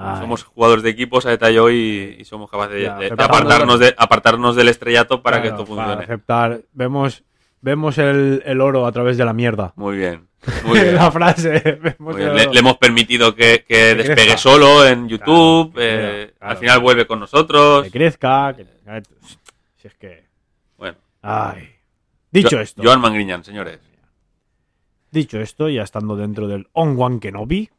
Ay. 0.00 0.20
somos 0.20 0.44
jugadores 0.44 0.82
de 0.84 0.90
equipos 0.90 1.26
a 1.26 1.30
detalle 1.30 1.58
hoy 1.60 2.16
y, 2.18 2.20
y 2.22 2.24
somos 2.24 2.50
capaces 2.50 2.74
de, 2.74 2.88
apartarnos, 2.88 3.80
de, 3.80 3.94
apartarnos 3.96 4.54
del 4.56 4.68
estrellato 4.68 5.22
para 5.22 5.42
que 5.42 5.48
esto 5.48 5.64
para 5.64 5.84
funcione. 5.84 6.04
aceptar. 6.04 6.60
Vemos, 6.72 7.24
vemos 7.60 7.98
el, 7.98 8.42
el 8.46 8.60
oro 8.60 8.86
a 8.86 8.92
través 8.92 9.16
de 9.18 9.24
la 9.24 9.32
mierda. 9.32 9.72
Muy 9.76 9.96
bien. 9.96 10.28
Muy 10.64 10.78
bien. 10.80 10.94
la 10.94 11.10
frase. 11.10 11.60
Vemos 11.82 12.14
bien. 12.16 12.34
Le, 12.34 12.42
hemos 12.58 12.76
permitido 12.78 13.34
que, 13.34 13.64
que 13.66 13.74
Que 13.74 13.94
despegue 13.96 14.14
crezca. 14.14 14.36
solo 14.38 14.86
en 14.86 15.08
YouTube. 15.08 15.72
Claro, 15.74 15.88
eh. 15.90 16.34
Al 16.40 16.56
final 16.58 16.80
vuelve 16.80 17.06
con 17.06 17.18
nosotros. 17.20 17.82
Que 17.84 17.90
crezca. 17.90 18.54
Que... 18.54 18.64
Si 19.76 19.88
es 19.88 19.94
que. 19.94 20.24
Bueno, 20.76 20.96
Ay. 21.22 21.68
Dicho 22.30 22.60
esto. 22.60 22.82
Joan 22.84 23.00
Mangriñán, 23.00 23.42
señores. 23.42 23.80
Dicho 25.10 25.40
esto, 25.40 25.68
ya 25.70 25.82
estando 25.82 26.16
dentro 26.16 26.46
del 26.46 26.68
On 26.72 26.94
One 27.00 27.18
Kenobi, 27.18 27.70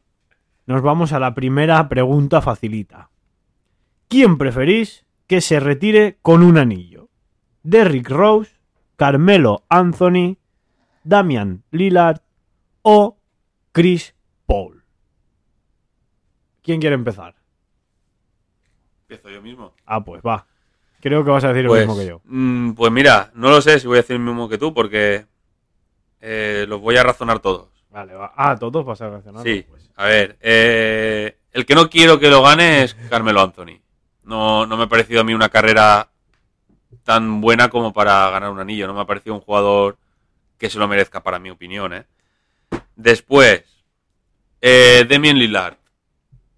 nos 0.70 0.82
vamos 0.82 1.12
a 1.12 1.18
la 1.18 1.34
primera 1.34 1.88
pregunta 1.88 2.40
facilita. 2.40 3.10
¿Quién 4.06 4.38
preferís 4.38 5.04
que 5.26 5.40
se 5.40 5.58
retire 5.58 6.18
con 6.22 6.44
un 6.44 6.58
anillo? 6.58 7.08
¿Derrick 7.64 8.08
Rose, 8.08 8.52
Carmelo 8.94 9.64
Anthony, 9.68 10.36
Damian 11.02 11.64
Lillard 11.72 12.20
o 12.82 13.18
Chris 13.72 14.14
Paul? 14.46 14.84
¿Quién 16.62 16.80
quiere 16.80 16.94
empezar? 16.94 17.34
Empiezo 19.08 19.28
yo 19.28 19.42
mismo. 19.42 19.74
Ah, 19.86 20.04
pues 20.04 20.22
va. 20.24 20.46
Creo 21.00 21.24
que 21.24 21.30
vas 21.32 21.42
a 21.42 21.52
decir 21.52 21.66
Pues, 21.66 21.84
lo 21.84 21.94
mismo 21.94 22.00
que 22.00 22.08
yo. 22.08 22.20
mm, 22.26 22.74
pues 22.74 22.92
mira, 22.92 23.32
no 23.34 23.50
lo 23.50 23.60
sé 23.60 23.80
si 23.80 23.88
voy 23.88 23.96
a 23.96 24.02
decir 24.02 24.20
lo 24.20 24.24
mismo 24.24 24.48
que 24.48 24.56
tú 24.58 24.72
porque 24.72 25.26
eh, 26.20 26.64
los 26.68 26.80
voy 26.80 26.96
a 26.96 27.02
razonar 27.02 27.40
todos. 27.40 27.69
Vale, 27.90 28.14
va. 28.14 28.32
Ah, 28.36 28.56
todos 28.56 28.84
vas 28.84 29.00
a 29.00 29.10
reaccionar. 29.10 29.42
Sí, 29.42 29.66
a 29.96 30.04
ver, 30.04 30.38
eh, 30.40 31.36
el 31.52 31.66
que 31.66 31.74
no 31.74 31.90
quiero 31.90 32.18
que 32.18 32.30
lo 32.30 32.42
gane 32.42 32.84
es 32.84 32.94
Carmelo 33.08 33.42
Anthony. 33.42 33.80
No, 34.24 34.66
no 34.66 34.76
me 34.76 34.84
ha 34.84 34.88
parecido 34.88 35.20
a 35.20 35.24
mí 35.24 35.34
una 35.34 35.48
carrera 35.48 36.08
tan 37.04 37.40
buena 37.40 37.68
como 37.68 37.92
para 37.92 38.30
ganar 38.30 38.50
un 38.50 38.60
anillo. 38.60 38.86
No 38.86 38.94
me 38.94 39.00
ha 39.00 39.06
parecido 39.06 39.34
un 39.34 39.40
jugador 39.40 39.98
que 40.58 40.70
se 40.70 40.78
lo 40.78 40.86
merezca, 40.86 41.22
para 41.22 41.38
mi 41.38 41.50
opinión. 41.50 41.92
¿eh? 41.94 42.04
Después, 42.94 43.64
eh, 44.60 45.04
Demian 45.08 45.38
Lillard. 45.38 45.76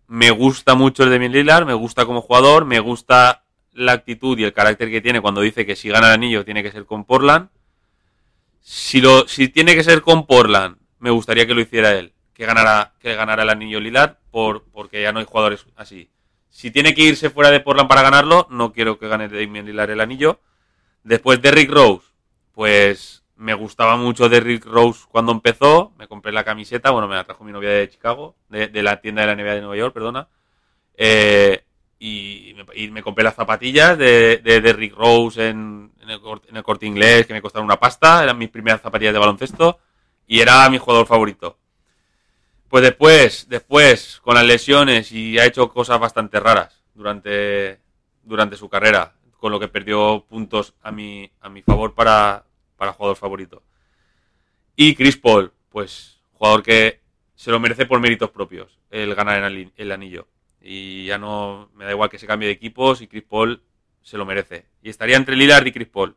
Me 0.08 0.30
gusta 0.30 0.74
mucho 0.74 1.04
el 1.04 1.10
Demian 1.10 1.32
Lillard, 1.32 1.64
me 1.64 1.72
gusta 1.72 2.04
como 2.04 2.20
jugador, 2.20 2.66
me 2.66 2.80
gusta 2.80 3.44
la 3.72 3.92
actitud 3.92 4.38
y 4.38 4.44
el 4.44 4.52
carácter 4.52 4.90
que 4.90 5.00
tiene 5.00 5.22
cuando 5.22 5.40
dice 5.40 5.64
que 5.64 5.76
si 5.76 5.88
gana 5.88 6.08
el 6.08 6.14
anillo 6.14 6.44
tiene 6.44 6.62
que 6.62 6.72
ser 6.72 6.84
con 6.84 7.04
Portland. 7.04 7.48
Si, 8.60 9.00
lo, 9.00 9.26
si 9.26 9.48
tiene 9.48 9.74
que 9.74 9.82
ser 9.82 10.02
con 10.02 10.26
Portland, 10.26 10.76
me 11.02 11.10
gustaría 11.10 11.48
que 11.48 11.54
lo 11.54 11.60
hiciera 11.60 11.90
él, 11.90 12.12
que 12.32 12.46
ganara, 12.46 12.94
que 13.00 13.16
ganara 13.16 13.42
el 13.42 13.50
anillo 13.50 13.80
Lillard, 13.80 14.18
por, 14.30 14.62
porque 14.70 15.02
ya 15.02 15.12
no 15.12 15.18
hay 15.18 15.26
jugadores 15.26 15.66
así. 15.74 16.08
Si 16.48 16.70
tiene 16.70 16.94
que 16.94 17.02
irse 17.02 17.28
fuera 17.28 17.50
de 17.50 17.58
Portland 17.58 17.88
para 17.88 18.02
ganarlo, 18.02 18.46
no 18.50 18.72
quiero 18.72 19.00
que 19.00 19.08
gane 19.08 19.28
Damian 19.28 19.66
Lillard 19.66 19.90
el 19.90 20.00
anillo. 20.00 20.38
Después 21.02 21.42
Derrick 21.42 21.72
Rose, 21.72 22.06
pues 22.52 23.24
me 23.34 23.52
gustaba 23.54 23.96
mucho 23.96 24.28
Derrick 24.28 24.64
Rose 24.64 25.00
cuando 25.08 25.32
empezó, 25.32 25.92
me 25.98 26.06
compré 26.06 26.30
la 26.30 26.44
camiseta, 26.44 26.92
bueno, 26.92 27.08
me 27.08 27.16
la 27.16 27.24
trajo 27.24 27.42
mi 27.42 27.50
novia 27.50 27.70
de 27.70 27.88
Chicago, 27.88 28.36
de, 28.48 28.68
de 28.68 28.82
la 28.84 29.00
tienda 29.00 29.22
de 29.22 29.26
la 29.26 29.34
NBA 29.34 29.54
de 29.54 29.60
Nueva 29.60 29.76
York, 29.76 29.92
perdona. 29.92 30.28
Eh, 30.94 31.64
y, 31.98 32.54
me, 32.92 33.02
compré 33.02 33.24
las 33.24 33.34
zapatillas 33.34 33.98
de, 33.98 34.36
de 34.36 34.60
Derrick 34.60 34.94
Rose 34.94 35.48
en, 35.48 35.90
en 36.00 36.56
el 36.56 36.62
corte 36.62 36.86
inglés, 36.86 37.26
que 37.26 37.32
me 37.32 37.42
costaron 37.42 37.64
una 37.64 37.80
pasta, 37.80 38.22
eran 38.22 38.38
mis 38.38 38.50
primeras 38.50 38.80
zapatillas 38.80 39.12
de 39.12 39.18
baloncesto, 39.18 39.80
y 40.32 40.40
era 40.40 40.66
mi 40.70 40.78
jugador 40.78 41.06
favorito. 41.06 41.58
Pues 42.70 42.82
después, 42.82 43.46
después, 43.50 44.18
con 44.22 44.34
las 44.34 44.46
lesiones, 44.46 45.12
y 45.12 45.38
ha 45.38 45.44
hecho 45.44 45.68
cosas 45.68 46.00
bastante 46.00 46.40
raras 46.40 46.82
durante, 46.94 47.80
durante 48.22 48.56
su 48.56 48.70
carrera, 48.70 49.12
con 49.36 49.52
lo 49.52 49.60
que 49.60 49.68
perdió 49.68 50.24
puntos 50.26 50.72
a 50.80 50.90
mi, 50.90 51.30
a 51.42 51.50
mi 51.50 51.60
favor 51.60 51.92
para, 51.94 52.46
para 52.78 52.94
jugador 52.94 53.18
favorito. 53.18 53.62
Y 54.74 54.94
Chris 54.94 55.18
Paul, 55.18 55.52
pues 55.68 56.22
jugador 56.32 56.62
que 56.62 57.00
se 57.34 57.50
lo 57.50 57.60
merece 57.60 57.84
por 57.84 58.00
méritos 58.00 58.30
propios, 58.30 58.78
el 58.90 59.14
ganar 59.14 59.44
el, 59.44 59.92
anillo. 59.92 60.28
Y 60.62 61.04
ya 61.04 61.18
no 61.18 61.68
me 61.74 61.84
da 61.84 61.90
igual 61.90 62.08
que 62.08 62.18
se 62.18 62.26
cambie 62.26 62.48
de 62.48 62.54
equipos 62.54 63.02
y 63.02 63.06
Chris 63.06 63.24
Paul 63.24 63.62
se 64.00 64.16
lo 64.16 64.24
merece. 64.24 64.64
Y 64.82 64.88
estaría 64.88 65.18
entre 65.18 65.36
Lillard 65.36 65.66
y 65.66 65.72
Chris 65.72 65.88
Paul. 65.88 66.16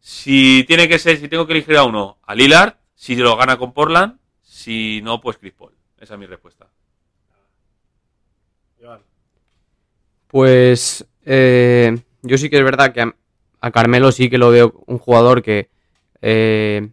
Si 0.00 0.64
tiene 0.64 0.86
que 0.86 0.98
ser, 0.98 1.16
si 1.16 1.28
tengo 1.28 1.46
que 1.46 1.54
elegir 1.54 1.78
a 1.78 1.84
uno, 1.84 2.18
a 2.24 2.34
Lillard, 2.34 2.81
si 3.02 3.16
lo 3.16 3.36
gana 3.36 3.56
con 3.56 3.72
Portland, 3.72 4.16
si 4.42 5.00
no, 5.02 5.20
pues 5.20 5.36
Chris 5.36 5.52
Paul. 5.54 5.72
Esa 5.98 6.14
es 6.14 6.20
mi 6.20 6.26
respuesta. 6.26 6.68
Pues 10.28 11.04
eh, 11.24 11.98
yo 12.22 12.38
sí 12.38 12.48
que 12.48 12.58
es 12.58 12.64
verdad 12.64 12.92
que 12.92 13.00
a, 13.00 13.12
a 13.60 13.70
Carmelo 13.72 14.12
sí 14.12 14.30
que 14.30 14.38
lo 14.38 14.52
veo 14.52 14.84
un 14.86 14.98
jugador 14.98 15.42
que 15.42 15.68
eh, 16.20 16.90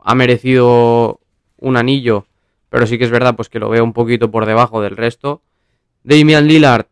ha 0.00 0.14
merecido 0.14 1.18
un 1.56 1.78
anillo, 1.78 2.26
pero 2.68 2.86
sí 2.86 2.98
que 2.98 3.04
es 3.04 3.10
verdad 3.10 3.34
pues 3.34 3.48
que 3.48 3.58
lo 3.58 3.70
veo 3.70 3.82
un 3.82 3.94
poquito 3.94 4.30
por 4.30 4.44
debajo 4.44 4.82
del 4.82 4.98
resto. 4.98 5.40
Damian 6.02 6.46
Lillard, 6.46 6.88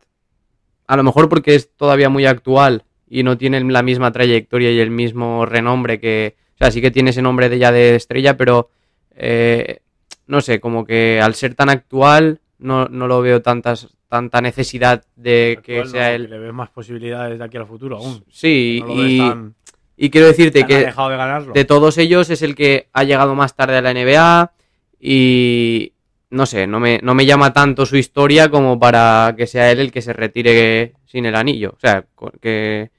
a 0.87 0.97
lo 0.97 1.03
mejor 1.03 1.29
porque 1.29 1.53
es 1.53 1.69
todavía 1.75 2.09
muy 2.09 2.25
actual 2.25 2.85
y 3.07 3.21
no 3.21 3.37
tiene 3.37 3.63
la 3.71 3.83
misma 3.83 4.11
trayectoria 4.11 4.71
y 4.71 4.79
el 4.79 4.89
mismo 4.89 5.45
renombre 5.45 5.99
que... 5.99 6.46
O 6.57 6.59
sea, 6.59 6.71
sí 6.71 6.81
que 6.81 6.89
tiene 6.91 7.11
ese 7.11 7.21
nombre 7.21 7.49
de 7.49 7.59
ya 7.59 7.71
de 7.71 7.95
estrella, 7.95 8.35
pero 8.35 8.71
eh, 9.15 9.79
no 10.25 10.41
sé, 10.41 10.59
como 10.59 10.85
que 10.85 11.21
al 11.21 11.35
ser 11.35 11.53
tan 11.53 11.69
actual 11.69 12.39
no, 12.57 12.87
no 12.87 13.07
lo 13.07 13.21
veo 13.21 13.43
tantas, 13.43 13.87
tanta 14.09 14.41
necesidad 14.41 15.03
de 15.15 15.59
que 15.63 15.85
sea 15.85 16.09
no, 16.09 16.15
él. 16.15 16.21
que 16.23 16.31
le 16.33 16.39
ves 16.39 16.53
más 16.53 16.69
posibilidades 16.69 17.37
de 17.37 17.45
aquí 17.45 17.57
al 17.57 17.67
futuro 17.67 17.97
aún. 17.97 18.23
Sí, 18.29 18.81
No 18.83 19.07
y, 19.07 19.17
tan- 19.19 19.55
y 19.95 20.09
quiero 20.09 20.27
decirte 20.27 20.65
que 20.65 20.85
de 20.85 21.51
de 21.53 21.65
todos 21.65 21.97
ellos 21.99 22.29
es 22.31 22.41
el 22.41 22.55
que 22.55 22.87
ha 22.91 23.03
llegado 23.03 23.35
más 23.35 23.55
tarde 23.55 23.77
a 23.77 23.81
la 23.81 23.93
NBA 23.93 24.51
y 24.99 25.93
no 26.29 26.45
sé, 26.45 26.67
no 26.67 26.79
me, 26.79 26.99
no 27.03 27.13
me 27.15 27.25
llama 27.25 27.53
tanto 27.53 27.85
su 27.85 27.97
historia 27.97 28.49
como 28.49 28.79
para 28.79 29.33
que 29.37 29.47
sea 29.47 29.71
él 29.71 29.79
el 29.79 29.91
que 29.91 30.01
se 30.01 30.13
retire 30.13 30.93
sin 31.05 31.25
el 31.25 31.35
anillo. 31.35 31.73
O 31.75 31.79
sea, 31.79 32.03
que, 32.41 32.89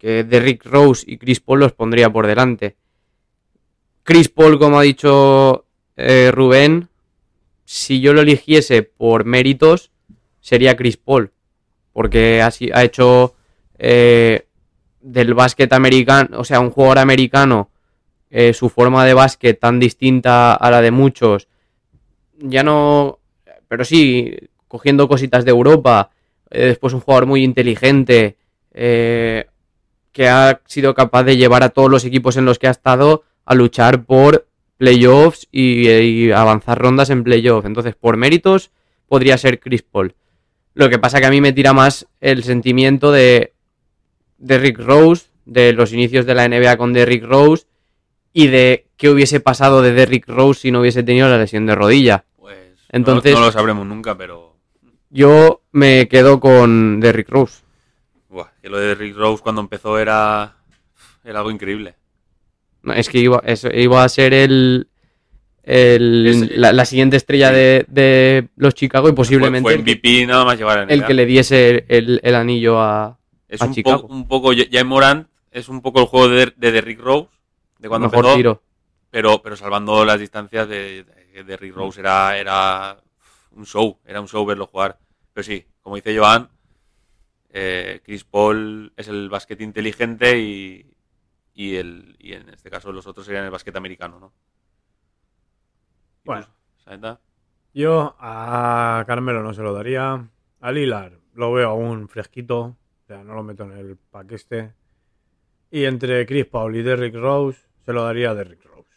que 0.00 0.24
Derrick 0.24 0.64
Rose 0.64 1.04
y 1.06 1.18
Chris 1.18 1.40
Paul 1.40 1.60
los 1.60 1.72
pondría 1.72 2.10
por 2.10 2.26
delante. 2.26 2.76
Chris 4.02 4.30
Paul, 4.30 4.58
como 4.58 4.78
ha 4.78 4.82
dicho 4.82 5.66
eh, 5.96 6.30
Rubén, 6.32 6.88
si 7.64 8.00
yo 8.00 8.14
lo 8.14 8.22
eligiese 8.22 8.82
por 8.82 9.26
méritos, 9.26 9.90
sería 10.40 10.74
Chris 10.74 10.96
Paul. 10.96 11.30
Porque 11.92 12.40
ha, 12.40 12.50
ha 12.72 12.84
hecho 12.84 13.34
eh, 13.78 14.46
del 15.00 15.34
básquet 15.34 15.72
americano, 15.72 16.40
o 16.40 16.44
sea, 16.44 16.60
un 16.60 16.70
jugador 16.70 16.98
americano, 16.98 17.70
eh, 18.30 18.54
su 18.54 18.70
forma 18.70 19.04
de 19.04 19.14
básquet 19.14 19.60
tan 19.60 19.78
distinta 19.78 20.54
a 20.54 20.70
la 20.70 20.80
de 20.80 20.90
muchos, 20.90 21.48
ya 22.38 22.62
no, 22.62 23.18
pero 23.68 23.84
sí, 23.84 24.34
cogiendo 24.66 25.08
cositas 25.08 25.44
de 25.44 25.50
Europa, 25.50 26.10
eh, 26.50 26.66
después 26.66 26.94
un 26.94 27.00
jugador 27.00 27.26
muy 27.26 27.44
inteligente, 27.44 28.36
eh, 28.72 29.46
que 30.12 30.28
ha 30.28 30.60
sido 30.66 30.94
capaz 30.94 31.24
de 31.24 31.36
llevar 31.36 31.62
a 31.62 31.68
todos 31.70 31.90
los 31.90 32.04
equipos 32.04 32.36
en 32.36 32.44
los 32.44 32.58
que 32.58 32.66
ha 32.66 32.70
estado 32.72 33.24
a 33.44 33.54
luchar 33.54 34.04
por 34.04 34.46
playoffs 34.76 35.46
y, 35.52 35.88
y 35.88 36.32
avanzar 36.32 36.78
rondas 36.78 37.10
en 37.10 37.22
playoffs. 37.24 37.66
Entonces, 37.66 37.94
por 37.94 38.16
méritos, 38.16 38.70
podría 39.08 39.36
ser 39.38 39.60
Chris 39.60 39.82
Paul. 39.82 40.14
Lo 40.74 40.88
que 40.88 40.98
pasa 40.98 41.20
que 41.20 41.26
a 41.26 41.30
mí 41.30 41.40
me 41.40 41.52
tira 41.52 41.72
más 41.72 42.06
el 42.20 42.42
sentimiento 42.44 43.12
de 43.12 43.52
Derrick 44.38 44.78
Rose, 44.78 45.26
de 45.44 45.72
los 45.72 45.92
inicios 45.92 46.26
de 46.26 46.34
la 46.34 46.48
NBA 46.48 46.76
con 46.76 46.92
Derrick 46.92 47.24
Rose 47.24 47.66
y 48.32 48.46
de 48.46 48.86
qué 48.96 49.10
hubiese 49.10 49.40
pasado 49.40 49.82
de 49.82 49.92
Derrick 49.92 50.28
Rose 50.28 50.60
si 50.60 50.70
no 50.70 50.80
hubiese 50.80 51.02
tenido 51.02 51.28
la 51.28 51.38
lesión 51.38 51.66
de 51.66 51.74
rodilla. 51.74 52.24
Pues 52.38 52.56
no- 52.56 52.84
Entonces- 52.92 53.34
no, 53.34 53.40
lo 53.40 53.52
sabremos 53.52 53.86
nunca, 53.86 54.16
pero 54.16 54.56
Yo 55.12 55.62
me 55.72 56.06
quedo 56.06 56.38
con 56.38 57.00
Derrick 57.00 57.28
Rose. 57.28 57.62
Que 58.62 58.68
lo 58.68 58.78
de 58.78 58.94
Rick 58.94 59.16
Rose 59.16 59.42
cuando 59.42 59.60
empezó 59.60 59.98
era, 59.98 60.56
era 61.24 61.38
algo 61.38 61.50
increíble. 61.50 61.94
No, 62.82 62.92
es 62.94 63.08
que 63.08 63.18
iba, 63.18 63.42
eso, 63.44 63.68
iba 63.72 64.02
a 64.04 64.08
ser 64.08 64.32
el, 64.34 64.88
el- 65.62 66.26
Es- 66.26 66.56
la, 66.58 66.72
la 66.72 66.84
siguiente 66.84 67.16
estrella 67.16 67.48
sí. 67.50 67.54
de, 67.54 67.86
de 67.88 68.48
los 68.56 68.74
Chicago 68.74 69.08
y 69.08 69.12
posiblemente 69.12 69.62
fue, 69.62 69.72
fue 69.74 69.74
el 69.74 69.80
MVP 69.82 70.26
nada 70.26 70.44
más 70.44 70.58
llevar 70.58 70.90
el 70.90 71.00
NBA. 71.00 71.06
que 71.06 71.14
le 71.14 71.26
diese 71.26 71.84
el, 71.88 72.20
el 72.22 72.34
anillo 72.34 72.80
a 72.80 73.18
es 73.48 73.60
a 73.60 73.66
un, 73.66 73.74
Chicago. 73.74 74.06
un 74.08 74.26
poco 74.28 74.52
ya 74.52 74.80
en 74.80 74.86
Morant 74.86 75.28
es 75.50 75.68
un 75.68 75.82
poco 75.82 76.00
el 76.00 76.06
juego 76.06 76.28
de, 76.28 76.52
de 76.56 76.72
Derrick 76.72 77.00
Rose 77.00 77.28
de 77.78 77.88
cuando 77.88 78.08
mejor 78.08 78.24
empezó, 78.24 78.36
tiro. 78.36 78.62
pero 79.10 79.42
pero 79.42 79.56
salvando 79.56 80.04
las 80.04 80.20
distancias 80.20 80.68
de, 80.68 81.04
de 81.34 81.44
Derrick 81.44 81.74
Rose 81.74 82.00
era 82.00 82.38
era 82.38 82.96
un 83.52 83.66
show, 83.66 83.98
era 84.06 84.20
un 84.20 84.28
show 84.28 84.46
verlo 84.46 84.66
jugar. 84.66 84.98
Pero 85.32 85.44
sí, 85.44 85.66
como 85.82 85.96
dice 85.96 86.16
Joan, 86.16 86.48
eh, 87.52 88.00
Chris 88.04 88.24
Paul 88.24 88.92
es 88.96 89.08
el 89.08 89.28
básquet 89.28 89.60
inteligente 89.60 90.38
y, 90.38 90.94
y 91.54 91.76
el 91.76 92.16
y 92.18 92.32
en 92.32 92.48
este 92.50 92.70
caso 92.70 92.92
los 92.92 93.06
otros 93.06 93.26
serían 93.26 93.44
el 93.44 93.50
básquet 93.50 93.74
americano, 93.76 94.20
¿no? 94.20 94.32
¿Y 96.24 96.26
Bueno. 96.26 96.46
Yo 97.72 98.16
a 98.18 99.04
Carmelo 99.06 99.42
no 99.42 99.54
se 99.54 99.62
lo 99.62 99.72
daría. 99.72 100.28
A 100.60 100.72
Lilar 100.72 101.20
lo 101.34 101.52
veo 101.52 101.70
aún 101.70 102.08
fresquito. 102.08 102.60
O 102.60 103.06
sea, 103.06 103.22
no 103.22 103.34
lo 103.34 103.42
meto 103.42 103.64
en 103.64 103.72
el 103.72 103.96
pack 103.96 104.32
este. 104.32 104.74
Y 105.70 105.84
entre 105.84 106.26
Chris 106.26 106.46
Paul 106.46 106.76
y 106.76 106.82
Derrick 106.82 107.14
Rose, 107.14 107.60
se 107.84 107.92
lo 107.92 108.04
daría 108.04 108.30
a 108.30 108.34
Derrick 108.34 108.64
Rose. 108.64 108.90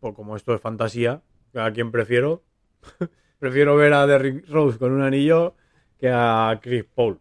Pues 0.00 0.14
como 0.14 0.36
esto 0.36 0.54
es 0.54 0.60
fantasía, 0.60 1.22
¿a 1.54 1.70
quién 1.72 1.90
prefiero? 1.90 2.44
prefiero 3.38 3.76
ver 3.76 3.92
a 3.92 4.06
Derrick 4.06 4.48
Rose 4.48 4.78
con 4.78 4.92
un 4.92 5.02
anillo 5.02 5.54
que 5.98 6.08
a 6.10 6.58
Chris 6.62 6.84
Paul. 6.94 7.18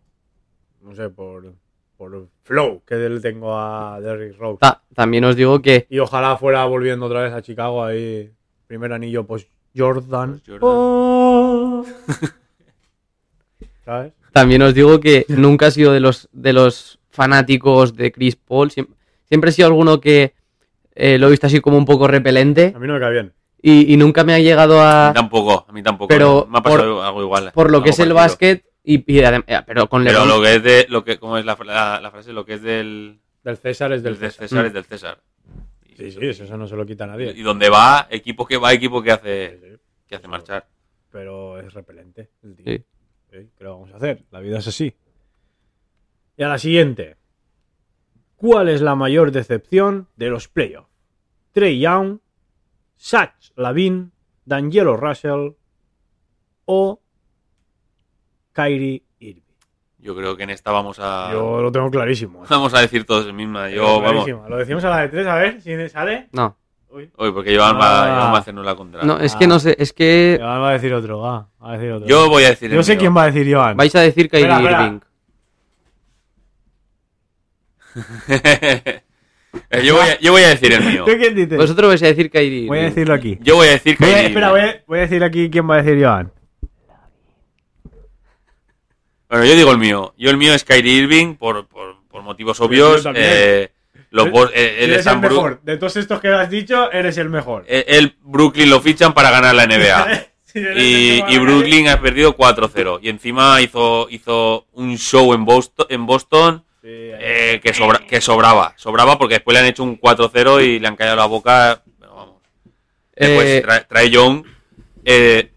No 0.81 0.93
sé, 0.95 1.09
por, 1.09 1.53
por 1.97 2.27
flow 2.43 2.81
que 2.85 2.95
le 2.95 3.19
tengo 3.19 3.57
a 3.57 3.99
Derrick 4.01 4.37
Rose. 4.37 4.59
Ta- 4.59 4.81
también 4.93 5.23
os 5.25 5.35
digo 5.35 5.61
que 5.61 5.85
Y 5.89 5.99
ojalá 5.99 6.37
fuera 6.37 6.63
volviendo 6.65 7.05
otra 7.05 7.21
vez 7.23 7.33
a 7.33 7.41
Chicago 7.41 7.83
ahí. 7.83 8.31
Primer 8.67 8.91
anillo, 8.93 9.25
pues 9.25 9.47
Jordan. 9.75 10.31
Post-Jordan. 10.33 10.59
Oh. 10.61 11.85
¿Sabes? 13.85 14.13
también 14.33 14.61
os 14.61 14.73
digo 14.73 14.99
que 14.99 15.25
nunca 15.29 15.67
he 15.67 15.71
sido 15.71 15.93
de 15.93 15.99
los 15.99 16.29
de 16.31 16.53
los 16.53 16.99
fanáticos 17.09 17.95
de 17.95 18.11
Chris 18.11 18.35
Paul. 18.35 18.69
Siem- 18.69 18.89
Siempre, 19.25 19.49
he 19.49 19.53
sido 19.53 19.67
alguno 19.67 19.99
que 19.99 20.33
eh, 20.95 21.17
lo 21.17 21.27
he 21.27 21.31
visto 21.31 21.47
así 21.47 21.59
como 21.59 21.77
un 21.77 21.85
poco 21.85 22.07
repelente 22.07 22.71
A 22.75 22.79
mí 22.79 22.87
no 22.87 22.93
me 22.93 22.99
cae 22.99 23.11
bien. 23.11 23.33
Y, 23.69 23.93
y 23.93 23.97
nunca 23.97 24.23
me 24.23 24.33
ha 24.33 24.39
llegado 24.39 24.79
A 24.81 25.07
a 25.07 25.09
mí 25.09 25.13
tampoco, 25.15 25.65
a 25.67 25.71
mí 25.71 25.83
tampoco. 25.83 26.07
Pero 26.07 26.43
¿eh? 26.45 26.47
me 26.49 26.57
ha 26.59 26.61
pasado 26.61 27.03
algo 27.03 27.21
igual. 27.21 27.51
por 27.53 27.71
lo 27.71 27.81
que 27.83 27.89
es 27.91 27.99
el 27.99 28.09
parecido. 28.09 28.15
básquet 28.15 28.65
y, 28.83 28.95
eh, 29.19 29.41
pero 29.65 29.87
con 29.89 30.03
Pero 30.05 30.19
LeBron 30.23 30.29
lo 30.37 30.41
que 30.43 30.55
es 30.55 30.63
de, 30.63 30.85
lo 30.89 31.03
que, 31.03 31.17
¿cómo 31.19 31.37
es 31.37 31.45
la, 31.45 31.57
la- 31.65 31.99
la 32.01 32.11
frase? 32.11 32.31
Lo 32.33 32.45
que 32.45 32.53
es 32.53 32.61
del, 32.61 33.19
Del 33.43 33.57
César 33.57 33.91
es 33.93 34.03
del 34.03 34.13
del 34.13 34.21
de 34.21 34.29
César. 34.31 34.47
César 34.49 34.63
Mm. 34.63 34.67
es 34.67 34.73
del 34.73 34.85
César. 34.85 35.21
Y, 35.85 35.95
Sí, 35.95 36.11
sí, 36.11 36.19
eso, 36.27 36.43
eso 36.45 36.57
no 36.57 36.67
se 36.67 36.75
lo 36.75 36.85
quita 36.85 37.03
a 37.05 37.07
nadie. 37.07 37.33
y 37.35 37.41
donde 37.41 37.69
va, 37.69 38.07
equipo 38.09 38.45
que 38.45 38.57
va, 38.57 38.71
equipo 38.73 39.01
que 39.01 39.11
hace, 39.11 39.59
sí. 39.61 39.81
que 40.07 40.15
hace 40.15 40.27
marchar. 40.27 40.67
Pero 41.11 41.59
es 41.59 41.73
repelente. 41.73 42.29
el 42.43 42.55
tío. 42.55 42.65
Sí. 42.65 42.83
Sí, 43.31 43.49
¿Qué 43.57 43.63
lo 43.63 43.71
vamos 43.73 43.91
a 43.93 43.97
hacer? 43.97 44.23
La 44.31 44.39
vida 44.39 44.59
es 44.59 44.67
así. 44.67 44.93
Y 46.37 46.43
a 46.43 46.47
la 46.47 46.57
siguiente. 46.57 47.17
¿Cuál 48.35 48.69
es 48.69 48.81
la 48.81 48.95
mayor 48.95 49.31
decepción 49.31 50.07
de 50.15 50.29
los 50.29 50.47
playoffs? 50.47 50.87
Trey 51.51 51.79
Young, 51.79 52.19
Sach 52.97 53.31
Lavin, 53.55 54.11
D'Angelo 54.45 54.97
Russell 54.97 55.51
o 56.65 56.99
Kyrie 58.53 59.03
Irving. 59.19 59.41
Yo 59.99 60.15
creo 60.15 60.35
que 60.35 60.43
en 60.43 60.49
esta 60.51 60.71
vamos 60.71 60.97
a 60.99 61.29
Yo 61.31 61.61
lo 61.61 61.71
tengo 61.71 61.89
clarísimo. 61.91 62.43
¿eh? 62.43 62.47
vamos 62.49 62.73
a 62.73 62.79
decir 62.81 63.05
todos 63.05 63.25
el 63.27 63.33
mismo. 63.33 63.59
Lo 63.59 63.69
Yo, 63.69 64.01
vamos. 64.01 64.27
Lo 64.49 64.57
decimos 64.57 64.83
a 64.83 64.89
la 64.89 64.97
de 65.01 65.09
tres, 65.09 65.27
a 65.27 65.35
ver 65.35 65.61
si 65.61 65.89
sale. 65.89 66.27
no 66.31 66.57
Uy. 66.89 67.11
Uy, 67.17 67.31
porque 67.33 67.55
Joan 67.55 67.75
va, 67.77 68.03
Ah. 68.05 68.19
Joan 68.21 68.33
va 68.33 68.37
a 68.37 68.39
hacernos 68.39 68.65
la 68.65 68.73
contra. 68.75 69.03
no 69.03 69.19
es 69.19 69.35
que 69.35 69.45
no 69.45 69.59
sé 69.59 69.75
es 69.77 69.91
que 69.93 70.37
Joan 70.39 70.61
va 70.61 70.69
a 70.69 70.73
decir 70.73 70.93
otro, 70.93 71.19
va. 71.19 71.47
Va 71.61 71.71
a 71.73 71.77
decir 71.77 71.91
otro. 71.91 72.07
Yo 72.07 72.29
voy 72.29 72.45
a 72.45 72.49
decir 72.49 72.71
Yo 72.71 72.77
el 72.79 72.83
sé 72.85 72.93
mío. 72.93 72.99
quién 73.01 73.15
va 73.17 73.23
a 73.23 73.25
decir 73.31 73.53
Joan. 73.53 73.75
vais 73.77 73.93
a 73.95 73.99
decir 74.01 74.29
Kyrie 74.29 74.47
Espera, 74.49 74.99
espera. 77.95 79.03
Eh, 79.69 79.83
yo, 79.85 79.95
voy 79.95 80.07
a, 80.09 80.19
yo 80.19 80.31
voy 80.31 80.43
a 80.43 80.49
decir 80.49 80.71
el 80.73 80.83
mío. 80.83 81.03
¿Tú 81.07 81.11
quién 81.17 81.35
dices? 81.35 81.57
vosotros 81.57 81.89
vais 81.89 82.03
a 82.03 82.07
decir 82.07 82.29
Kyrie 82.29 82.47
Irving 82.59 82.67
Voy 82.67 82.79
a 82.79 82.83
decirlo 82.83 83.13
aquí. 83.13 83.37
Yo 83.41 83.55
voy 83.55 83.67
a 83.67 83.71
decir 83.71 83.97
que. 83.97 84.05
Voy 84.05 84.13
a- 84.13 84.21
espera, 84.21 84.51
voy 84.51 84.61
a, 84.61 84.83
voy 84.87 84.97
a 84.99 85.01
decir 85.01 85.23
aquí 85.23 85.49
quién 85.49 85.69
va 85.69 85.75
a 85.75 85.81
decir 85.83 86.03
Joan. 86.03 86.31
Bueno, 89.29 89.45
yo 89.45 89.55
digo 89.55 89.71
el 89.71 89.77
mío. 89.77 90.13
Yo 90.17 90.29
el 90.29 90.37
mío 90.37 90.53
es 90.53 90.63
Kyrie 90.63 90.93
Irving 90.93 91.35
por, 91.35 91.67
por, 91.67 91.97
por 92.07 92.21
motivos 92.23 92.59
obvios. 92.61 93.05
Eh, 93.13 93.69
los 94.09 94.27
eh, 94.53 94.77
él 94.79 94.91
Eres 94.91 95.05
el 95.05 95.19
mejor. 95.19 95.59
De 95.63 95.77
todos 95.77 95.97
estos 95.97 96.21
que 96.21 96.29
has 96.29 96.49
dicho, 96.49 96.91
eres 96.91 97.17
el 97.17 97.29
mejor. 97.29 97.65
eh, 97.67 97.83
él, 97.89 98.15
Brooklyn 98.21 98.69
lo 98.69 98.79
fichan 98.79 99.13
para 99.13 99.31
ganar 99.31 99.53
la 99.55 99.65
NBA. 99.67 100.27
El 100.53 100.81
y, 100.81 101.23
y 101.27 101.37
Brooklyn 101.37 101.87
ha 101.87 102.01
perdido 102.01 102.35
4-0. 102.35 102.99
Y 103.03 103.09
encima 103.09 103.61
hizo, 103.61 104.07
hizo 104.09 104.65
un 104.73 104.97
show 104.97 105.33
en 105.35 105.45
Boston, 105.45 105.85
en 105.89 106.05
Boston 106.07 106.63
eh, 106.89 107.59
que, 107.61 107.73
sobra- 107.73 108.05
que 108.05 108.21
sobraba. 108.21 108.73
Sobraba 108.77 109.17
porque 109.17 109.35
después 109.35 109.53
le 109.55 109.59
han 109.61 109.65
hecho 109.67 109.83
un 109.83 109.99
4-0 109.99 110.63
y 110.65 110.79
le 110.79 110.87
han 110.87 110.95
callado 110.95 111.17
la 111.17 111.25
boca. 111.25 111.81
Pero 111.99 112.15
vamos. 112.15 112.35
Después 113.15 113.47
Eh, 113.47 113.61
trae, 113.61 113.81
trae 113.81 114.09
Young. 114.09 114.45
eh, 115.05 115.51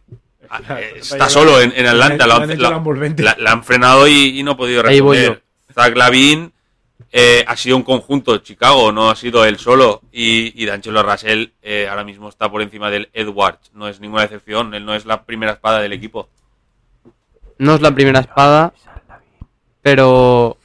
eh, 0.71 0.93
está 0.97 1.29
solo 1.29 1.61
en, 1.61 1.73
en 1.77 1.87
Atlanta. 1.87 2.27
La- 2.27 2.39
la 2.47 2.77
envolvente. 2.77 3.23
la- 3.23 3.37
la 3.39 3.53
han 3.53 3.65
frenado 3.65 4.09
y, 4.09 4.39
y 4.39 4.43
no 4.43 4.53
ha 4.53 4.57
podido 4.57 4.83
responder. 4.83 5.43
Zach 5.73 5.95
Lavin 5.97 6.53
eh, 7.13 7.45
ha 7.47 7.57
sido 7.57 7.77
un 7.77 7.83
conjunto 7.85 8.33
de 8.33 8.43
Chicago, 8.43 8.91
no 8.93 9.09
ha 9.11 9.17
sido 9.17 9.45
él 9.45 9.59
solo. 9.59 10.03
Y, 10.13 10.61
y 10.61 10.67
D'Angelo 10.67 11.03
Russell 11.03 11.47
eh, 11.63 11.87
ahora 11.89 12.03
mismo 12.05 12.29
está 12.29 12.51
por 12.51 12.61
encima 12.63 12.91
del 12.91 13.09
Edwards. 13.13 13.71
No 13.75 13.89
es 13.89 14.01
ninguna 14.01 14.25
excepción. 14.25 14.75
Él 14.75 14.85
no 14.85 14.95
es 14.95 15.07
la 15.07 15.23
primera 15.25 15.53
espada 15.53 15.81
del 15.81 15.93
equipo. 15.93 16.29
no 17.59 17.75
es 17.75 17.81
la 17.83 17.93
primera 17.95 18.21
espada, 18.21 18.73
pero 19.83 20.57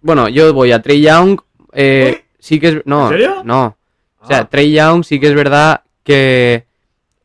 bueno, 0.00 0.28
yo 0.28 0.52
voy 0.54 0.72
a 0.72 0.80
Trey 0.82 1.00
Young. 1.02 1.40
eh, 1.72 2.24
sí 2.38 2.58
que 2.60 2.68
es 2.68 2.76
no, 2.86 3.04
¿En 3.06 3.12
serio? 3.18 3.42
no. 3.44 3.76
O 4.20 4.26
sea, 4.26 4.38
Ah. 4.40 4.48
Trey 4.48 4.72
Young 4.72 5.04
sí 5.04 5.20
que 5.20 5.28
es 5.28 5.34
verdad 5.34 5.82
que 6.02 6.64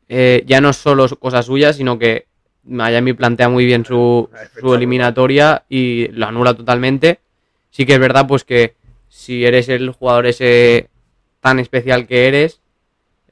eh, 0.08 0.42
ya 0.46 0.60
no 0.60 0.70
es 0.70 0.76
solo 0.76 1.08
cosa 1.18 1.42
suya, 1.42 1.72
sino 1.72 1.98
que 1.98 2.26
Miami 2.64 3.12
plantea 3.12 3.48
muy 3.48 3.64
bien 3.66 3.84
su, 3.84 4.28
su 4.60 4.74
eliminatoria 4.74 5.64
y 5.68 6.08
lo 6.08 6.26
anula 6.26 6.54
totalmente. 6.54 7.20
Sí 7.70 7.84
que 7.86 7.94
es 7.94 7.98
verdad, 8.00 8.26
pues 8.26 8.44
que 8.44 8.74
si 9.08 9.44
eres 9.44 9.68
el 9.68 9.90
jugador 9.90 10.26
ese 10.26 10.88
tan 11.40 11.58
especial 11.58 12.06
que 12.06 12.28
eres, 12.28 12.60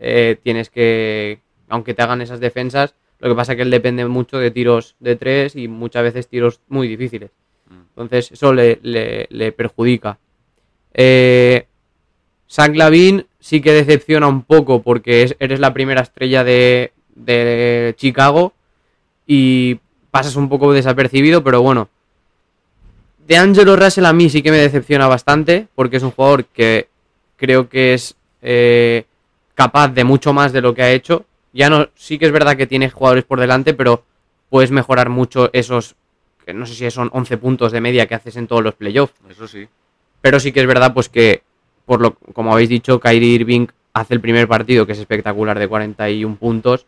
eh, 0.00 0.36
tienes 0.42 0.68
que, 0.70 1.40
aunque 1.68 1.94
te 1.94 2.02
hagan 2.02 2.20
esas 2.20 2.40
defensas, 2.40 2.94
lo 3.20 3.28
que 3.28 3.34
pasa 3.36 3.52
es 3.52 3.56
que 3.56 3.62
él 3.62 3.70
depende 3.70 4.04
mucho 4.06 4.38
de 4.38 4.50
tiros 4.50 4.96
de 5.00 5.16
tres 5.16 5.54
y 5.56 5.68
muchas 5.68 6.02
veces 6.02 6.28
tiros 6.28 6.60
muy 6.68 6.88
difíciles. 6.88 7.30
Entonces 8.02 8.32
eso 8.32 8.52
le, 8.52 8.78
le- 8.82 9.52
perjudica. 9.52 10.18
Eh, 10.94 11.66
Zach 12.50 12.74
Lavin 12.74 13.26
sí 13.40 13.60
que 13.60 13.72
decepciona 13.72 14.26
un 14.28 14.42
poco 14.42 14.82
porque 14.82 15.22
es- 15.22 15.36
eres 15.38 15.60
la 15.60 15.72
primera 15.72 16.02
estrella 16.02 16.44
de, 16.44 16.92
de 17.14 17.94
Chicago 17.96 18.52
y 19.26 19.78
pasas 20.10 20.36
un 20.36 20.48
poco 20.48 20.72
desapercibido, 20.72 21.42
pero 21.42 21.62
bueno. 21.62 21.88
De 23.26 23.36
Angelo 23.36 23.76
Russell 23.76 24.04
a 24.04 24.12
mí 24.12 24.28
sí 24.28 24.42
que 24.42 24.50
me 24.50 24.58
decepciona 24.58 25.06
bastante 25.06 25.68
porque 25.74 25.96
es 25.96 26.02
un 26.02 26.10
jugador 26.10 26.44
que 26.44 26.88
creo 27.36 27.68
que 27.68 27.94
es 27.94 28.14
eh, 28.42 29.04
capaz 29.54 29.88
de 29.88 30.04
mucho 30.04 30.32
más 30.32 30.52
de 30.52 30.60
lo 30.60 30.74
que 30.74 30.82
ha 30.82 30.90
hecho. 30.90 31.24
Ya 31.52 31.70
no, 31.70 31.88
sí 31.94 32.18
que 32.18 32.26
es 32.26 32.32
verdad 32.32 32.56
que 32.56 32.66
tiene 32.66 32.90
jugadores 32.90 33.24
por 33.24 33.38
delante, 33.40 33.74
pero 33.74 34.02
puedes 34.50 34.70
mejorar 34.70 35.08
mucho 35.08 35.50
esos, 35.52 35.94
que 36.44 36.52
no 36.54 36.66
sé 36.66 36.74
si 36.74 36.90
son 36.90 37.08
11 37.12 37.36
puntos 37.38 37.72
de 37.72 37.80
media 37.80 38.06
que 38.06 38.14
haces 38.14 38.36
en 38.36 38.46
todos 38.46 38.62
los 38.62 38.74
playoffs. 38.74 39.14
Eso 39.28 39.46
sí. 39.48 39.68
Pero 40.20 40.38
sí 40.40 40.52
que 40.52 40.60
es 40.60 40.66
verdad, 40.66 40.92
pues 40.94 41.08
que, 41.08 41.42
por 41.86 42.00
lo 42.00 42.14
como 42.14 42.52
habéis 42.52 42.68
dicho, 42.68 43.00
Kyrie 43.00 43.34
Irving 43.34 43.66
hace 43.94 44.14
el 44.14 44.20
primer 44.20 44.48
partido, 44.48 44.86
que 44.86 44.92
es 44.92 44.98
espectacular, 44.98 45.58
de 45.58 45.68
41 45.68 46.36
puntos, 46.36 46.86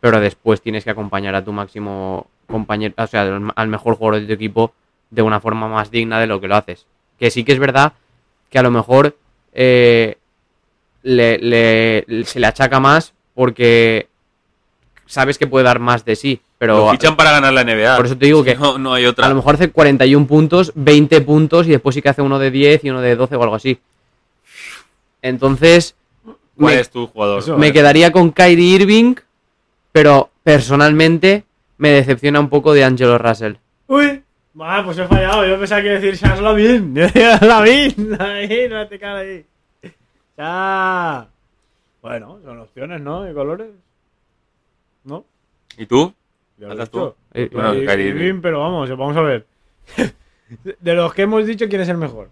pero 0.00 0.20
después 0.20 0.60
tienes 0.62 0.84
que 0.84 0.90
acompañar 0.90 1.34
a 1.34 1.44
tu 1.44 1.52
máximo 1.52 2.26
compañero, 2.46 2.94
o 2.96 3.06
sea, 3.06 3.22
al 3.54 3.68
mejor 3.68 3.96
jugador 3.96 4.20
de 4.20 4.26
tu 4.26 4.32
equipo, 4.32 4.72
de 5.10 5.22
una 5.22 5.40
forma 5.40 5.68
más 5.68 5.90
digna 5.90 6.18
de 6.20 6.26
lo 6.26 6.40
que 6.40 6.48
lo 6.48 6.56
haces. 6.56 6.86
Que 7.18 7.30
sí 7.30 7.44
que 7.44 7.52
es 7.52 7.58
verdad 7.58 7.92
que 8.50 8.58
a 8.58 8.62
lo 8.62 8.70
mejor 8.70 9.16
eh, 9.52 10.16
le- 11.02 11.38
le- 11.38 12.24
se 12.24 12.40
le 12.40 12.46
achaca 12.46 12.80
más 12.80 13.12
porque 13.34 14.08
sabes 15.06 15.38
que 15.38 15.46
puede 15.46 15.64
dar 15.64 15.78
más 15.78 16.04
de 16.04 16.16
sí, 16.16 16.40
pero 16.62 16.76
Lo 16.76 16.92
fichan 16.92 17.16
para 17.16 17.32
ganar 17.32 17.52
la 17.52 17.64
NBA. 17.64 17.96
Por 17.96 18.06
eso 18.06 18.16
te 18.16 18.26
digo 18.26 18.44
que 18.44 18.54
no, 18.54 18.78
no 18.78 18.94
hay 18.94 19.04
otra. 19.04 19.26
a 19.26 19.28
lo 19.28 19.34
mejor 19.34 19.56
hace 19.56 19.72
41 19.72 20.28
puntos, 20.28 20.70
20 20.76 21.20
puntos 21.22 21.66
y 21.66 21.70
después 21.70 21.92
sí 21.92 22.00
que 22.00 22.08
hace 22.08 22.22
uno 22.22 22.38
de 22.38 22.52
10 22.52 22.84
y 22.84 22.90
uno 22.90 23.00
de 23.00 23.16
12 23.16 23.34
o 23.34 23.42
algo 23.42 23.56
así. 23.56 23.80
Entonces, 25.22 25.96
¿Cuál 26.56 26.74
me, 26.74 26.80
es 26.80 26.88
tu 26.88 27.08
jugador? 27.08 27.40
Eso. 27.40 27.58
me 27.58 27.72
quedaría 27.72 28.12
con 28.12 28.30
Kyrie 28.30 28.76
Irving, 28.76 29.16
pero 29.90 30.30
personalmente 30.44 31.42
me 31.78 31.88
decepciona 31.88 32.38
un 32.38 32.48
poco 32.48 32.74
de 32.74 32.84
Angelo 32.84 33.18
Russell. 33.18 33.54
Uy, 33.88 34.22
vale, 34.54 34.84
pues 34.84 34.98
he 34.98 35.08
fallado. 35.08 35.44
Yo 35.44 35.58
pensaba 35.58 35.80
que 35.80 35.88
iba 35.88 35.96
a 35.96 36.00
decir 36.00 36.14
Shaz 36.14 36.40
Lavin. 36.40 36.94
Lavin. 37.40 38.16
Ahí, 38.20 38.68
no 38.70 38.86
te 38.86 39.00
cagas 39.00 39.22
ahí. 39.22 39.44
Ya. 40.38 41.26
Bueno, 42.00 42.38
son 42.44 42.60
opciones, 42.60 43.00
¿no? 43.00 43.22
De 43.22 43.34
colores. 43.34 43.70
¿No? 45.02 45.24
¿Y 45.76 45.86
tú? 45.86 46.14
Tú. 46.90 47.14
Eh, 47.34 47.48
Bueno, 47.52 47.72
Kyrie 47.72 48.08
Irving. 48.08 48.20
Irving, 48.26 48.40
pero 48.42 48.60
vamos, 48.60 48.88
vamos 48.90 49.16
a 49.16 49.20
ver. 49.22 49.46
De 50.80 50.94
los 50.94 51.12
que 51.14 51.22
hemos 51.22 51.46
dicho, 51.46 51.68
¿quién 51.68 51.80
es 51.82 51.88
el 51.88 51.96
mejor? 51.96 52.28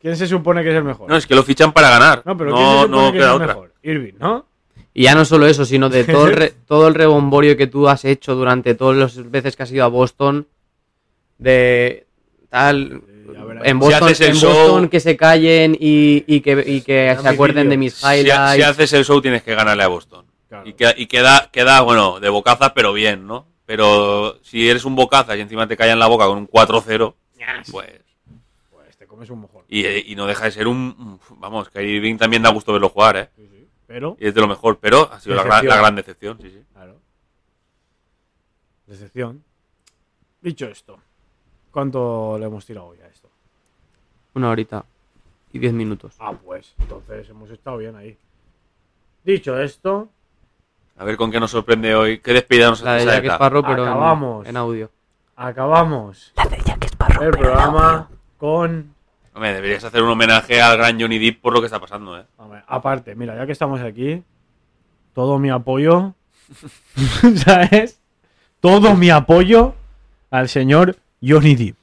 ¿Quién 0.00 0.16
se 0.16 0.26
supone 0.26 0.62
que 0.62 0.70
es 0.70 0.76
el 0.76 0.84
mejor? 0.84 1.08
No, 1.08 1.16
es 1.16 1.26
que 1.26 1.34
lo 1.34 1.42
fichan 1.42 1.72
para 1.72 1.90
ganar. 1.90 2.22
No, 2.24 2.36
pero 2.36 2.54
¿quién 2.54 2.66
se 2.66 2.72
no, 2.74 2.82
supone 2.82 2.96
no 3.06 3.12
que 3.12 3.18
es 3.18 3.24
el 3.24 3.30
otra. 3.30 3.46
mejor? 3.48 3.72
Irving, 3.82 4.12
¿no? 4.18 4.46
Y 4.94 5.02
ya 5.04 5.14
no 5.14 5.24
solo 5.24 5.46
eso, 5.46 5.64
sino 5.64 5.88
de 5.88 6.04
todo 6.04 6.26
el, 6.26 6.32
re- 6.36 6.54
todo 6.66 6.88
el 6.88 6.94
rebomborio 6.94 7.56
que 7.56 7.66
tú 7.66 7.88
has 7.88 8.04
hecho 8.04 8.34
durante 8.34 8.74
todas 8.74 8.96
las 8.96 9.30
veces 9.30 9.56
que 9.56 9.62
has 9.64 9.72
ido 9.72 9.84
a 9.84 9.88
Boston, 9.88 10.46
de 11.38 12.06
tal... 12.48 13.02
En 13.62 13.78
Boston, 13.78 14.08
en 14.20 14.34
show- 14.34 14.50
Boston 14.52 14.88
que 14.88 15.00
se 15.00 15.16
callen 15.16 15.76
y, 15.78 16.24
y 16.26 16.40
que, 16.40 16.62
y 16.66 16.80
que 16.82 16.94
Vean 16.94 17.22
se 17.22 17.28
acuerden 17.28 17.68
de 17.68 17.76
mis 17.76 17.94
Si, 17.94 18.06
highlights. 18.06 18.54
si 18.54 18.62
haces 18.62 18.92
el 18.94 19.04
show 19.04 19.20
tienes 19.20 19.42
que 19.42 19.54
ganarle 19.54 19.82
a 19.82 19.88
Boston. 19.88 20.24
Claro. 20.50 20.68
Y, 20.68 20.72
queda, 20.72 20.94
y 20.96 21.06
queda, 21.06 21.48
queda, 21.52 21.80
bueno, 21.80 22.18
de 22.18 22.28
bocaza, 22.28 22.74
pero 22.74 22.92
bien, 22.92 23.24
¿no? 23.24 23.46
Pero 23.66 24.40
si 24.42 24.68
eres 24.68 24.84
un 24.84 24.96
bocaza 24.96 25.36
y 25.36 25.40
encima 25.40 25.68
te 25.68 25.76
callan 25.76 26.00
la 26.00 26.08
boca 26.08 26.26
con 26.26 26.38
un 26.38 26.48
4-0, 26.48 27.14
pues... 27.70 28.00
Pues 28.72 28.96
te 28.96 29.06
comes 29.06 29.30
un 29.30 29.42
mojón. 29.42 29.64
Y, 29.68 29.86
y 30.12 30.16
no 30.16 30.26
deja 30.26 30.46
de 30.46 30.50
ser 30.50 30.66
un... 30.66 31.20
Vamos, 31.36 31.70
Kyrie 31.70 31.98
Irving 31.98 32.16
también 32.16 32.42
da 32.42 32.50
gusto 32.50 32.72
verlo 32.72 32.88
jugar, 32.88 33.16
¿eh? 33.16 33.28
Sí, 33.36 33.48
sí. 33.48 33.68
Pero, 33.86 34.16
Y 34.18 34.26
es 34.26 34.34
de 34.34 34.40
lo 34.40 34.48
mejor, 34.48 34.80
pero 34.80 35.08
ha 35.12 35.20
sido 35.20 35.36
la 35.36 35.44
gran, 35.44 35.60
Decepción. 35.60 35.70
la 35.76 35.80
gran 35.82 35.94
decepción, 35.94 36.38
sí, 36.42 36.50
sí. 36.50 36.64
claro. 36.72 36.96
Decepción. 38.88 39.44
Dicho 40.40 40.66
esto, 40.66 40.98
¿cuánto 41.70 42.36
le 42.40 42.46
hemos 42.46 42.66
tirado 42.66 42.92
ya 42.96 43.04
a 43.04 43.08
esto? 43.08 43.30
Una 44.34 44.50
horita 44.50 44.84
y 45.52 45.60
diez 45.60 45.72
minutos. 45.72 46.16
Ah, 46.18 46.32
pues, 46.32 46.74
entonces 46.78 47.28
hemos 47.28 47.50
estado 47.50 47.76
bien 47.76 47.94
ahí. 47.94 48.16
Dicho 49.22 49.60
esto, 49.60 50.08
A 51.00 51.04
ver 51.04 51.16
con 51.16 51.30
qué 51.30 51.40
nos 51.40 51.50
sorprende 51.50 51.94
hoy. 51.94 52.18
¿Qué 52.18 52.34
despedida 52.34 52.68
nos 52.68 52.82
La 52.82 52.92
de 52.92 53.06
Jack? 53.06 53.24
Sparrow, 53.24 53.62
pero 53.62 53.84
Acabamos. 53.84 54.46
en 54.46 54.54
audio. 54.58 54.90
acabamos 55.34 56.34
el 57.22 57.30
programa 57.30 58.10
con... 58.36 58.94
Hombre, 59.32 59.54
deberías 59.54 59.82
hacer 59.82 60.02
un 60.02 60.10
homenaje 60.10 60.60
al 60.60 60.76
gran 60.76 61.00
Johnny 61.00 61.18
Depp 61.18 61.40
por 61.40 61.54
lo 61.54 61.60
que 61.60 61.66
está 61.66 61.80
pasando, 61.80 62.18
¿eh? 62.18 62.26
Hombre, 62.36 62.62
aparte, 62.66 63.14
mira, 63.14 63.34
ya 63.34 63.46
que 63.46 63.52
estamos 63.52 63.80
aquí, 63.80 64.22
todo 65.14 65.38
mi 65.38 65.48
apoyo, 65.48 66.12
¿sabes? 67.46 67.98
Todo 68.60 68.94
mi 68.94 69.08
apoyo 69.08 69.72
al 70.30 70.50
señor 70.50 70.96
Johnny 71.22 71.54
Depp. 71.54 71.78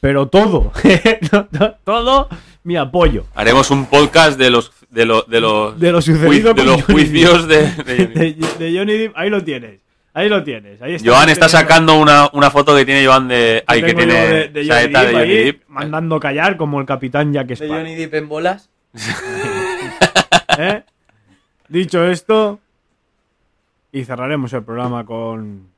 Pero 0.00 0.28
todo, 0.28 0.70
no, 1.32 1.70
todo 1.82 2.28
mi 2.62 2.76
apoyo. 2.76 3.24
Haremos 3.34 3.70
un 3.70 3.86
podcast 3.86 4.38
de 4.38 4.50
los 4.50 4.70
de 4.94 5.04
los 5.04 5.28
de 5.28 5.40
los, 5.40 5.78
De 5.78 5.92
lo 5.92 6.00
sucedido 6.00 6.54
de 6.54 6.64
los 6.64 6.82
Johnny 6.82 6.94
juicios 6.94 7.48
de, 7.48 7.56
de 7.84 7.96
Johnny 7.96 8.06
Depp. 8.06 8.14
De, 8.58 8.64
de 8.64 8.78
Johnny 8.78 8.92
Depp, 8.96 9.12
ahí 9.16 9.30
lo 9.30 9.42
tienes. 9.44 9.80
Ahí 10.16 10.28
lo 10.28 10.44
tienes. 10.44 10.80
Ahí 10.80 10.94
está. 10.94 11.10
Joan 11.10 11.28
está 11.28 11.48
sacando 11.48 11.98
una, 11.98 12.28
una 12.32 12.48
foto 12.50 12.76
que 12.76 12.84
tiene 12.84 13.04
Joan 13.04 13.26
de. 13.26 13.64
Ay, 13.66 13.82
que 13.82 13.94
tiene 13.94 14.14
de, 14.14 14.48
de 14.48 14.60
Johnny 14.60 14.66
Saeta 14.68 15.00
Depp 15.00 15.08
de 15.08 15.14
Johnny 15.18 15.32
ahí, 15.32 15.44
Depp. 15.44 15.62
mandando 15.68 16.20
callar 16.20 16.56
como 16.56 16.80
el 16.80 16.86
capitán 16.86 17.32
Jack 17.32 17.50
Sparrow. 17.50 17.84
Depp 17.84 18.14
en 18.14 18.28
bolas. 18.28 18.70
¿Eh? 20.58 20.82
Dicho 21.68 22.04
esto, 22.04 22.60
y 23.90 24.04
cerraremos 24.04 24.52
el 24.52 24.62
programa 24.62 25.04
con 25.04 25.73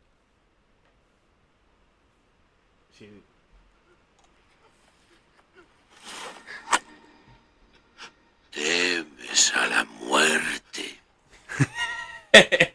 a 9.55 9.67
la 9.67 9.85
muerte. 9.85 10.99